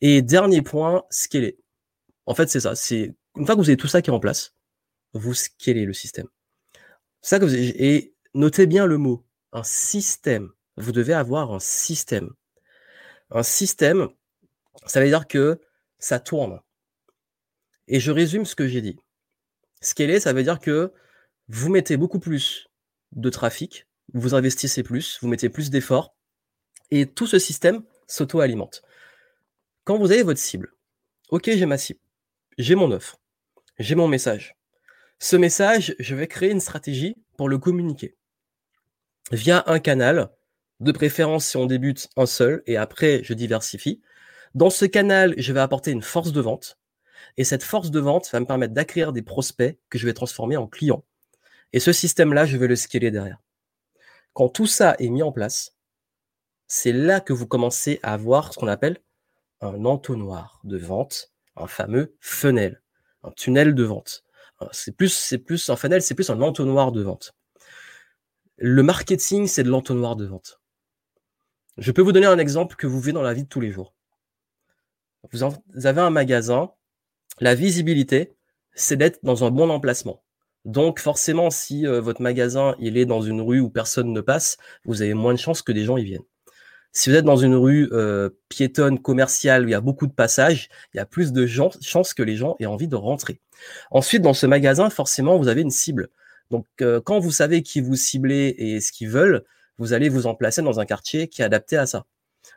Et 0.00 0.22
dernier 0.22 0.62
point, 0.62 1.04
scaler. 1.10 1.58
En 2.26 2.34
fait, 2.34 2.48
c'est 2.48 2.60
ça. 2.60 2.74
C'est 2.74 3.14
une 3.36 3.44
fois 3.46 3.54
que 3.54 3.60
vous 3.60 3.68
avez 3.68 3.76
tout 3.76 3.86
ça 3.86 4.00
qui 4.00 4.08
est 4.10 4.14
en 4.14 4.18
place, 4.18 4.54
vous 5.12 5.34
scalez 5.34 5.84
le 5.84 5.92
système. 5.92 6.26
Ça 7.20 7.38
que 7.38 7.44
vous 7.44 7.54
et 7.54 8.14
notez 8.34 8.66
bien 8.66 8.86
le 8.86 8.96
mot, 8.96 9.24
un 9.52 9.62
système. 9.62 10.50
Vous 10.78 10.92
devez 10.92 11.12
avoir 11.12 11.52
un 11.52 11.60
système. 11.60 12.30
Un 13.30 13.42
système, 13.42 14.08
ça 14.86 15.00
veut 15.00 15.08
dire 15.08 15.26
que 15.28 15.60
ça 15.98 16.18
tourne. 16.18 16.60
Et 17.88 18.00
je 18.00 18.10
résume 18.10 18.46
ce 18.46 18.54
que 18.54 18.66
j'ai 18.66 18.80
dit. 18.80 18.98
Scaler, 19.82 20.18
ça 20.18 20.32
veut 20.32 20.42
dire 20.42 20.60
que 20.60 20.92
vous 21.48 21.70
mettez 21.70 21.96
beaucoup 21.96 22.18
plus 22.18 22.68
de 23.12 23.30
trafic, 23.30 23.86
vous 24.12 24.34
investissez 24.34 24.82
plus, 24.82 25.18
vous 25.20 25.28
mettez 25.28 25.48
plus 25.48 25.70
d'efforts, 25.70 26.14
et 26.90 27.06
tout 27.06 27.26
ce 27.26 27.38
système 27.38 27.82
s'auto-alimente. 28.06 28.82
Quand 29.84 29.98
vous 29.98 30.12
avez 30.12 30.22
votre 30.22 30.40
cible, 30.40 30.74
ok, 31.30 31.44
j'ai 31.46 31.66
ma 31.66 31.78
cible, 31.78 32.00
j'ai 32.58 32.74
mon 32.74 32.90
offre, 32.90 33.20
j'ai 33.78 33.94
mon 33.94 34.08
message. 34.08 34.56
Ce 35.18 35.36
message, 35.36 35.94
je 35.98 36.14
vais 36.14 36.26
créer 36.26 36.50
une 36.50 36.60
stratégie 36.60 37.16
pour 37.36 37.48
le 37.48 37.58
communiquer 37.58 38.16
via 39.32 39.64
un 39.66 39.78
canal, 39.78 40.30
de 40.80 40.92
préférence 40.92 41.46
si 41.46 41.56
on 41.56 41.66
débute 41.66 42.08
un 42.16 42.26
seul 42.26 42.62
et 42.66 42.76
après 42.76 43.22
je 43.22 43.32
diversifie. 43.32 44.02
Dans 44.54 44.70
ce 44.70 44.84
canal, 44.84 45.34
je 45.38 45.52
vais 45.52 45.60
apporter 45.60 45.90
une 45.90 46.02
force 46.02 46.32
de 46.32 46.40
vente 46.40 46.78
et 47.36 47.44
cette 47.44 47.62
force 47.62 47.90
de 47.90 48.00
vente 48.00 48.30
va 48.32 48.40
me 48.40 48.46
permettre 48.46 48.74
d'acquérir 48.74 49.12
des 49.12 49.22
prospects 49.22 49.78
que 49.88 49.98
je 49.98 50.06
vais 50.06 50.14
transformer 50.14 50.56
en 50.56 50.66
clients. 50.66 51.04
Et 51.74 51.80
ce 51.80 51.92
système-là, 51.92 52.46
je 52.46 52.56
vais 52.56 52.68
le 52.68 52.76
scaler 52.76 53.10
derrière. 53.10 53.42
Quand 54.32 54.48
tout 54.48 54.66
ça 54.66 54.96
est 54.98 55.10
mis 55.10 55.22
en 55.22 55.32
place, 55.32 55.76
c'est 56.66 56.92
là 56.92 57.20
que 57.20 57.34
vous 57.34 57.46
commencez 57.46 58.00
à 58.02 58.14
avoir 58.14 58.54
ce 58.54 58.58
qu'on 58.58 58.68
appelle 58.68 58.98
un 59.60 59.84
entonnoir 59.84 60.60
de 60.64 60.78
vente, 60.78 61.32
un 61.56 61.66
fameux 61.66 62.16
funnel 62.20 62.80
un 63.24 63.30
tunnel 63.32 63.74
de 63.74 63.82
vente. 63.82 64.22
C'est 64.70 64.96
plus, 64.96 65.12
c'est 65.12 65.38
plus 65.38 65.68
un 65.68 65.76
funnel, 65.76 66.02
c'est 66.02 66.14
plus 66.14 66.30
un 66.30 66.40
entonnoir 66.40 66.92
de 66.92 67.02
vente. 67.02 67.34
Le 68.56 68.82
marketing, 68.82 69.46
c'est 69.46 69.64
de 69.64 69.70
l'entonnoir 69.70 70.14
de 70.16 70.26
vente. 70.26 70.60
Je 71.76 71.90
peux 71.90 72.02
vous 72.02 72.12
donner 72.12 72.26
un 72.26 72.38
exemple 72.38 72.76
que 72.76 72.86
vous 72.86 73.00
vivez 73.00 73.12
dans 73.12 73.22
la 73.22 73.34
vie 73.34 73.42
de 73.42 73.48
tous 73.48 73.60
les 73.60 73.72
jours. 73.72 73.94
Vous, 75.32 75.42
avez 75.42 76.00
un 76.00 76.10
magasin, 76.10 76.70
la 77.40 77.54
visibilité, 77.54 78.36
c'est 78.74 78.96
d'être 78.96 79.18
dans 79.24 79.44
un 79.44 79.50
bon 79.50 79.70
emplacement. 79.70 80.23
Donc 80.64 80.98
forcément, 80.98 81.50
si 81.50 81.86
euh, 81.86 82.00
votre 82.00 82.22
magasin 82.22 82.74
il 82.78 82.96
est 82.96 83.06
dans 83.06 83.20
une 83.20 83.40
rue 83.40 83.60
où 83.60 83.68
personne 83.70 84.12
ne 84.12 84.20
passe, 84.20 84.56
vous 84.84 85.02
avez 85.02 85.14
moins 85.14 85.34
de 85.34 85.38
chances 85.38 85.62
que 85.62 85.72
des 85.72 85.84
gens 85.84 85.96
y 85.96 86.04
viennent. 86.04 86.24
Si 86.92 87.10
vous 87.10 87.16
êtes 87.16 87.24
dans 87.24 87.36
une 87.36 87.56
rue 87.56 87.88
euh, 87.92 88.30
piétonne 88.48 89.00
commerciale 89.00 89.64
où 89.64 89.68
il 89.68 89.72
y 89.72 89.74
a 89.74 89.80
beaucoup 89.80 90.06
de 90.06 90.12
passages, 90.12 90.68
il 90.94 90.98
y 90.98 91.00
a 91.00 91.06
plus 91.06 91.32
de 91.32 91.44
chances 91.46 92.14
que 92.14 92.22
les 92.22 92.36
gens 92.36 92.54
aient 92.60 92.66
envie 92.66 92.86
de 92.86 92.94
rentrer. 92.94 93.40
Ensuite, 93.90 94.22
dans 94.22 94.32
ce 94.32 94.46
magasin, 94.46 94.90
forcément, 94.90 95.36
vous 95.36 95.48
avez 95.48 95.62
une 95.62 95.72
cible. 95.72 96.08
Donc, 96.52 96.66
euh, 96.82 97.00
quand 97.00 97.18
vous 97.18 97.32
savez 97.32 97.62
qui 97.62 97.80
vous 97.80 97.96
ciblez 97.96 98.54
et 98.58 98.80
ce 98.80 98.92
qu'ils 98.92 99.08
veulent, 99.08 99.44
vous 99.78 99.92
allez 99.92 100.08
vous 100.08 100.28
en 100.28 100.36
placer 100.36 100.62
dans 100.62 100.78
un 100.78 100.84
quartier 100.86 101.26
qui 101.26 101.42
est 101.42 101.44
adapté 101.44 101.76
à 101.76 101.86
ça. 101.86 102.06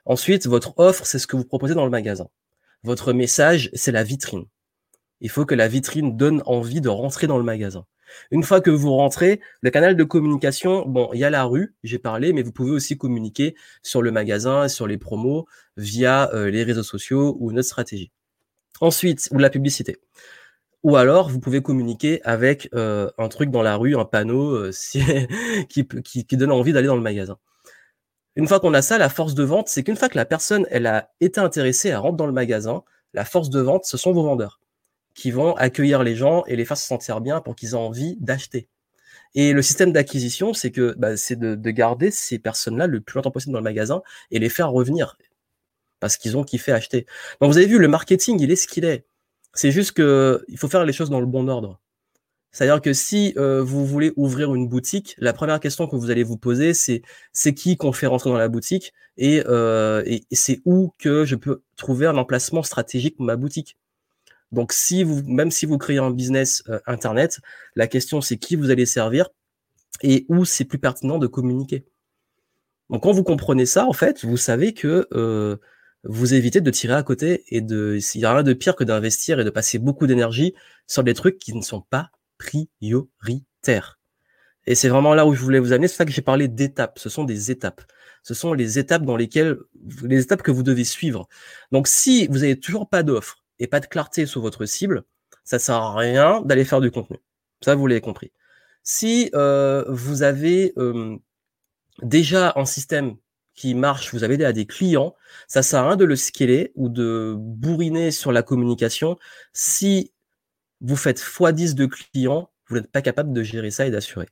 Ensuite, 0.06 0.46
votre 0.46 0.78
offre, 0.78 1.08
c'est 1.08 1.20
ce 1.20 1.26
que 1.26 1.36
vous 1.36 1.46
proposez 1.46 1.74
dans 1.74 1.86
le 1.86 1.90
magasin. 1.90 2.28
Votre 2.84 3.14
message, 3.14 3.72
c'est 3.74 3.92
la 3.92 4.04
vitrine. 4.04 4.46
Il 5.20 5.32
faut 5.32 5.46
que 5.46 5.56
la 5.56 5.68
vitrine 5.68 6.16
donne 6.16 6.44
envie 6.46 6.82
de 6.82 6.90
rentrer 6.90 7.26
dans 7.26 7.40
le 7.40 7.44
magasin. 7.44 7.86
Une 8.32 8.44
fois 8.44 8.62
que 8.62 8.70
vous 8.70 8.92
rentrez, 8.92 9.40
le 9.62 9.70
canal 9.70 9.96
de 9.96 10.04
communication, 10.04 10.86
bon, 10.88 11.10
il 11.14 11.20
y 11.20 11.24
a 11.24 11.30
la 11.30 11.44
rue, 11.44 11.76
j'ai 11.84 12.00
parlé, 12.00 12.34
mais 12.34 12.44
vous 12.44 12.52
pouvez 12.52 12.72
aussi 12.72 12.98
communiquer 12.98 13.56
sur 13.84 14.02
le 14.02 14.12
magasin, 14.12 14.68
sur 14.68 14.88
les 14.88 14.98
promos, 14.98 15.46
via 15.78 16.32
euh, 16.34 16.50
les 16.50 16.64
réseaux 16.64 16.84
sociaux 16.84 17.38
ou 17.40 17.52
notre 17.52 17.68
stratégie. 17.68 18.12
Ensuite, 18.82 19.28
ou 19.32 19.40
la 19.40 19.50
publicité. 19.50 19.98
Ou 20.84 20.96
alors, 20.96 21.30
vous 21.30 21.40
pouvez 21.40 21.62
communiquer 21.62 22.22
avec 22.24 22.70
euh, 22.74 23.10
un 23.18 23.28
truc 23.28 23.50
dans 23.50 23.64
la 23.64 23.76
rue, 23.76 23.96
un 23.96 24.06
panneau 24.06 24.52
euh, 24.52 24.72
qui, 25.70 25.84
donne 26.38 26.52
envie 26.52 26.74
d'aller 26.74 26.88
dans 26.88 26.96
le 26.96 27.02
magasin. 27.02 27.38
Une 28.36 28.48
fois 28.48 28.60
qu'on 28.60 28.74
a 28.74 28.84
ça, 28.84 28.98
la 28.98 29.10
force 29.10 29.34
de 29.34 29.44
vente, 29.44 29.68
c'est 29.68 29.84
qu'une 29.84 29.96
fois 29.96 30.10
que 30.10 30.18
la 30.18 30.26
personne 30.26 30.68
elle 30.70 30.86
a 30.86 31.12
été 31.20 31.40
intéressée, 31.40 31.90
elle 31.90 31.98
rentre 31.98 32.18
dans 32.18 32.28
le 32.28 32.34
magasin, 32.34 32.84
la 33.14 33.26
force 33.26 33.50
de 33.50 33.60
vente, 33.60 33.86
ce 33.86 33.98
sont 33.98 34.14
vos 34.14 34.24
vendeurs 34.24 34.60
qui 35.18 35.32
vont 35.32 35.56
accueillir 35.56 36.04
les 36.04 36.16
gens 36.16 36.46
et 36.46 36.56
les 36.56 36.64
faire 36.64 36.78
se 36.78 36.86
sentir 36.86 37.22
bien 37.22 37.42
pour 37.42 37.56
qu'ils 37.56 37.72
aient 37.72 37.74
envie 37.74 38.18
d'acheter. 38.20 38.70
Et 39.34 39.52
le 39.52 39.64
système 39.64 39.92
d'acquisition, 39.92 40.54
c'est 40.54 40.70
que 40.72 40.94
bah, 40.98 41.18
c'est 41.18 41.36
de, 41.36 41.56
de, 41.56 41.72
garder 41.72 42.12
ces 42.12 42.38
personnes-là 42.40 42.86
le 42.88 43.02
plus 43.02 43.18
longtemps 43.18 43.32
possible 43.32 43.54
dans 43.54 43.60
le 43.60 43.64
magasin 43.64 44.04
et 44.32 44.38
les 44.40 44.50
faire 44.50 44.72
revenir 44.72 45.18
parce 46.00 46.18
qu'ils 46.18 46.38
ont 46.38 46.44
kiffé 46.44 46.72
acheter. 46.72 47.08
Donc 47.42 47.52
vous 47.52 47.58
avez 47.58 47.66
vu, 47.66 47.80
le 47.80 47.88
marketing, 47.88 48.40
il 48.40 48.52
est 48.52 48.56
ce 48.56 48.68
qu'il 48.68 48.86
est. 48.86 49.06
C'est 49.54 49.72
juste 49.72 49.94
que 49.94 50.46
il 50.50 50.58
faut 50.60 50.68
faire 50.68 50.86
les 50.86 50.94
choses 50.94 51.10
dans 51.10 51.20
le 51.20 51.26
bon 51.26 51.48
ordre. 51.48 51.80
C'est-à-dire 52.52 52.82
que 52.82 52.94
si 52.94 53.34
euh, 53.38 53.64
vous 53.64 53.86
voulez 53.86 54.14
ouvrir 54.16 54.54
une 54.56 54.68
boutique, 54.68 55.16
la 55.18 55.34
première 55.34 55.60
question 55.60 55.88
que 55.88 55.96
vous 55.96 56.12
allez 56.12 56.24
vous 56.24 56.38
poser, 56.38 56.74
c'est 56.74 57.02
c'est 57.34 57.54
qui 57.56 57.76
qu'on 57.78 57.92
fait 57.92 58.08
rentrer 58.08 58.30
dans 58.30 58.38
la 58.38 58.50
boutique 58.50 58.94
et, 59.18 59.44
euh, 59.48 60.04
et, 60.06 60.24
c'est 60.32 60.62
où 60.66 60.94
que 61.00 61.26
je 61.26 61.36
peux 61.36 61.64
trouver 61.76 62.06
un 62.06 62.18
emplacement 62.18 62.64
stratégique 62.64 63.18
pour 63.18 63.26
ma 63.26 63.36
boutique. 63.36 63.78
Donc 64.52 64.72
si 64.74 65.04
vous, 65.04 65.24
même 65.24 65.52
si 65.52 65.66
vous 65.66 65.78
créez 65.78 65.98
un 65.98 66.12
business 66.12 66.64
euh, 66.70 66.80
internet, 66.86 67.40
la 67.76 67.88
question 67.88 68.22
c'est 68.22 68.38
qui 68.38 68.56
vous 68.56 68.72
allez 68.72 68.86
servir 68.86 69.30
et 70.02 70.26
où 70.30 70.46
c'est 70.46 70.66
plus 70.66 70.80
pertinent 70.80 71.18
de 71.18 71.28
communiquer. 71.28 71.86
Donc 72.90 73.04
quand 73.04 73.12
vous 73.12 73.24
comprenez 73.24 73.66
ça, 73.66 73.86
en 73.86 73.94
fait, 73.94 74.24
vous 74.24 74.38
savez 74.38 74.74
que 74.74 75.08
euh, 75.14 75.58
vous 76.04 76.34
évitez 76.34 76.62
de 76.62 76.72
tirer 76.72 76.94
à 76.94 77.04
côté 77.04 77.44
et 77.50 77.62
de, 77.62 78.00
il 78.16 78.18
n'y 78.20 78.26
a 78.26 78.34
rien 78.34 78.44
de 78.44 78.54
pire 78.54 78.76
que 78.76 78.84
d'investir 78.84 79.40
et 79.40 79.44
de 79.44 79.50
passer 79.50 79.80
beaucoup 79.80 80.08
d'énergie 80.08 80.54
sur 80.88 81.04
des 81.04 81.14
trucs 81.14 81.38
qui 81.38 81.54
ne 81.54 81.62
sont 81.62 81.82
pas 81.82 82.12
prioritaires. 82.38 84.00
Et 84.68 84.76
c'est 84.76 84.90
vraiment 84.90 85.16
là 85.16 85.26
où 85.26 85.34
je 85.34 85.42
voulais 85.42 85.60
vous 85.60 85.72
amener. 85.72 85.88
C'est 85.88 85.96
ça 85.96 86.06
que 86.06 86.12
j'ai 86.12 86.22
parlé 86.22 86.48
d'étapes. 86.48 87.00
Ce 87.00 87.10
sont 87.10 87.24
des 87.24 87.52
étapes. 87.52 87.82
Ce 88.22 88.34
sont 88.34 88.54
les 88.54 88.80
étapes 88.80 89.04
dans 89.04 89.16
lesquelles, 89.16 89.58
les 90.04 90.22
étapes 90.22 90.44
que 90.44 90.52
vous 90.52 90.64
devez 90.64 90.84
suivre. 90.84 91.28
Donc, 91.72 91.88
si 91.88 92.28
vous 92.28 92.40
n'avez 92.40 92.60
toujours 92.60 92.90
pas 92.90 93.02
d'offre 93.02 93.46
et 93.60 93.68
pas 93.68 93.80
de 93.80 93.88
clarté 93.88 94.26
sur 94.26 94.42
votre 94.42 94.66
cible, 94.66 95.04
ça 95.44 95.60
sert 95.60 95.76
à 95.76 95.96
rien 95.96 96.42
d'aller 96.42 96.66
faire 96.66 96.82
du 96.82 96.92
contenu. 96.92 97.18
Ça, 97.62 97.76
vous 97.76 97.88
l'avez 97.88 98.02
compris. 98.02 98.32
Si 98.84 99.30
euh, 99.34 99.84
vous 99.88 100.24
avez 100.24 100.74
déjà 102.02 102.54
un 102.56 102.66
système 102.66 103.18
qui 103.58 103.74
marche, 103.74 104.14
vous 104.14 104.24
avez 104.24 104.44
à 104.46 104.54
des 104.54 104.66
clients, 104.66 105.16
ça 105.48 105.64
sert 105.64 105.80
à 105.82 105.88
rien 105.88 105.98
de 105.98 106.06
le 106.06 106.16
scaler 106.16 106.72
ou 106.76 106.90
de 106.90 107.36
bourriner 107.38 108.12
sur 108.12 108.32
la 108.32 108.44
communication 108.44 109.18
si 109.52 110.14
vous 110.80 110.96
faites 110.96 111.20
x10 111.20 111.74
de 111.74 111.88
clients, 111.88 112.52
vous 112.68 112.76
n'êtes 112.76 112.92
pas 112.92 113.02
capable 113.02 113.34
de 113.34 113.44
gérer 113.44 113.72
ça 113.72 113.88
et 113.88 113.92
d'assurer. 113.92 114.28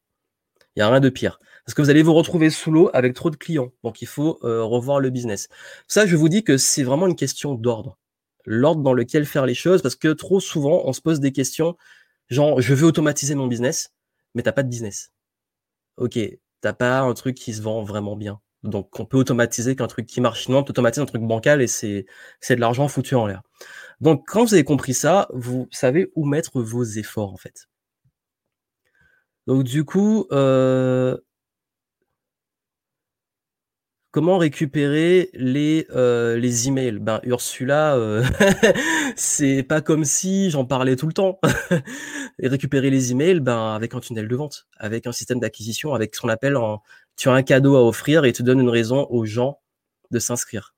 Il 0.76 0.80
n'y 0.80 0.84
a 0.84 0.90
rien 0.90 1.00
de 1.00 1.10
pire. 1.10 1.40
Parce 1.66 1.74
que 1.74 1.82
vous 1.82 1.90
allez 1.90 2.04
vous 2.04 2.14
retrouver 2.14 2.52
sous 2.52 2.70
l'eau 2.70 2.92
avec 2.94 3.16
trop 3.16 3.32
de 3.32 3.36
clients. 3.36 3.72
Donc 3.84 4.02
il 4.02 4.08
faut 4.08 4.38
euh, 4.44 4.64
revoir 4.64 5.00
le 5.00 5.10
business. 5.10 5.48
Ça, 5.88 6.06
je 6.06 6.16
vous 6.16 6.30
dis 6.30 6.44
que 6.44 6.58
c'est 6.58 6.84
vraiment 6.84 7.08
une 7.08 7.16
question 7.16 7.56
d'ordre. 7.56 7.98
L'ordre 8.46 8.82
dans 8.82 8.94
lequel 8.94 9.26
faire 9.26 9.46
les 9.46 9.56
choses, 9.56 9.82
parce 9.82 9.96
que 9.96 10.10
trop 10.10 10.40
souvent, 10.40 10.84
on 10.86 10.94
se 10.94 11.02
pose 11.02 11.20
des 11.20 11.32
questions, 11.32 11.76
genre, 12.30 12.62
je 12.62 12.74
veux 12.74 12.86
automatiser 12.88 13.36
mon 13.36 13.48
business, 13.48 13.92
mais 14.34 14.44
t'as 14.44 14.52
pas 14.52 14.64
de 14.64 14.70
business. 14.70 15.12
Ok, 15.98 16.20
t'as 16.62 16.74
pas 16.74 17.00
un 17.02 17.14
truc 17.14 17.36
qui 17.36 17.54
se 17.54 17.62
vend 17.62 17.84
vraiment 17.84 18.16
bien. 18.16 18.42
Donc, 18.64 19.00
on 19.00 19.06
peut 19.06 19.18
automatiser 19.18 19.76
qu'un 19.76 19.88
truc 19.88 20.08
qui 20.08 20.22
marche. 20.22 20.46
Sinon, 20.46 20.60
on 20.60 20.64
peut 20.64 20.72
automatiser 20.72 21.02
un 21.02 21.06
truc 21.06 21.22
bancal 21.22 21.62
et 21.62 21.68
c'est, 21.68 22.06
c'est 22.42 22.56
de 22.56 22.62
l'argent 22.62 22.88
foutu 22.88 23.16
en 23.16 23.28
l'air. 23.28 23.42
Donc, 24.02 24.24
quand 24.28 24.44
vous 24.44 24.54
avez 24.56 24.64
compris 24.64 24.94
ça, 24.94 25.28
vous 25.34 25.68
savez 25.72 26.12
où 26.16 26.26
mettre 26.26 26.62
vos 26.62 26.84
efforts, 26.84 27.32
en 27.32 27.38
fait. 27.38 27.68
Donc, 29.48 29.64
du 29.64 29.86
coup, 29.86 30.26
euh, 30.32 31.18
comment 34.16 34.38
récupérer 34.38 35.30
les, 35.34 35.88
euh, 35.94 36.38
les 36.38 36.70
emails? 36.70 37.00
Ben, 37.00 37.20
Ursula, 37.24 37.98
euh, 37.98 38.24
c'est 39.18 39.62
pas 39.62 39.82
comme 39.82 40.06
si 40.06 40.50
j'en 40.52 40.64
parlais 40.64 40.96
tout 40.96 41.08
le 41.08 41.12
temps. 41.12 41.38
récupérer 42.40 42.90
les 42.90 43.12
emails, 43.12 43.42
ben, 43.42 43.76
avec 43.76 43.94
un 43.94 44.00
tunnel 44.00 44.30
de 44.30 44.36
vente, 44.38 44.68
avec 44.78 45.06
un 45.06 45.12
système 45.12 45.42
d'acquisition, 45.42 45.94
avec 45.94 46.16
ce 46.16 46.22
qu'on 46.22 46.30
appelle 46.30 46.56
en, 46.56 46.82
tu 47.18 47.28
as 47.28 47.34
un 47.34 47.44
cadeau 47.44 47.76
à 47.76 47.86
offrir 47.86 48.24
et 48.24 48.32
tu 48.32 48.42
donnes 48.42 48.62
une 48.62 48.70
raison 48.70 49.06
aux 49.10 49.26
gens 49.26 49.60
de 50.12 50.20
s'inscrire. 50.20 50.74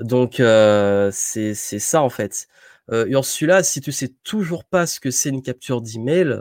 Donc 0.00 0.40
euh, 0.40 1.10
c'est 1.12 1.54
ça 1.54 2.02
en 2.02 2.10
fait. 2.10 2.48
Euh, 2.90 3.06
Ursula, 3.06 3.62
si 3.62 3.80
tu 3.80 3.92
sais 3.92 4.08
toujours 4.24 4.64
pas 4.64 4.88
ce 4.88 4.98
que 4.98 5.12
c'est 5.12 5.28
une 5.28 5.42
capture 5.42 5.80
d'email 5.80 6.40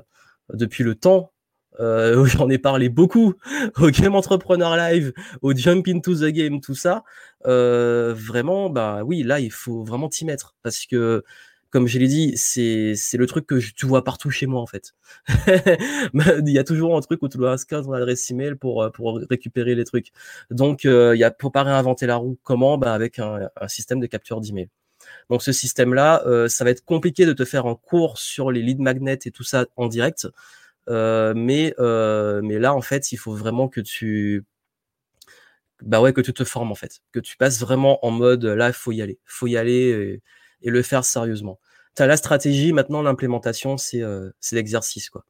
depuis 0.51 0.83
le 0.83 0.95
temps, 0.95 1.31
euh, 1.79 2.25
j'en 2.25 2.49
ai 2.49 2.57
parlé 2.57 2.89
beaucoup 2.89 3.33
au 3.77 3.89
Game 3.89 4.15
Entrepreneur 4.15 4.75
Live, 4.75 5.13
au 5.41 5.53
Jump 5.53 5.87
into 5.87 6.15
the 6.15 6.31
Game, 6.31 6.61
tout 6.61 6.75
ça. 6.75 7.03
Euh, 7.45 8.13
vraiment, 8.15 8.69
bah 8.69 9.01
oui, 9.05 9.23
là 9.23 9.39
il 9.39 9.51
faut 9.51 9.83
vraiment 9.83 10.09
t'y 10.09 10.25
mettre 10.25 10.55
parce 10.63 10.85
que 10.85 11.23
comme 11.69 11.87
je 11.87 11.99
l'ai 11.99 12.07
dit, 12.07 12.33
c'est 12.35 12.95
le 13.13 13.25
truc 13.27 13.45
que 13.45 13.59
tu 13.59 13.85
vois 13.85 14.03
partout 14.03 14.31
chez 14.31 14.47
moi 14.47 14.61
en 14.61 14.65
fait. 14.65 14.95
il 15.27 16.51
y 16.51 16.57
a 16.57 16.63
toujours 16.63 16.97
un 16.97 17.01
truc 17.01 17.21
où 17.21 17.29
tu 17.29 17.37
dois 17.37 17.51
inscrire 17.51 17.83
ton 17.83 17.93
adresse 17.93 18.29
email 18.31 18.55
pour 18.55 18.81
euh, 18.83 18.89
pour 18.89 19.19
récupérer 19.29 19.75
les 19.75 19.85
trucs. 19.85 20.11
Donc 20.49 20.85
euh, 20.85 21.15
il 21.15 21.19
y 21.19 21.23
a 21.23 21.33
faut 21.39 21.51
pas 21.51 21.63
réinventer 21.63 22.07
la 22.07 22.15
roue. 22.15 22.39
Comment? 22.43 22.77
Bah, 22.77 22.93
avec 22.93 23.19
un, 23.19 23.49
un, 23.59 23.67
système 23.67 23.99
de 23.99 24.07
capture 24.07 24.41
d'email. 24.41 24.69
Donc 25.29 25.43
ce 25.43 25.51
système-là, 25.51 26.23
euh, 26.25 26.47
ça 26.47 26.63
va 26.63 26.71
être 26.71 26.83
compliqué 26.83 27.25
de 27.25 27.33
te 27.33 27.45
faire 27.45 27.65
un 27.67 27.75
cours 27.75 28.17
sur 28.17 28.51
les 28.51 28.61
lead 28.61 28.79
magnets 28.79 29.19
et 29.25 29.31
tout 29.31 29.43
ça 29.43 29.65
en 29.75 29.87
direct. 29.87 30.27
Euh, 30.89 31.33
mais 31.35 31.73
euh, 31.79 32.41
mais 32.43 32.59
là 32.59 32.73
en 32.73 32.81
fait, 32.81 33.11
il 33.11 33.17
faut 33.17 33.33
vraiment 33.35 33.67
que 33.69 33.81
tu 33.81 34.45
bah 35.81 36.01
ouais 36.01 36.13
que 36.13 36.21
tu 36.21 36.33
te 36.33 36.43
formes 36.43 36.71
en 36.71 36.75
fait, 36.75 36.99
que 37.11 37.19
tu 37.19 37.37
passes 37.37 37.59
vraiment 37.59 38.05
en 38.05 38.11
mode 38.11 38.43
là 38.45 38.73
faut 38.73 38.91
y 38.91 39.01
aller, 39.01 39.19
faut 39.25 39.47
y 39.47 39.57
aller 39.57 40.21
et 40.61 40.69
le 40.69 40.81
faire 40.81 41.05
sérieusement. 41.05 41.59
Tu 41.95 42.03
as 42.03 42.07
la 42.07 42.17
stratégie, 42.17 42.73
maintenant 42.73 43.01
l'implémentation, 43.01 43.77
c'est 43.77 44.01
euh, 44.01 44.29
l'exercice. 44.51 45.09
quoi. 45.09 45.25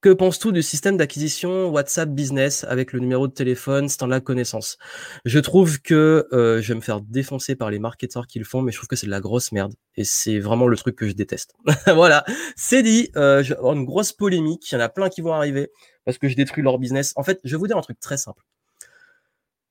Que 0.00 0.08
penses-tu 0.08 0.52
du 0.52 0.62
système 0.62 0.96
d'acquisition 0.96 1.68
WhatsApp 1.68 2.08
Business 2.08 2.64
avec 2.64 2.92
le 2.92 3.00
numéro 3.00 3.28
de 3.28 3.32
téléphone 3.32 3.88
as 4.00 4.20
connaissance? 4.20 4.78
Je 5.24 5.38
trouve 5.38 5.80
que 5.82 6.26
euh, 6.32 6.62
je 6.62 6.68
vais 6.68 6.76
me 6.76 6.80
faire 6.80 7.00
défoncer 7.00 7.54
par 7.54 7.70
les 7.70 7.78
marketeurs 7.78 8.26
qui 8.26 8.38
le 8.38 8.44
font, 8.44 8.62
mais 8.62 8.72
je 8.72 8.78
trouve 8.78 8.88
que 8.88 8.96
c'est 8.96 9.06
de 9.06 9.10
la 9.10 9.20
grosse 9.20 9.52
merde. 9.52 9.74
Et 9.96 10.04
c'est 10.04 10.38
vraiment 10.38 10.68
le 10.68 10.76
truc 10.76 10.96
que 10.96 11.06
je 11.06 11.12
déteste. 11.12 11.54
voilà, 11.86 12.24
c'est 12.56 12.82
dit. 12.82 13.10
Euh, 13.16 13.42
je 13.42 13.54
vais 13.54 13.60
une 13.60 13.84
grosse 13.84 14.12
polémique. 14.12 14.70
Il 14.70 14.74
y 14.74 14.78
en 14.78 14.80
a 14.80 14.88
plein 14.88 15.10
qui 15.10 15.20
vont 15.20 15.34
arriver 15.34 15.70
parce 16.04 16.16
que 16.16 16.28
je 16.28 16.36
détruis 16.36 16.62
leur 16.62 16.78
business. 16.78 17.12
En 17.16 17.22
fait, 17.22 17.38
je 17.44 17.50
vais 17.50 17.58
vous 17.58 17.66
dire 17.66 17.76
un 17.76 17.82
truc 17.82 18.00
très 18.00 18.16
simple. 18.16 18.42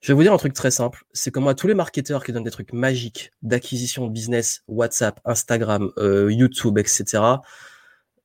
Je 0.01 0.09
vais 0.09 0.13
vous 0.13 0.23
dire 0.23 0.31
un 0.31 0.37
truc 0.37 0.53
très 0.53 0.71
simple, 0.71 1.03
c'est 1.11 1.29
que 1.29 1.39
moi, 1.39 1.55
tous 1.55 1.67
les 1.67 1.73
marketeurs 1.73 2.23
qui 2.23 2.31
donnent 2.31 2.45
des 2.45 2.51
trucs 2.51 2.71
magiques 2.71 3.31
d'acquisition 3.41 4.07
business, 4.07 4.63
WhatsApp, 4.69 5.19
Instagram, 5.25 5.91
euh, 5.97 6.31
YouTube, 6.31 6.77
etc., 6.77 7.21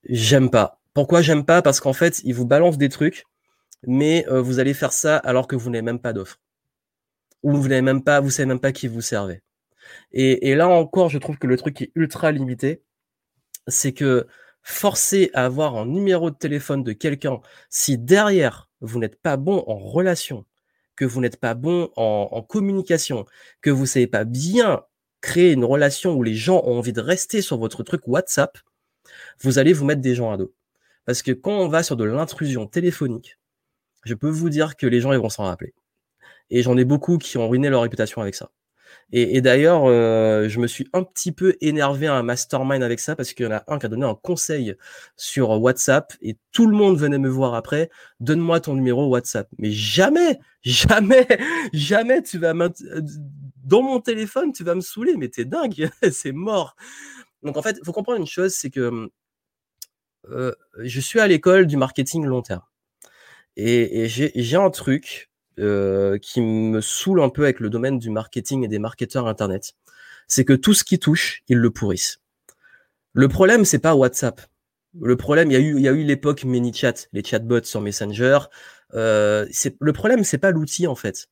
j'aime 0.05 0.51
pas. 0.51 0.81
Pourquoi 0.95 1.23
j'aime 1.23 1.45
pas? 1.45 1.63
Parce 1.63 1.81
qu'en 1.81 1.93
fait, 1.93 2.21
ils 2.25 2.35
vous 2.35 2.47
balancent 2.47 2.79
des 2.79 2.89
trucs, 2.89 3.25
mais 3.87 4.27
euh, 4.29 4.41
vous 4.41 4.59
allez 4.61 4.75
faire 4.75 4.93
ça 4.93 5.17
alors 5.19 5.47
que 5.49 5.57
vous 5.57 5.71
n'avez 5.71 5.83
même 5.83 6.01
pas 6.01 6.13
d'offre. 6.13 6.41
Ou 7.43 7.57
vous 7.57 7.69
n'avez 7.69 7.83
même 7.83 8.03
pas, 8.03 8.21
vous 8.21 8.31
savez 8.31 8.47
même 8.47 8.61
pas 8.61 8.73
qui 8.73 8.89
vous 8.89 9.01
servez. 9.01 9.43
Et, 10.13 10.51
et, 10.51 10.55
là 10.55 10.69
encore, 10.69 11.11
je 11.11 11.19
trouve 11.19 11.39
que 11.39 11.47
le 11.47 11.57
truc 11.59 11.83
est 11.83 11.93
ultra 11.95 12.33
limité, 12.33 12.83
c'est 13.69 13.93
que 13.93 14.27
forcer 14.63 15.31
à 15.35 15.45
avoir 15.45 15.77
un 15.77 15.87
numéro 15.87 16.31
de 16.31 16.37
téléphone 16.37 16.83
de 16.83 16.93
quelqu'un 16.93 17.41
si 17.71 17.99
derrière 17.99 18.71
vous 18.81 18.99
n'êtes 18.99 19.21
pas 19.21 19.37
bon 19.37 19.63
en 19.67 19.77
relation, 19.79 20.47
que 20.97 21.05
vous 21.05 21.21
n'êtes 21.21 21.39
pas 21.39 21.55
bon 21.55 21.91
en, 21.97 22.43
communication, 22.43 23.27
que 23.61 23.71
vous 23.71 23.87
savez 23.87 24.07
pas 24.07 24.25
bien 24.25 24.83
créer 25.21 25.53
une 25.53 25.65
relation 25.65 26.15
où 26.15 26.23
les 26.23 26.35
gens 26.35 26.63
ont 26.65 26.79
envie 26.79 26.93
de 26.93 27.01
rester 27.01 27.43
sur 27.43 27.59
votre 27.59 27.83
truc 27.83 28.07
WhatsApp, 28.07 28.59
vous 29.41 29.59
allez 29.59 29.73
vous 29.73 29.85
mettre 29.85 30.01
des 30.01 30.15
gens 30.15 30.33
à 30.33 30.37
dos. 30.37 30.55
Parce 31.07 31.23
que 31.23 31.33
quand 31.33 31.53
on 31.53 31.69
va 31.69 31.83
sur 31.83 31.97
de 31.97 32.05
l'intrusion 32.05 32.67
téléphonique, 32.67 33.39
je 34.05 34.15
peux 34.15 34.31
vous 34.31 34.51
dire 34.51 34.77
que 34.77 34.87
les 34.87 35.01
gens 35.01 35.13
ils 35.13 35.19
vont 35.19 35.29
s'en 35.29 35.45
rappeler. 35.45 35.75
Et 36.51 36.63
j'en 36.63 36.77
ai 36.77 36.85
beaucoup 36.85 37.19
qui 37.19 37.39
ont 37.39 37.49
ruiné 37.49 37.71
leur 37.71 37.83
réputation 37.83 38.21
avec 38.21 38.35
ça. 38.35 38.51
Et, 39.13 39.41
d'ailleurs, 39.41 39.85
euh, 39.85 40.49
je 40.49 40.59
me 40.59 40.67
suis 40.67 40.89
un 40.93 41.03
petit 41.03 41.31
peu 41.31 41.57
énervé 41.61 42.07
à 42.07 42.15
un 42.15 42.23
mastermind 42.23 42.83
avec 42.83 43.01
ça 43.01 43.15
parce 43.15 43.33
qu'il 43.33 43.47
y 43.47 43.49
en 43.49 43.53
a 43.53 43.63
un 43.69 43.79
qui 43.79 43.87
a 43.87 43.89
donné 43.89 44.05
un 44.05 44.15
conseil 44.15 44.75
sur 45.17 45.51
WhatsApp 45.51 46.15
et 46.21 46.37
tout 46.53 46.67
le 46.67 46.77
monde 46.77 46.99
venait 46.99 47.19
me 47.19 47.29
voir 47.29 47.55
après. 47.55 47.91
Donne-moi 48.21 48.61
ton 48.61 48.75
numéro 48.75 49.07
WhatsApp. 49.09 49.49
Mais 49.59 49.71
jamais, 49.71 50.41
jamais, 50.63 51.27
jamais 51.73 52.23
tu 52.23 52.39
vas 52.39 52.55
dans 52.55 53.83
mon 53.83 54.01
téléphone, 54.01 54.53
tu 54.53 54.65
vas 54.65 54.75
me 54.75 54.81
saouler. 54.81 55.17
Mais 55.17 55.29
t'es 55.29 55.45
dingue, 55.45 55.91
c'est 56.11 56.33
mort. 56.33 56.75
Donc 57.43 57.57
en 57.57 57.63
fait, 57.63 57.79
faut 57.85 57.93
comprendre 57.93 58.19
une 58.19 58.27
chose, 58.27 58.55
c'est 58.55 58.71
que 58.71 58.81
euh, 58.81 59.09
je 60.29 61.01
suis 61.01 61.21
à 61.21 61.27
l'école 61.27 61.67
du 61.67 61.77
marketing 61.77 62.25
long 62.25 62.43
terme. 62.43 62.63
Et, 63.57 64.05
et 64.05 64.09
j'ai 64.09 64.57
un 64.57 64.71
truc 64.71 65.31
euh, 65.61 66.19
qui 66.19 66.41
me 66.41 66.81
saoule 66.81 67.21
un 67.21 67.29
peu 67.29 67.45
avec 67.45 67.61
le 67.61 67.71
domaine 67.71 68.01
du 68.01 68.11
marketing 68.11 68.65
et 68.65 68.69
des 68.69 68.81
marketeurs 68.81 69.29
internet, 69.29 69.75
c'est 70.27 70.45
que 70.45 70.53
tout 70.53 70.75
ce 70.75 70.83
qui 70.83 70.99
touche, 70.99 71.43
ils 71.47 71.59
le 71.59 71.71
pourrissent. 71.71 72.19
Le 73.13 73.29
problème, 73.29 73.65
c'est 73.65 73.79
pas 73.79 73.95
WhatsApp. 73.95 74.41
Le 75.01 75.17
problème, 75.17 75.53
il 75.53 75.55
y 75.55 75.57
a 75.57 75.61
eu, 75.61 75.77
il 75.77 75.83
y 75.83 75.89
a 75.89 75.93
l'époque 75.93 76.45
ManyChat, 76.45 77.07
les 77.13 77.23
chatbots 77.23 77.63
sur 77.63 77.81
Messenger. 77.81 78.41
Euh, 78.95 79.47
le 79.79 79.93
problème, 79.93 80.25
c'est 80.25 80.39
pas 80.39 80.51
l'outil 80.51 80.89
en 80.89 80.97
fait. 80.97 81.29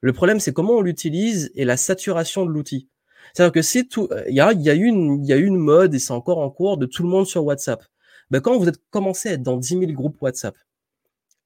Le 0.00 0.14
problème, 0.14 0.40
c'est 0.40 0.54
comment 0.54 0.76
on 0.76 0.82
l'utilise 0.82 1.50
et 1.54 1.66
la 1.66 1.76
saturation 1.76 2.46
de 2.46 2.50
l'outil. 2.50 2.88
C'est-à-dire 3.34 3.52
que 3.52 3.62
c'est 3.62 3.84
tout, 3.84 4.08
il 4.26 4.34
y 4.34 4.40
a, 4.40 4.54
y 4.54 4.70
a 4.70 4.74
il 4.74 5.26
y 5.26 5.32
a 5.34 5.36
une 5.36 5.56
mode 5.56 5.94
et 5.94 5.98
c'est 5.98 6.14
encore 6.14 6.38
en 6.38 6.48
cours 6.48 6.78
de 6.78 6.86
tout 6.86 7.02
le 7.02 7.10
monde 7.10 7.26
sur 7.26 7.44
WhatsApp. 7.44 7.84
Ben, 8.30 8.40
quand 8.40 8.58
vous 8.58 8.68
êtes 8.68 8.80
commencé 8.90 9.28
à 9.28 9.32
être 9.32 9.42
dans 9.42 9.56
10 9.56 9.78
000 9.78 9.92
groupes 9.92 10.20
WhatsApp, 10.20 10.56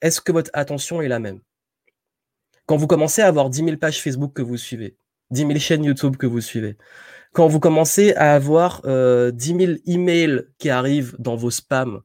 est-ce 0.00 0.20
que 0.20 0.32
votre 0.32 0.50
attention 0.54 1.02
est 1.02 1.08
la 1.08 1.18
même? 1.18 1.40
Quand 2.66 2.76
vous 2.76 2.86
commencez 2.86 3.20
à 3.20 3.26
avoir 3.26 3.50
10 3.50 3.64
000 3.64 3.76
pages 3.76 4.02
Facebook 4.02 4.32
que 4.32 4.42
vous 4.42 4.56
suivez, 4.56 4.96
10 5.30 5.40
000 5.46 5.58
chaînes 5.58 5.84
YouTube 5.84 6.16
que 6.16 6.26
vous 6.26 6.40
suivez, 6.40 6.78
quand 7.32 7.48
vous 7.48 7.60
commencez 7.60 8.14
à 8.14 8.34
avoir 8.34 8.80
euh, 8.86 9.30
10 9.30 9.46
000 9.56 9.72
emails 9.86 10.46
qui 10.58 10.70
arrivent 10.70 11.16
dans 11.18 11.36
vos 11.36 11.50
spams, 11.50 12.00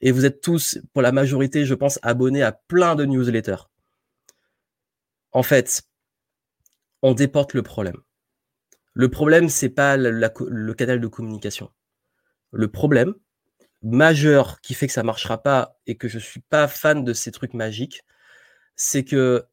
et 0.00 0.12
vous 0.12 0.26
êtes 0.26 0.40
tous, 0.40 0.78
pour 0.92 1.02
la 1.02 1.10
majorité, 1.10 1.64
je 1.64 1.74
pense, 1.74 1.98
abonnés 2.02 2.42
à 2.42 2.52
plein 2.52 2.94
de 2.94 3.04
newsletters. 3.04 3.68
En 5.32 5.42
fait, 5.42 5.82
on 7.02 7.14
déporte 7.14 7.54
le 7.54 7.62
problème. 7.62 7.96
Le 8.92 9.08
problème, 9.08 9.48
c'est 9.48 9.68
pas 9.68 9.96
le 9.96 10.72
canal 10.74 11.00
de 11.00 11.06
communication. 11.08 11.70
Le 12.52 12.68
problème 12.68 13.14
majeur 13.82 14.60
qui 14.60 14.74
fait 14.74 14.86
que 14.86 14.92
ça 14.92 15.02
marchera 15.02 15.42
pas 15.42 15.78
et 15.86 15.96
que 15.96 16.08
je 16.08 16.18
suis 16.18 16.40
pas 16.40 16.68
fan 16.68 17.04
de 17.04 17.12
ces 17.12 17.30
trucs 17.32 17.54
magiques, 17.54 18.02
c'est 18.76 19.04
que 19.04 19.44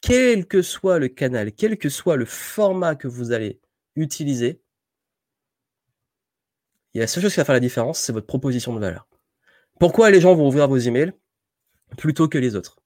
quel 0.00 0.46
que 0.46 0.62
soit 0.62 0.98
le 0.98 1.08
canal, 1.08 1.52
quel 1.52 1.78
que 1.78 1.88
soit 1.88 2.16
le 2.16 2.24
format 2.24 2.94
que 2.94 3.08
vous 3.08 3.32
allez 3.32 3.60
utiliser, 3.96 4.62
il 6.92 6.98
y 6.98 7.00
a 7.00 7.04
la 7.04 7.06
seule 7.06 7.22
chose 7.22 7.32
qui 7.32 7.40
va 7.40 7.44
faire 7.44 7.54
la 7.54 7.60
différence, 7.60 8.00
c'est 8.00 8.12
votre 8.12 8.26
proposition 8.26 8.74
de 8.74 8.80
valeur. 8.80 9.06
Pourquoi 9.78 10.10
les 10.10 10.20
gens 10.20 10.34
vont 10.34 10.48
ouvrir 10.48 10.68
vos 10.68 10.76
emails 10.76 11.12
plutôt 11.96 12.28
que 12.28 12.38
les 12.38 12.56
autres? 12.56 12.82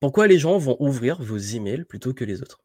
Pourquoi 0.00 0.26
les 0.26 0.38
gens 0.38 0.58
vont 0.58 0.76
ouvrir 0.80 1.22
vos 1.22 1.38
emails 1.38 1.84
plutôt 1.84 2.12
que 2.12 2.24
les 2.24 2.42
autres? 2.42 2.62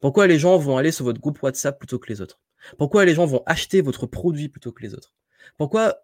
Pourquoi 0.00 0.26
les 0.26 0.38
gens 0.38 0.56
vont 0.58 0.76
aller 0.76 0.90
sur 0.90 1.04
votre 1.04 1.20
groupe 1.20 1.40
WhatsApp 1.42 1.78
plutôt 1.78 1.98
que 1.98 2.08
les 2.08 2.20
autres? 2.20 2.40
Pourquoi 2.76 3.04
les 3.04 3.14
gens 3.14 3.26
vont 3.26 3.42
acheter 3.46 3.80
votre 3.82 4.06
produit 4.06 4.48
plutôt 4.48 4.72
que 4.72 4.82
les 4.82 4.94
autres? 4.94 5.14
Pourquoi 5.56 5.96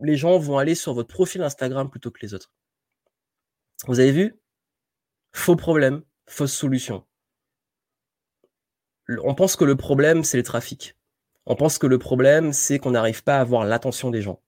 les 0.00 0.16
gens 0.16 0.38
vont 0.38 0.58
aller 0.58 0.74
sur 0.74 0.94
votre 0.94 1.12
profil 1.12 1.42
Instagram 1.42 1.90
plutôt 1.90 2.10
que 2.10 2.20
les 2.22 2.34
autres 2.34 2.52
Vous 3.86 4.00
avez 4.00 4.12
vu? 4.12 4.38
Faux 5.32 5.56
problème, 5.56 6.02
fausse 6.26 6.52
solution. 6.52 7.04
On 9.22 9.34
pense 9.34 9.56
que 9.56 9.64
le 9.64 9.76
problème, 9.76 10.24
c'est 10.24 10.36
le 10.36 10.42
trafic. 10.42 10.96
On 11.46 11.56
pense 11.56 11.78
que 11.78 11.86
le 11.86 11.98
problème, 11.98 12.52
c'est 12.52 12.78
qu'on 12.78 12.92
n'arrive 12.92 13.22
pas 13.22 13.36
à 13.36 13.40
avoir 13.40 13.64
l'attention 13.64 14.10
des 14.10 14.22
gens. 14.22 14.40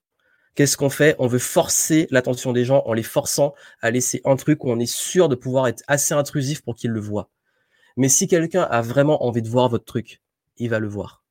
Qu'est-ce 0.54 0.78
qu'on 0.78 0.88
fait? 0.88 1.14
On 1.18 1.26
veut 1.26 1.38
forcer 1.38 2.06
l'attention 2.10 2.54
des 2.54 2.64
gens 2.64 2.82
en 2.86 2.94
les 2.94 3.02
forçant 3.02 3.54
à 3.82 3.90
laisser 3.90 4.22
un 4.24 4.36
truc 4.36 4.64
où 4.64 4.70
on 4.70 4.78
est 4.78 4.90
sûr 4.90 5.28
de 5.28 5.34
pouvoir 5.34 5.68
être 5.68 5.84
assez 5.86 6.14
intrusif 6.14 6.62
pour 6.62 6.74
qu'ils 6.74 6.92
le 6.92 7.00
voient. 7.00 7.28
Mais 7.98 8.08
si 8.08 8.26
quelqu'un 8.26 8.62
a 8.62 8.80
vraiment 8.80 9.26
envie 9.26 9.42
de 9.42 9.48
voir 9.48 9.68
votre 9.68 9.84
truc, 9.84 10.22
il 10.56 10.70
va 10.70 10.78
le 10.78 10.88
voir. 10.88 11.25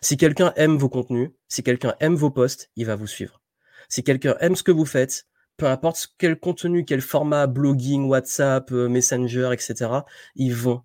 Si 0.00 0.16
quelqu'un 0.16 0.52
aime 0.56 0.76
vos 0.76 0.88
contenus, 0.88 1.30
si 1.48 1.62
quelqu'un 1.62 1.94
aime 2.00 2.14
vos 2.14 2.30
posts, 2.30 2.70
il 2.76 2.86
va 2.86 2.96
vous 2.96 3.06
suivre. 3.06 3.40
Si 3.88 4.04
quelqu'un 4.04 4.36
aime 4.40 4.56
ce 4.56 4.62
que 4.62 4.72
vous 4.72 4.86
faites, 4.86 5.26
peu 5.56 5.66
importe 5.66 6.14
quel 6.16 6.38
contenu, 6.38 6.84
quel 6.84 7.00
format, 7.00 7.46
blogging, 7.46 8.06
WhatsApp, 8.06 8.70
euh, 8.72 8.88
Messenger, 8.88 9.50
etc., 9.52 9.90
ils 10.34 10.54
vont 10.54 10.82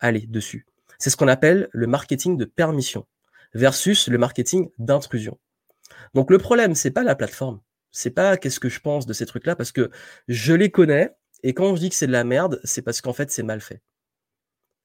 aller 0.00 0.26
dessus. 0.26 0.66
C'est 0.98 1.10
ce 1.10 1.16
qu'on 1.16 1.28
appelle 1.28 1.68
le 1.72 1.86
marketing 1.86 2.36
de 2.36 2.44
permission 2.44 3.06
versus 3.54 4.08
le 4.08 4.18
marketing 4.18 4.70
d'intrusion. 4.78 5.38
Donc 6.14 6.30
le 6.30 6.38
problème, 6.38 6.74
c'est 6.74 6.90
pas 6.90 7.04
la 7.04 7.14
plateforme, 7.14 7.60
c'est 7.90 8.10
pas 8.10 8.36
qu'est-ce 8.36 8.60
que 8.60 8.68
je 8.68 8.80
pense 8.80 9.06
de 9.06 9.12
ces 9.12 9.26
trucs-là 9.26 9.56
parce 9.56 9.72
que 9.72 9.90
je 10.28 10.52
les 10.52 10.70
connais 10.70 11.14
et 11.42 11.54
quand 11.54 11.74
je 11.74 11.80
dis 11.80 11.90
que 11.90 11.94
c'est 11.94 12.06
de 12.06 12.12
la 12.12 12.24
merde, 12.24 12.60
c'est 12.64 12.82
parce 12.82 13.00
qu'en 13.00 13.12
fait 13.12 13.30
c'est 13.30 13.42
mal 13.42 13.60
fait. 13.60 13.82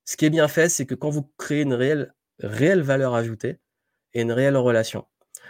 Ce 0.05 0.17
qui 0.17 0.25
est 0.25 0.29
bien 0.29 0.47
fait, 0.47 0.69
c'est 0.69 0.85
que 0.85 0.93
quand 0.95 1.09
vous 1.09 1.31
créez 1.37 1.63
une 1.63 1.73
réelle, 1.73 2.13
réelle 2.39 2.81
valeur 2.81 3.15
ajoutée 3.15 3.59
et 4.13 4.21
une 4.21 4.31
réelle 4.31 4.57
relation. 4.57 5.05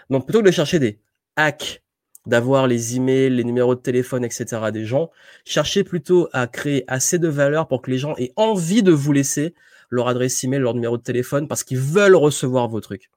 Donc 0.09 0.25
plutôt 0.25 0.41
que 0.41 0.45
de 0.45 0.51
chercher 0.51 0.79
des 0.79 0.99
hacks 1.36 1.83
d'avoir 2.25 2.67
les 2.67 2.95
emails, 2.95 3.29
les 3.29 3.43
numéros 3.43 3.75
de 3.75 3.81
téléphone, 3.81 4.25
etc. 4.25 4.71
des 4.73 4.86
gens. 4.86 5.11
Cherchez 5.45 5.83
plutôt 5.83 6.27
à 6.33 6.47
créer 6.47 6.83
assez 6.88 7.19
de 7.19 7.27
valeur 7.27 7.67
pour 7.67 7.81
que 7.81 7.91
les 7.91 7.97
gens 7.97 8.15
aient 8.17 8.33
envie 8.36 8.83
de 8.83 8.91
vous 8.91 9.11
laisser 9.11 9.53
leur 9.89 10.07
adresse 10.07 10.43
email, 10.43 10.59
leur 10.59 10.73
numéro 10.73 10.97
de 10.97 11.03
téléphone 11.03 11.47
parce 11.47 11.63
qu'ils 11.63 11.77
veulent 11.77 12.15
recevoir 12.15 12.67
vos 12.67 12.81
trucs. 12.81 13.11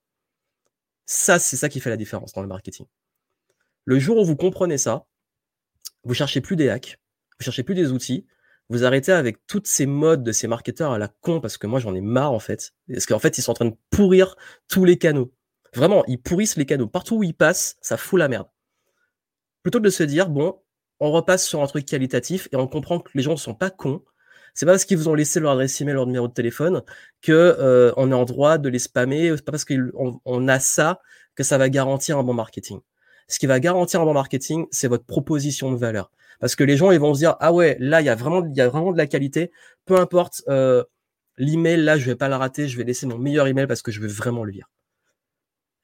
Ça, 1.06 1.38
c'est 1.38 1.56
ça 1.56 1.68
qui 1.68 1.80
fait 1.80 1.90
la 1.90 1.96
différence 1.96 2.32
dans 2.34 2.42
le 2.42 2.48
marketing. 2.48 2.86
Le 3.86 3.98
jour 3.98 4.18
où 4.18 4.24
vous 4.24 4.36
comprenez 4.36 4.76
ça, 4.76 5.06
vous 6.04 6.12
cherchez 6.12 6.42
plus 6.42 6.56
des 6.56 6.68
hacks, 6.68 6.98
vous 7.38 7.44
cherchez 7.44 7.62
plus 7.62 7.74
des 7.74 7.92
outils, 7.92 8.26
vous 8.70 8.84
arrêtez 8.84 9.12
avec 9.12 9.46
toutes 9.46 9.66
ces 9.66 9.86
modes 9.86 10.22
de 10.22 10.32
ces 10.32 10.46
marketeurs 10.46 10.92
à 10.92 10.98
la 10.98 11.08
con 11.08 11.40
parce 11.40 11.56
que 11.56 11.66
moi 11.66 11.80
j'en 11.80 11.94
ai 11.94 12.00
marre 12.00 12.32
en 12.32 12.38
fait. 12.38 12.74
Parce 12.92 13.06
qu'en 13.06 13.18
fait, 13.18 13.38
ils 13.38 13.42
sont 13.42 13.52
en 13.52 13.54
train 13.54 13.66
de 13.66 13.76
pourrir 13.90 14.36
tous 14.68 14.84
les 14.84 14.98
canaux. 14.98 15.32
Vraiment, 15.74 16.04
ils 16.06 16.20
pourrissent 16.20 16.56
les 16.56 16.66
canaux. 16.66 16.86
Partout 16.86 17.16
où 17.16 17.22
ils 17.22 17.34
passent, 17.34 17.76
ça 17.80 17.96
fout 17.96 18.18
la 18.18 18.28
merde 18.28 18.48
plutôt 19.62 19.80
que 19.80 19.84
de 19.84 19.90
se 19.90 20.02
dire, 20.02 20.28
bon, 20.28 20.58
on 21.00 21.10
repasse 21.12 21.46
sur 21.46 21.62
un 21.62 21.66
truc 21.66 21.84
qualitatif 21.86 22.48
et 22.52 22.56
on 22.56 22.66
comprend 22.66 23.00
que 23.00 23.10
les 23.14 23.22
gens 23.22 23.32
ne 23.32 23.36
sont 23.36 23.54
pas 23.54 23.70
cons. 23.70 24.02
C'est 24.54 24.66
pas 24.66 24.72
parce 24.72 24.86
qu'ils 24.86 24.96
vous 24.96 25.08
ont 25.08 25.14
laissé 25.14 25.40
leur 25.40 25.52
adresse 25.52 25.80
email, 25.80 25.94
leur 25.94 26.06
numéro 26.06 26.26
de 26.26 26.32
téléphone, 26.32 26.82
que 27.20 27.32
euh, 27.32 27.92
est 27.94 28.14
en 28.14 28.24
droit 28.24 28.56
de 28.56 28.68
les 28.68 28.78
spammer. 28.78 29.30
C'est 29.36 29.44
pas 29.44 29.52
parce 29.52 29.66
qu'on 29.66 30.20
on 30.24 30.48
a 30.48 30.58
ça 30.58 31.00
que 31.34 31.44
ça 31.44 31.58
va 31.58 31.68
garantir 31.68 32.18
un 32.18 32.24
bon 32.24 32.34
marketing. 32.34 32.80
Ce 33.28 33.38
qui 33.38 33.46
va 33.46 33.60
garantir 33.60 34.00
un 34.00 34.04
bon 34.04 34.14
marketing, 34.14 34.66
c'est 34.70 34.88
votre 34.88 35.04
proposition 35.04 35.70
de 35.70 35.76
valeur. 35.76 36.10
Parce 36.40 36.54
que 36.54 36.64
les 36.64 36.76
gens, 36.76 36.90
ils 36.90 37.00
vont 37.00 37.14
se 37.14 37.20
dire, 37.20 37.36
ah 37.40 37.52
ouais, 37.52 37.76
là, 37.80 38.00
il 38.00 38.04
y 38.04 38.08
a 38.08 38.14
vraiment, 38.14 38.44
il 38.44 38.56
y 38.56 38.60
a 38.60 38.68
vraiment 38.68 38.92
de 38.92 38.98
la 38.98 39.06
qualité. 39.06 39.50
Peu 39.84 39.98
importe 39.98 40.42
euh, 40.48 40.84
l'email, 41.36 41.82
là, 41.82 41.98
je 41.98 42.06
vais 42.06 42.16
pas 42.16 42.28
la 42.28 42.38
rater. 42.38 42.68
Je 42.68 42.76
vais 42.76 42.84
laisser 42.84 43.06
mon 43.06 43.18
meilleur 43.18 43.46
email 43.46 43.66
parce 43.66 43.82
que 43.82 43.90
je 43.90 44.00
veux 44.00 44.08
vraiment 44.08 44.44
le 44.44 44.52
lire. 44.52 44.70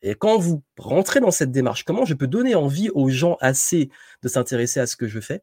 Et 0.02 0.14
quand 0.14 0.38
vous 0.38 0.62
rentrez 0.76 1.20
dans 1.20 1.30
cette 1.30 1.50
démarche, 1.50 1.84
comment 1.84 2.04
je 2.04 2.14
peux 2.14 2.26
donner 2.26 2.54
envie 2.54 2.90
aux 2.90 3.08
gens 3.08 3.36
assez 3.40 3.90
de 4.22 4.28
s'intéresser 4.28 4.78
à 4.78 4.86
ce 4.86 4.96
que 4.96 5.08
je 5.08 5.18
fais? 5.18 5.42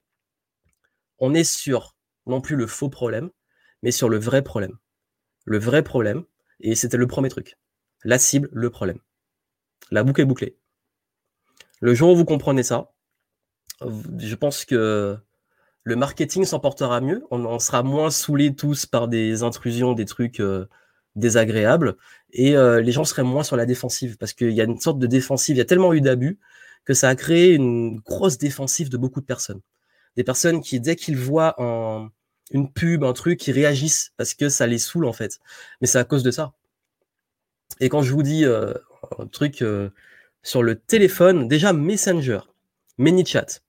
On 1.17 1.33
est 1.33 1.43
sur 1.43 1.95
non 2.27 2.41
plus 2.41 2.55
le 2.55 2.67
faux 2.67 2.89
problème, 2.89 3.31
mais 3.81 3.91
sur 3.91 4.07
le 4.07 4.19
vrai 4.19 4.43
problème. 4.43 4.77
Le 5.45 5.57
vrai 5.57 5.81
problème, 5.81 6.25
et 6.59 6.75
c'était 6.75 6.97
le 6.97 7.07
premier 7.07 7.29
truc. 7.29 7.57
La 8.03 8.19
cible, 8.19 8.49
le 8.51 8.69
problème. 8.69 8.99
La 9.89 10.03
boucle 10.03 10.21
est 10.21 10.25
bouclée. 10.25 10.57
Le 11.79 11.95
jour 11.95 12.11
où 12.11 12.15
vous 12.15 12.25
comprenez 12.25 12.61
ça, 12.61 12.91
je 14.17 14.35
pense 14.35 14.65
que 14.65 15.17
le 15.83 15.95
marketing 15.95 16.45
s'emportera 16.45 17.01
mieux. 17.01 17.23
On, 17.31 17.59
sera 17.59 17.83
moins 17.83 18.11
saoulés 18.11 18.55
tous 18.55 18.85
par 18.85 19.07
des 19.07 19.43
intrusions, 19.43 19.93
des 19.93 20.05
trucs 20.05 20.39
euh, 20.39 20.65
désagréable 21.15 21.97
et 22.33 22.55
euh, 22.55 22.81
les 22.81 22.91
gens 22.91 23.03
seraient 23.03 23.23
moins 23.23 23.43
sur 23.43 23.55
la 23.57 23.65
défensive 23.65 24.17
parce 24.17 24.33
qu'il 24.33 24.51
y 24.51 24.61
a 24.61 24.63
une 24.63 24.79
sorte 24.79 24.99
de 24.99 25.07
défensive, 25.07 25.55
il 25.55 25.59
y 25.59 25.61
a 25.61 25.65
tellement 25.65 25.93
eu 25.93 26.01
d'abus 26.01 26.39
que 26.85 26.93
ça 26.93 27.09
a 27.09 27.15
créé 27.15 27.53
une 27.53 27.99
grosse 27.99 28.37
défensive 28.37 28.89
de 28.89 28.97
beaucoup 28.97 29.21
de 29.21 29.25
personnes. 29.25 29.61
Des 30.17 30.23
personnes 30.23 30.61
qui, 30.61 30.79
dès 30.79 30.95
qu'ils 30.95 31.17
voient 31.17 31.55
une 32.51 32.71
pub, 32.71 33.03
un 33.03 33.13
truc, 33.13 33.45
ils 33.47 33.51
réagissent 33.51 34.13
parce 34.17 34.33
que 34.33 34.49
ça 34.49 34.67
les 34.67 34.77
saoule 34.77 35.05
en 35.05 35.13
fait. 35.13 35.39
Mais 35.79 35.87
c'est 35.87 35.99
à 35.99 36.03
cause 36.03 36.23
de 36.23 36.31
ça. 36.31 36.53
Et 37.79 37.89
quand 37.89 38.01
je 38.01 38.13
vous 38.13 38.23
dis 38.23 38.45
euh, 38.45 38.73
un 39.19 39.27
truc, 39.27 39.63
sur 40.43 40.63
le 40.63 40.75
téléphone, 40.75 41.47
déjà 41.47 41.73
Messenger, 41.73 42.39
ManyChat, 42.97 43.61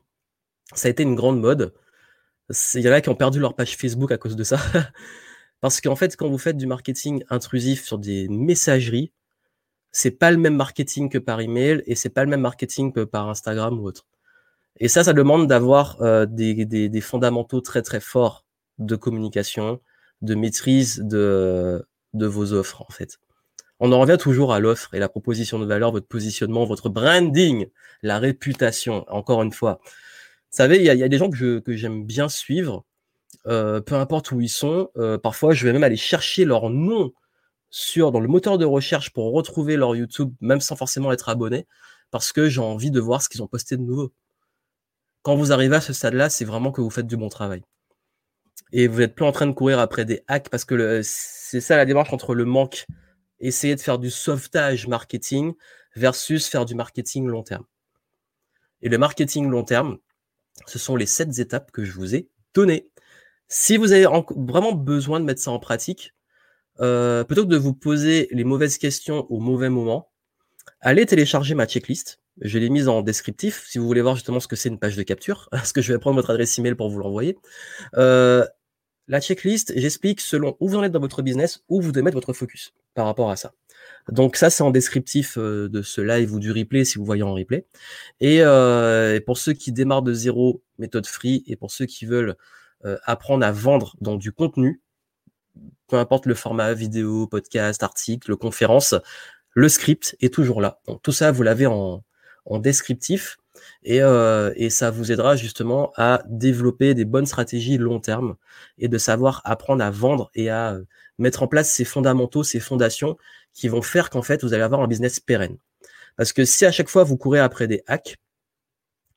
ça 0.74 0.88
a 0.88 0.90
été 0.90 1.02
une 1.02 1.14
grande 1.14 1.40
mode. 1.40 1.74
Il 2.74 2.80
y 2.80 2.88
en 2.88 2.92
a 2.92 3.00
qui 3.00 3.08
ont 3.08 3.14
perdu 3.14 3.40
leur 3.40 3.54
page 3.54 3.76
Facebook 3.76 4.12
à 4.12 4.18
cause 4.18 4.36
de 4.36 4.44
ça. 4.44 4.58
Parce 5.60 5.80
qu'en 5.80 5.96
fait, 5.96 6.16
quand 6.16 6.28
vous 6.28 6.38
faites 6.38 6.56
du 6.56 6.66
marketing 6.66 7.24
intrusif 7.30 7.84
sur 7.84 7.98
des 7.98 8.28
messageries, 8.28 9.12
c'est 9.92 10.10
pas 10.10 10.30
le 10.30 10.38
même 10.38 10.56
marketing 10.56 11.08
que 11.08 11.18
par 11.18 11.40
email 11.40 11.82
et 11.86 11.94
c'est 11.94 12.08
pas 12.08 12.24
le 12.24 12.30
même 12.30 12.40
marketing 12.40 12.92
que 12.92 13.04
par 13.04 13.28
Instagram 13.28 13.78
ou 13.78 13.86
autre. 13.86 14.06
Et 14.80 14.88
ça, 14.88 15.04
ça 15.04 15.12
demande 15.12 15.46
d'avoir 15.46 16.00
euh, 16.02 16.26
des, 16.26 17.00
fondamentaux 17.00 17.60
très 17.60 17.82
très 17.82 18.00
forts 18.00 18.44
de 18.78 18.96
communication, 18.96 19.80
de 20.22 20.34
maîtrise 20.34 20.98
de, 20.98 21.86
de 22.14 22.26
vos 22.26 22.52
offres 22.52 22.82
en 22.82 22.92
fait. 22.92 23.18
On 23.78 23.92
en 23.92 24.00
revient 24.00 24.16
toujours 24.18 24.52
à 24.52 24.60
l'offre 24.60 24.94
et 24.94 24.98
la 24.98 25.08
proposition 25.08 25.58
de 25.58 25.66
valeur, 25.66 25.92
votre 25.92 26.06
positionnement, 26.06 26.64
votre 26.64 26.88
branding, 26.88 27.66
la 28.02 28.18
réputation. 28.18 29.04
Encore 29.08 29.42
une 29.42 29.52
fois, 29.52 29.80
savez, 30.56 30.76
il 30.78 30.84
y, 30.84 31.02
a 31.02 31.08
des 31.08 31.18
gens 31.18 31.30
que, 31.30 31.62
j'aime 31.68 32.04
bien 32.04 32.28
suivre, 32.28 32.84
euh, 33.46 33.80
peu 33.80 33.94
importe 33.94 34.32
où 34.32 34.40
ils 34.40 34.48
sont. 34.48 34.90
Euh, 34.96 35.18
parfois, 35.18 35.54
je 35.54 35.66
vais 35.66 35.72
même 35.72 35.84
aller 35.84 35.96
chercher 35.96 36.44
leur 36.44 36.70
nom 36.70 37.12
dans 37.96 38.20
le 38.20 38.28
moteur 38.28 38.58
de 38.58 38.66
recherche 38.66 39.10
pour 39.10 39.32
retrouver 39.32 39.76
leur 39.76 39.96
YouTube, 39.96 40.34
même 40.40 40.60
sans 40.60 40.76
forcément 40.76 41.10
être 41.10 41.28
abonné, 41.28 41.66
parce 42.10 42.32
que 42.32 42.48
j'ai 42.48 42.60
envie 42.60 42.90
de 42.90 43.00
voir 43.00 43.22
ce 43.22 43.28
qu'ils 43.28 43.42
ont 43.42 43.46
posté 43.46 43.76
de 43.76 43.82
nouveau. 43.82 44.12
Quand 45.22 45.36
vous 45.36 45.52
arrivez 45.52 45.76
à 45.76 45.80
ce 45.80 45.92
stade-là, 45.92 46.28
c'est 46.28 46.44
vraiment 46.44 46.70
que 46.70 46.80
vous 46.80 46.90
faites 46.90 47.06
du 47.06 47.16
bon 47.16 47.28
travail. 47.28 47.62
Et 48.72 48.88
vous 48.88 48.98
n'êtes 48.98 49.14
plus 49.14 49.24
en 49.24 49.32
train 49.32 49.46
de 49.46 49.52
courir 49.52 49.78
après 49.78 50.04
des 50.04 50.22
hacks, 50.28 50.50
parce 50.50 50.64
que 50.64 51.00
c'est 51.02 51.60
ça 51.60 51.76
la 51.76 51.86
démarche 51.86 52.12
entre 52.12 52.34
le 52.34 52.44
manque, 52.44 52.86
essayer 53.40 53.74
de 53.74 53.80
faire 53.80 53.98
du 53.98 54.10
sauvetage 54.10 54.86
marketing 54.86 55.54
versus 55.96 56.46
faire 56.48 56.66
du 56.66 56.74
marketing 56.74 57.26
long 57.26 57.42
terme. 57.42 57.64
Et 58.82 58.88
le 58.88 58.98
marketing 58.98 59.48
long 59.48 59.64
terme, 59.64 59.98
ce 60.66 60.78
sont 60.78 60.96
les 60.96 61.06
sept 61.06 61.38
étapes 61.38 61.70
que 61.70 61.84
je 61.84 61.92
vous 61.92 62.14
ai 62.14 62.28
données. 62.54 62.88
Si 63.48 63.76
vous 63.76 63.92
avez 63.92 64.06
vraiment 64.36 64.72
besoin 64.72 65.20
de 65.20 65.24
mettre 65.24 65.40
ça 65.40 65.50
en 65.50 65.58
pratique, 65.58 66.14
euh, 66.80 67.24
plutôt 67.24 67.44
que 67.44 67.50
de 67.50 67.56
vous 67.56 67.74
poser 67.74 68.28
les 68.30 68.44
mauvaises 68.44 68.78
questions 68.78 69.26
au 69.30 69.40
mauvais 69.40 69.68
moment, 69.68 70.10
allez 70.80 71.06
télécharger 71.06 71.54
ma 71.54 71.66
checklist. 71.66 72.20
Je 72.40 72.58
l'ai 72.58 72.70
mise 72.70 72.88
en 72.88 73.02
descriptif 73.02 73.66
si 73.68 73.78
vous 73.78 73.86
voulez 73.86 74.00
voir 74.00 74.14
justement 74.14 74.40
ce 74.40 74.48
que 74.48 74.56
c'est 74.56 74.70
une 74.70 74.78
page 74.78 74.96
de 74.96 75.02
capture, 75.02 75.48
parce 75.52 75.72
que 75.72 75.82
je 75.82 75.92
vais 75.92 75.98
prendre 75.98 76.16
votre 76.16 76.30
adresse 76.30 76.58
email 76.58 76.74
pour 76.74 76.88
vous 76.88 76.98
l'envoyer. 76.98 77.36
Euh, 77.96 78.46
la 79.08 79.20
checklist, 79.20 79.72
j'explique 79.76 80.20
selon 80.20 80.56
où 80.60 80.68
vous 80.68 80.76
en 80.76 80.82
êtes 80.82 80.92
dans 80.92 81.00
votre 81.00 81.22
business, 81.22 81.62
où 81.68 81.82
vous 81.82 81.92
devez 81.92 82.02
mettre 82.02 82.16
votre 82.16 82.32
focus 82.32 82.72
par 82.94 83.04
rapport 83.04 83.30
à 83.30 83.36
ça. 83.36 83.52
Donc 84.10 84.36
ça, 84.36 84.50
c'est 84.50 84.62
en 84.62 84.70
descriptif 84.70 85.38
euh, 85.38 85.68
de 85.68 85.82
ce 85.82 86.00
live 86.00 86.32
ou 86.34 86.40
du 86.40 86.50
replay 86.52 86.84
si 86.84 86.98
vous 86.98 87.04
voyez 87.04 87.22
en 87.22 87.34
replay. 87.34 87.66
Et, 88.20 88.38
euh, 88.42 89.20
pour 89.24 89.38
ceux 89.38 89.52
qui 89.52 89.72
démarrent 89.72 90.02
de 90.02 90.12
zéro, 90.12 90.62
méthode 90.78 91.06
free, 91.06 91.44
et 91.46 91.56
pour 91.56 91.70
ceux 91.70 91.86
qui 91.86 92.06
veulent 92.06 92.36
euh, 92.84 92.98
apprendre 93.04 93.46
à 93.46 93.52
vendre 93.52 93.96
dans 94.00 94.16
du 94.16 94.32
contenu, 94.32 94.82
peu 95.88 95.96
importe 95.96 96.26
le 96.26 96.34
format 96.34 96.74
vidéo, 96.74 97.26
podcast, 97.26 97.82
article, 97.82 98.36
conférence, 98.36 98.94
le 99.54 99.68
script 99.68 100.16
est 100.20 100.32
toujours 100.32 100.60
là. 100.60 100.80
Donc 100.86 101.02
tout 101.02 101.12
ça, 101.12 101.30
vous 101.30 101.42
l'avez 101.42 101.66
en, 101.66 102.02
en 102.46 102.58
descriptif. 102.58 103.38
Et, 103.84 104.02
euh, 104.02 104.52
et, 104.56 104.70
ça 104.70 104.90
vous 104.90 105.12
aidera 105.12 105.36
justement 105.36 105.92
à 105.96 106.22
développer 106.26 106.94
des 106.94 107.04
bonnes 107.04 107.26
stratégies 107.26 107.78
long 107.78 108.00
terme 108.00 108.36
et 108.78 108.88
de 108.88 108.98
savoir 108.98 109.42
apprendre 109.44 109.84
à 109.84 109.90
vendre 109.90 110.30
et 110.34 110.48
à 110.50 110.78
mettre 111.18 111.42
en 111.42 111.48
place 111.48 111.70
ces 111.70 111.84
fondamentaux, 111.84 112.42
ces 112.42 112.60
fondations 112.60 113.16
qui 113.54 113.68
vont 113.68 113.82
faire 113.82 114.10
qu'en 114.10 114.22
fait, 114.22 114.42
vous 114.42 114.54
allez 114.54 114.62
avoir 114.62 114.80
un 114.80 114.88
business 114.88 115.20
pérenne. 115.20 115.58
Parce 116.16 116.32
que 116.32 116.44
si 116.44 116.64
à 116.64 116.72
chaque 116.72 116.88
fois 116.88 117.04
vous 117.04 117.16
courez 117.16 117.40
après 117.40 117.66
des 117.66 117.82
hacks, 117.86 118.16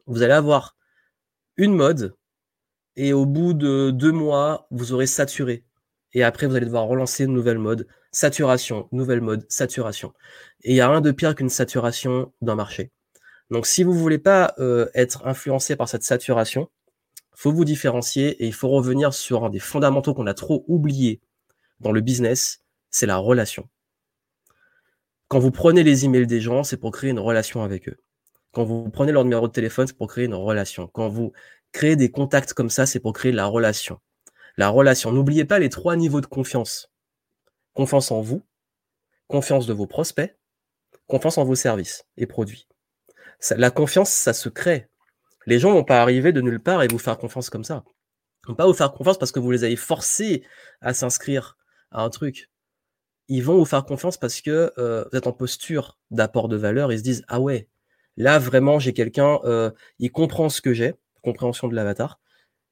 vous 0.08 0.22
allez 0.22 0.34
avoir 0.34 0.76
une 1.58 1.74
mode 1.74 2.16
et 2.96 3.14
au 3.14 3.26
bout 3.26 3.54
de 3.54 3.92
deux 3.92 4.12
mois, 4.12 4.68
vous 4.72 4.94
aurez 4.94 5.08
saturé. 5.08 5.66
Et 6.14 6.24
après, 6.24 6.48
vous 6.48 6.56
allez 6.56 6.66
devoir 6.66 6.86
relancer 6.86 7.26
une 7.26 7.34
nouvelle 7.34 7.58
mode, 7.60 7.88
saturation, 8.12 8.88
nouvelle 8.94 9.20
mode, 9.20 9.46
saturation. 9.50 10.14
Et 10.64 10.72
il 10.72 10.74
n'y 10.76 10.82
a 10.82 10.90
rien 10.90 11.02
de 11.02 11.12
pire 11.12 11.36
qu'une 11.36 11.50
saturation 11.50 12.34
d'un 12.42 12.56
marché. 12.56 12.92
Donc, 13.52 13.66
si 13.66 13.84
vous 13.84 13.94
voulez 13.94 14.18
pas 14.18 14.54
euh, 14.60 14.88
être 14.94 15.28
influencé 15.28 15.76
par 15.76 15.90
cette 15.90 16.04
saturation, 16.04 16.70
faut 17.34 17.52
vous 17.52 17.66
différencier 17.66 18.30
et 18.42 18.48
il 18.48 18.54
faut 18.54 18.70
revenir 18.70 19.14
sur 19.14 19.44
un 19.44 19.50
des 19.50 19.60
fondamentaux 19.60 20.14
qu'on 20.14 20.26
a 20.26 20.34
trop 20.34 20.64
oubliés 20.70 21.20
dans 21.82 21.92
le 21.92 22.00
business, 22.00 22.62
c'est 22.92 23.06
la 23.06 23.18
relation. 23.18 23.68
Quand 25.28 25.40
vous 25.40 25.52
prenez 25.52 25.84
les 25.84 26.06
emails 26.06 26.28
des 26.28 26.40
gens, 26.40 26.64
c'est 26.64 26.78
pour 26.78 26.92
créer 26.92 27.10
une 27.10 27.20
relation 27.20 27.64
avec 27.64 27.90
eux. 27.90 27.98
Quand 28.52 28.64
vous 28.64 28.90
prenez 28.90 29.12
leur 29.12 29.24
numéro 29.24 29.48
de 29.48 29.52
téléphone, 29.52 29.88
c'est 29.88 29.98
pour 29.98 30.08
créer 30.08 30.26
une 30.26 30.36
relation. 30.36 30.88
Quand 30.88 31.10
vous 31.10 31.34
créez 31.72 31.96
des 31.96 32.12
contacts 32.12 32.54
comme 32.54 32.70
ça, 32.70 32.86
c'est 32.86 33.00
pour 33.00 33.14
créer 33.14 33.32
la 33.32 33.48
relation. 33.48 34.00
La 34.56 34.70
relation. 34.70 35.12
N'oubliez 35.12 35.44
pas 35.44 35.60
les 35.60 35.70
trois 35.70 35.96
niveaux 35.96 36.22
de 36.22 36.26
confiance. 36.28 36.92
Confiance 37.74 38.12
en 38.12 38.22
vous, 38.22 38.46
confiance 39.28 39.66
de 39.66 39.74
vos 39.74 39.88
prospects, 39.88 40.38
confiance 41.08 41.38
en 41.38 41.44
vos 41.44 41.56
services 41.56 42.06
et 42.18 42.28
produits. 42.28 42.68
la 43.52 43.72
confiance, 43.72 44.12
ça 44.12 44.34
se 44.34 44.48
crée. 44.48 44.88
Les 45.48 45.60
gens 45.60 45.74
vont 45.74 45.84
pas 45.84 46.02
arriver 46.02 46.32
de 46.32 46.42
nulle 46.42 46.62
part 46.62 46.84
et 46.84 46.88
vous 46.88 47.00
faire 47.00 47.18
confiance 47.18 47.50
comme 47.50 47.64
ça. 47.64 47.84
Ils 48.46 48.50
vont 48.50 48.56
pas 48.56 48.68
vous 48.68 48.74
faire 48.74 48.92
confiance 48.92 49.18
parce 49.18 49.32
que 49.32 49.40
vous 49.40 49.52
les 49.52 49.64
avez 49.64 49.76
forcés 49.76 50.44
à 50.82 50.94
s'inscrire 50.94 51.58
à 51.92 52.04
un 52.04 52.10
truc 52.10 52.50
ils 53.28 53.42
vont 53.44 53.58
vous 53.58 53.66
faire 53.66 53.86
confiance 53.86 54.18
parce 54.18 54.42
que 54.42 54.72
euh, 54.78 55.06
vous 55.12 55.18
êtes 55.18 55.28
en 55.28 55.34
posture 55.34 55.98
d'apport 56.12 56.48
de 56.48 56.58
valeur. 56.58 56.92
Ils 56.92 57.00
se 57.00 57.04
disent 57.04 57.24
ah 57.28 57.40
ouais, 57.40 57.68
là 58.18 58.40
vraiment 58.40 58.80
j'ai 58.80 58.94
quelqu'un, 58.94 59.40
euh, 59.46 59.72
il 60.00 60.12
comprend 60.12 60.50
ce 60.50 60.62
que 60.62 60.74
j'ai, 60.74 60.94
compréhension 61.24 61.68
de 61.68 61.76
l'avatar. 61.76 62.20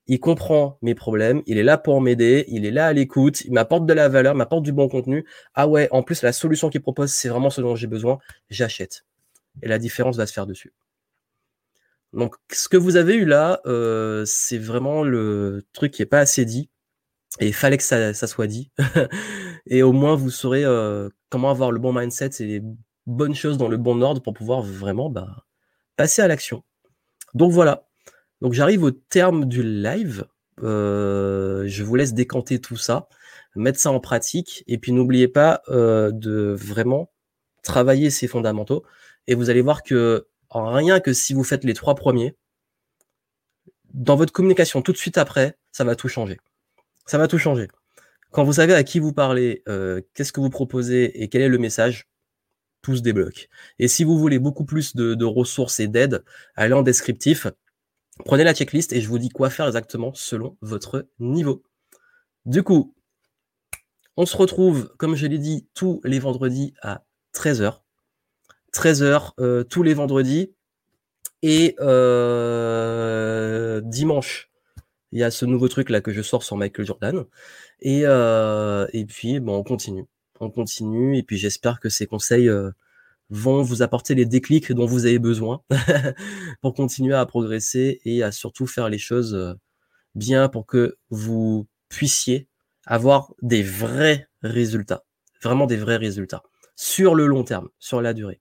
Il 0.07 0.19
comprend 0.19 0.77
mes 0.81 0.95
problèmes, 0.95 1.41
il 1.45 1.57
est 1.57 1.63
là 1.63 1.77
pour 1.77 2.01
m'aider, 2.01 2.43
il 2.49 2.65
est 2.65 2.71
là 2.71 2.87
à 2.87 2.93
l'écoute, 2.93 3.41
il 3.45 3.53
m'apporte 3.53 3.85
de 3.85 3.93
la 3.93 4.09
valeur, 4.09 4.35
m'apporte 4.35 4.63
du 4.63 4.73
bon 4.73 4.89
contenu. 4.89 5.25
Ah 5.53 5.67
ouais, 5.67 5.87
en 5.91 6.03
plus 6.03 6.23
la 6.23 6.33
solution 6.33 6.69
qu'il 6.69 6.81
propose, 6.81 7.11
c'est 7.11 7.29
vraiment 7.29 7.49
ce 7.49 7.61
dont 7.61 7.75
j'ai 7.75 7.87
besoin, 7.87 8.19
j'achète. 8.49 9.05
Et 9.61 9.69
la 9.69 9.79
différence 9.79 10.17
va 10.17 10.25
se 10.27 10.33
faire 10.33 10.45
dessus. 10.45 10.73
Donc 12.13 12.35
ce 12.51 12.69
que 12.69 12.77
vous 12.77 12.95
avez 12.95 13.15
eu 13.15 13.25
là, 13.25 13.61
euh, 13.65 14.23
c'est 14.25 14.59
vraiment 14.59 15.03
le 15.03 15.65
truc 15.73 15.91
qui 15.91 16.01
est 16.01 16.07
pas 16.07 16.19
assez 16.19 16.45
dit. 16.45 16.69
Et 17.39 17.47
il 17.47 17.53
fallait 17.53 17.77
que 17.77 17.83
ça, 17.83 18.13
ça 18.13 18.27
soit 18.27 18.47
dit. 18.47 18.71
et 19.67 19.81
au 19.81 19.91
moins, 19.91 20.15
vous 20.15 20.29
saurez 20.29 20.63
euh, 20.63 21.09
comment 21.29 21.49
avoir 21.49 21.71
le 21.71 21.79
bon 21.79 21.93
mindset 21.93 22.29
et 22.39 22.45
les 22.45 22.61
bonnes 23.07 23.35
choses 23.35 23.57
dans 23.57 23.67
le 23.67 23.77
bon 23.77 24.01
ordre 24.01 24.21
pour 24.21 24.33
pouvoir 24.33 24.61
vraiment 24.61 25.09
bah, 25.09 25.45
passer 25.95 26.21
à 26.21 26.27
l'action. 26.27 26.63
Donc 27.33 27.51
voilà. 27.51 27.87
Donc 28.41 28.53
j'arrive 28.53 28.83
au 28.83 28.91
terme 28.91 29.45
du 29.45 29.63
live. 29.63 30.25
Euh, 30.61 31.63
je 31.65 31.83
vous 31.83 31.95
laisse 31.95 32.13
décanter 32.13 32.59
tout 32.59 32.77
ça, 32.77 33.07
mettre 33.55 33.79
ça 33.79 33.91
en 33.91 33.99
pratique. 33.99 34.63
Et 34.67 34.77
puis 34.77 34.91
n'oubliez 34.91 35.27
pas 35.27 35.61
euh, 35.69 36.11
de 36.11 36.55
vraiment 36.57 37.11
travailler 37.63 38.09
ces 38.11 38.27
fondamentaux. 38.27 38.83
Et 39.27 39.35
vous 39.35 39.49
allez 39.49 39.61
voir 39.61 39.81
que 39.83 40.27
rien 40.51 40.99
que 40.99 41.13
si 41.13 41.33
vous 41.33 41.43
faites 41.43 41.63
les 41.63 41.73
trois 41.73 41.95
premiers, 41.95 42.35
dans 43.93 44.15
votre 44.15 44.33
communication 44.33 44.81
tout 44.81 44.91
de 44.91 44.97
suite 44.97 45.17
après, 45.17 45.57
ça 45.71 45.83
va 45.83 45.95
tout 45.95 46.07
changer 46.07 46.39
ça 47.05 47.17
va 47.17 47.27
tout 47.27 47.37
changer. 47.37 47.67
Quand 48.31 48.43
vous 48.43 48.53
savez 48.53 48.73
à 48.73 48.83
qui 48.83 48.99
vous 48.99 49.13
parlez, 49.13 49.61
euh, 49.67 50.01
qu'est-ce 50.13 50.33
que 50.33 50.39
vous 50.39 50.49
proposez 50.49 51.21
et 51.21 51.29
quel 51.29 51.43
est 51.43 51.49
le 51.49 51.59
message, 51.59 52.07
tout 52.81 52.95
se 52.95 53.01
débloque. 53.01 53.49
Et 53.79 53.87
si 53.87 54.03
vous 54.03 54.17
voulez 54.17 54.39
beaucoup 54.39 54.65
plus 54.65 54.95
de, 54.95 55.23
ressources 55.23 55.79
et 55.79 55.87
d'aide, 55.87 56.23
allez 56.55 56.73
en 56.73 56.81
descriptif, 56.81 57.47
prenez 58.25 58.43
la 58.43 58.53
checklist 58.53 58.91
et 58.93 59.01
je 59.01 59.07
vous 59.07 59.19
dis 59.19 59.29
quoi 59.29 59.49
faire 59.49 59.67
exactement 59.67 60.13
selon 60.13 60.57
votre 60.61 61.07
niveau. 61.19 61.63
Du 62.45 62.63
coup, 62.63 62.95
on 64.17 64.25
se 64.25 64.35
retrouve, 64.35 64.93
comme 64.97 65.15
je 65.15 65.27
l'ai 65.27 65.39
dit, 65.39 65.67
tous 65.73 66.01
les 66.03 66.19
vendredis 66.19 66.73
à 66.81 67.03
13h. 67.33 67.83
13h 68.73 69.31
euh, 69.39 69.63
tous 69.63 69.83
les 69.83 69.93
vendredis. 69.93 70.53
Et 71.41 71.75
euh, 71.79 73.81
dimanche, 73.81 74.49
il 75.13 75.19
y 75.19 75.23
a 75.23 75.29
ce 75.29 75.45
nouveau 75.45 75.67
truc 75.67 75.91
là 75.91 76.01
que 76.01 76.11
je 76.11 76.23
sors 76.23 76.43
sur 76.43 76.57
Michael 76.57 76.87
Jordan. 76.87 77.25
Et, 77.81 78.01
euh, 78.05 78.87
et 78.93 79.05
puis, 79.05 79.39
bon, 79.39 79.57
on 79.57 79.63
continue. 79.63 80.05
On 80.39 80.49
continue. 80.49 81.15
Et 81.17 81.21
puis, 81.21 81.37
j'espère 81.37 81.79
que 81.79 81.87
ces 81.87 82.07
conseils 82.07 82.49
euh, 82.49 82.71
vont 83.29 83.61
vous 83.61 83.83
apporter 83.83 84.15
les 84.15 84.25
déclics 84.25 84.71
dont 84.71 84.87
vous 84.87 85.05
avez 85.05 85.19
besoin 85.19 85.61
pour 86.61 86.73
continuer 86.73 87.13
à 87.13 87.23
progresser 87.27 88.01
et 88.05 88.23
à 88.23 88.31
surtout 88.31 88.65
faire 88.65 88.89
les 88.89 88.97
choses 88.97 89.35
euh, 89.35 89.53
bien 90.15 90.49
pour 90.49 90.65
que 90.65 90.97
vous 91.11 91.67
puissiez 91.89 92.47
avoir 92.87 93.35
des 93.43 93.61
vrais 93.61 94.27
résultats. 94.41 95.05
Vraiment 95.43 95.67
des 95.67 95.77
vrais 95.77 95.97
résultats. 95.97 96.41
Sur 96.75 97.13
le 97.13 97.27
long 97.27 97.43
terme, 97.43 97.69
sur 97.77 98.01
la 98.01 98.15
durée. 98.15 98.39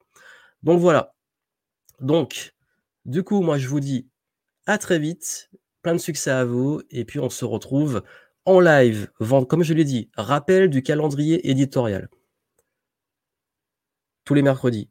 Donc 0.63 0.81
voilà. 0.81 1.15
Donc, 2.01 2.55
du 3.05 3.23
coup, 3.25 3.43
moi, 3.43 3.59
je 3.59 3.69
vous 3.69 3.81
dis 3.81 4.09
à 4.65 4.79
très 4.79 4.99
vite. 4.99 5.51
Plein 5.83 5.95
de 5.95 5.99
succès 5.99 6.31
à 6.31 6.45
vous. 6.45 6.83
Et 6.91 7.05
puis, 7.05 7.19
on 7.19 7.31
se 7.31 7.45
retrouve 7.45 8.03
en 8.45 8.61
live, 8.61 9.11
comme 9.49 9.63
je 9.63 9.75
l'ai 9.75 9.85
dit, 9.85 10.11
rappel 10.17 10.69
du 10.69 10.83
calendrier 10.83 11.49
éditorial. 11.51 12.09
Tous 14.25 14.35
les 14.35 14.43
mercredis. 14.43 14.89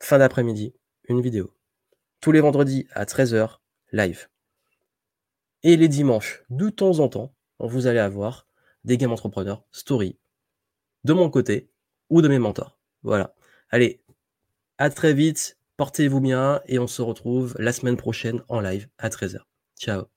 fin 0.00 0.18
d'après-midi, 0.18 0.74
une 1.08 1.20
vidéo. 1.20 1.54
Tous 2.20 2.32
les 2.32 2.40
vendredis 2.40 2.86
à 2.92 3.04
13h, 3.04 3.58
live. 3.92 4.28
Et 5.62 5.76
les 5.76 5.88
dimanches, 5.88 6.44
de 6.50 6.68
temps 6.68 7.00
en 7.00 7.08
temps, 7.08 7.34
vous 7.58 7.86
allez 7.86 7.98
avoir 7.98 8.46
des 8.84 8.96
game 8.96 9.12
entrepreneurs, 9.12 9.64
story, 9.72 10.18
de 11.04 11.12
mon 11.12 11.30
côté 11.30 11.70
ou 12.10 12.22
de 12.22 12.28
mes 12.28 12.38
mentors. 12.38 12.78
Voilà. 13.02 13.34
Allez, 13.70 14.00
à 14.78 14.90
très 14.90 15.14
vite, 15.14 15.58
portez-vous 15.76 16.20
bien 16.20 16.60
et 16.66 16.78
on 16.78 16.86
se 16.86 17.02
retrouve 17.02 17.56
la 17.58 17.72
semaine 17.72 17.96
prochaine 17.96 18.42
en 18.48 18.60
live 18.60 18.88
à 18.98 19.08
13h. 19.08 19.40
Ciao 19.78 20.10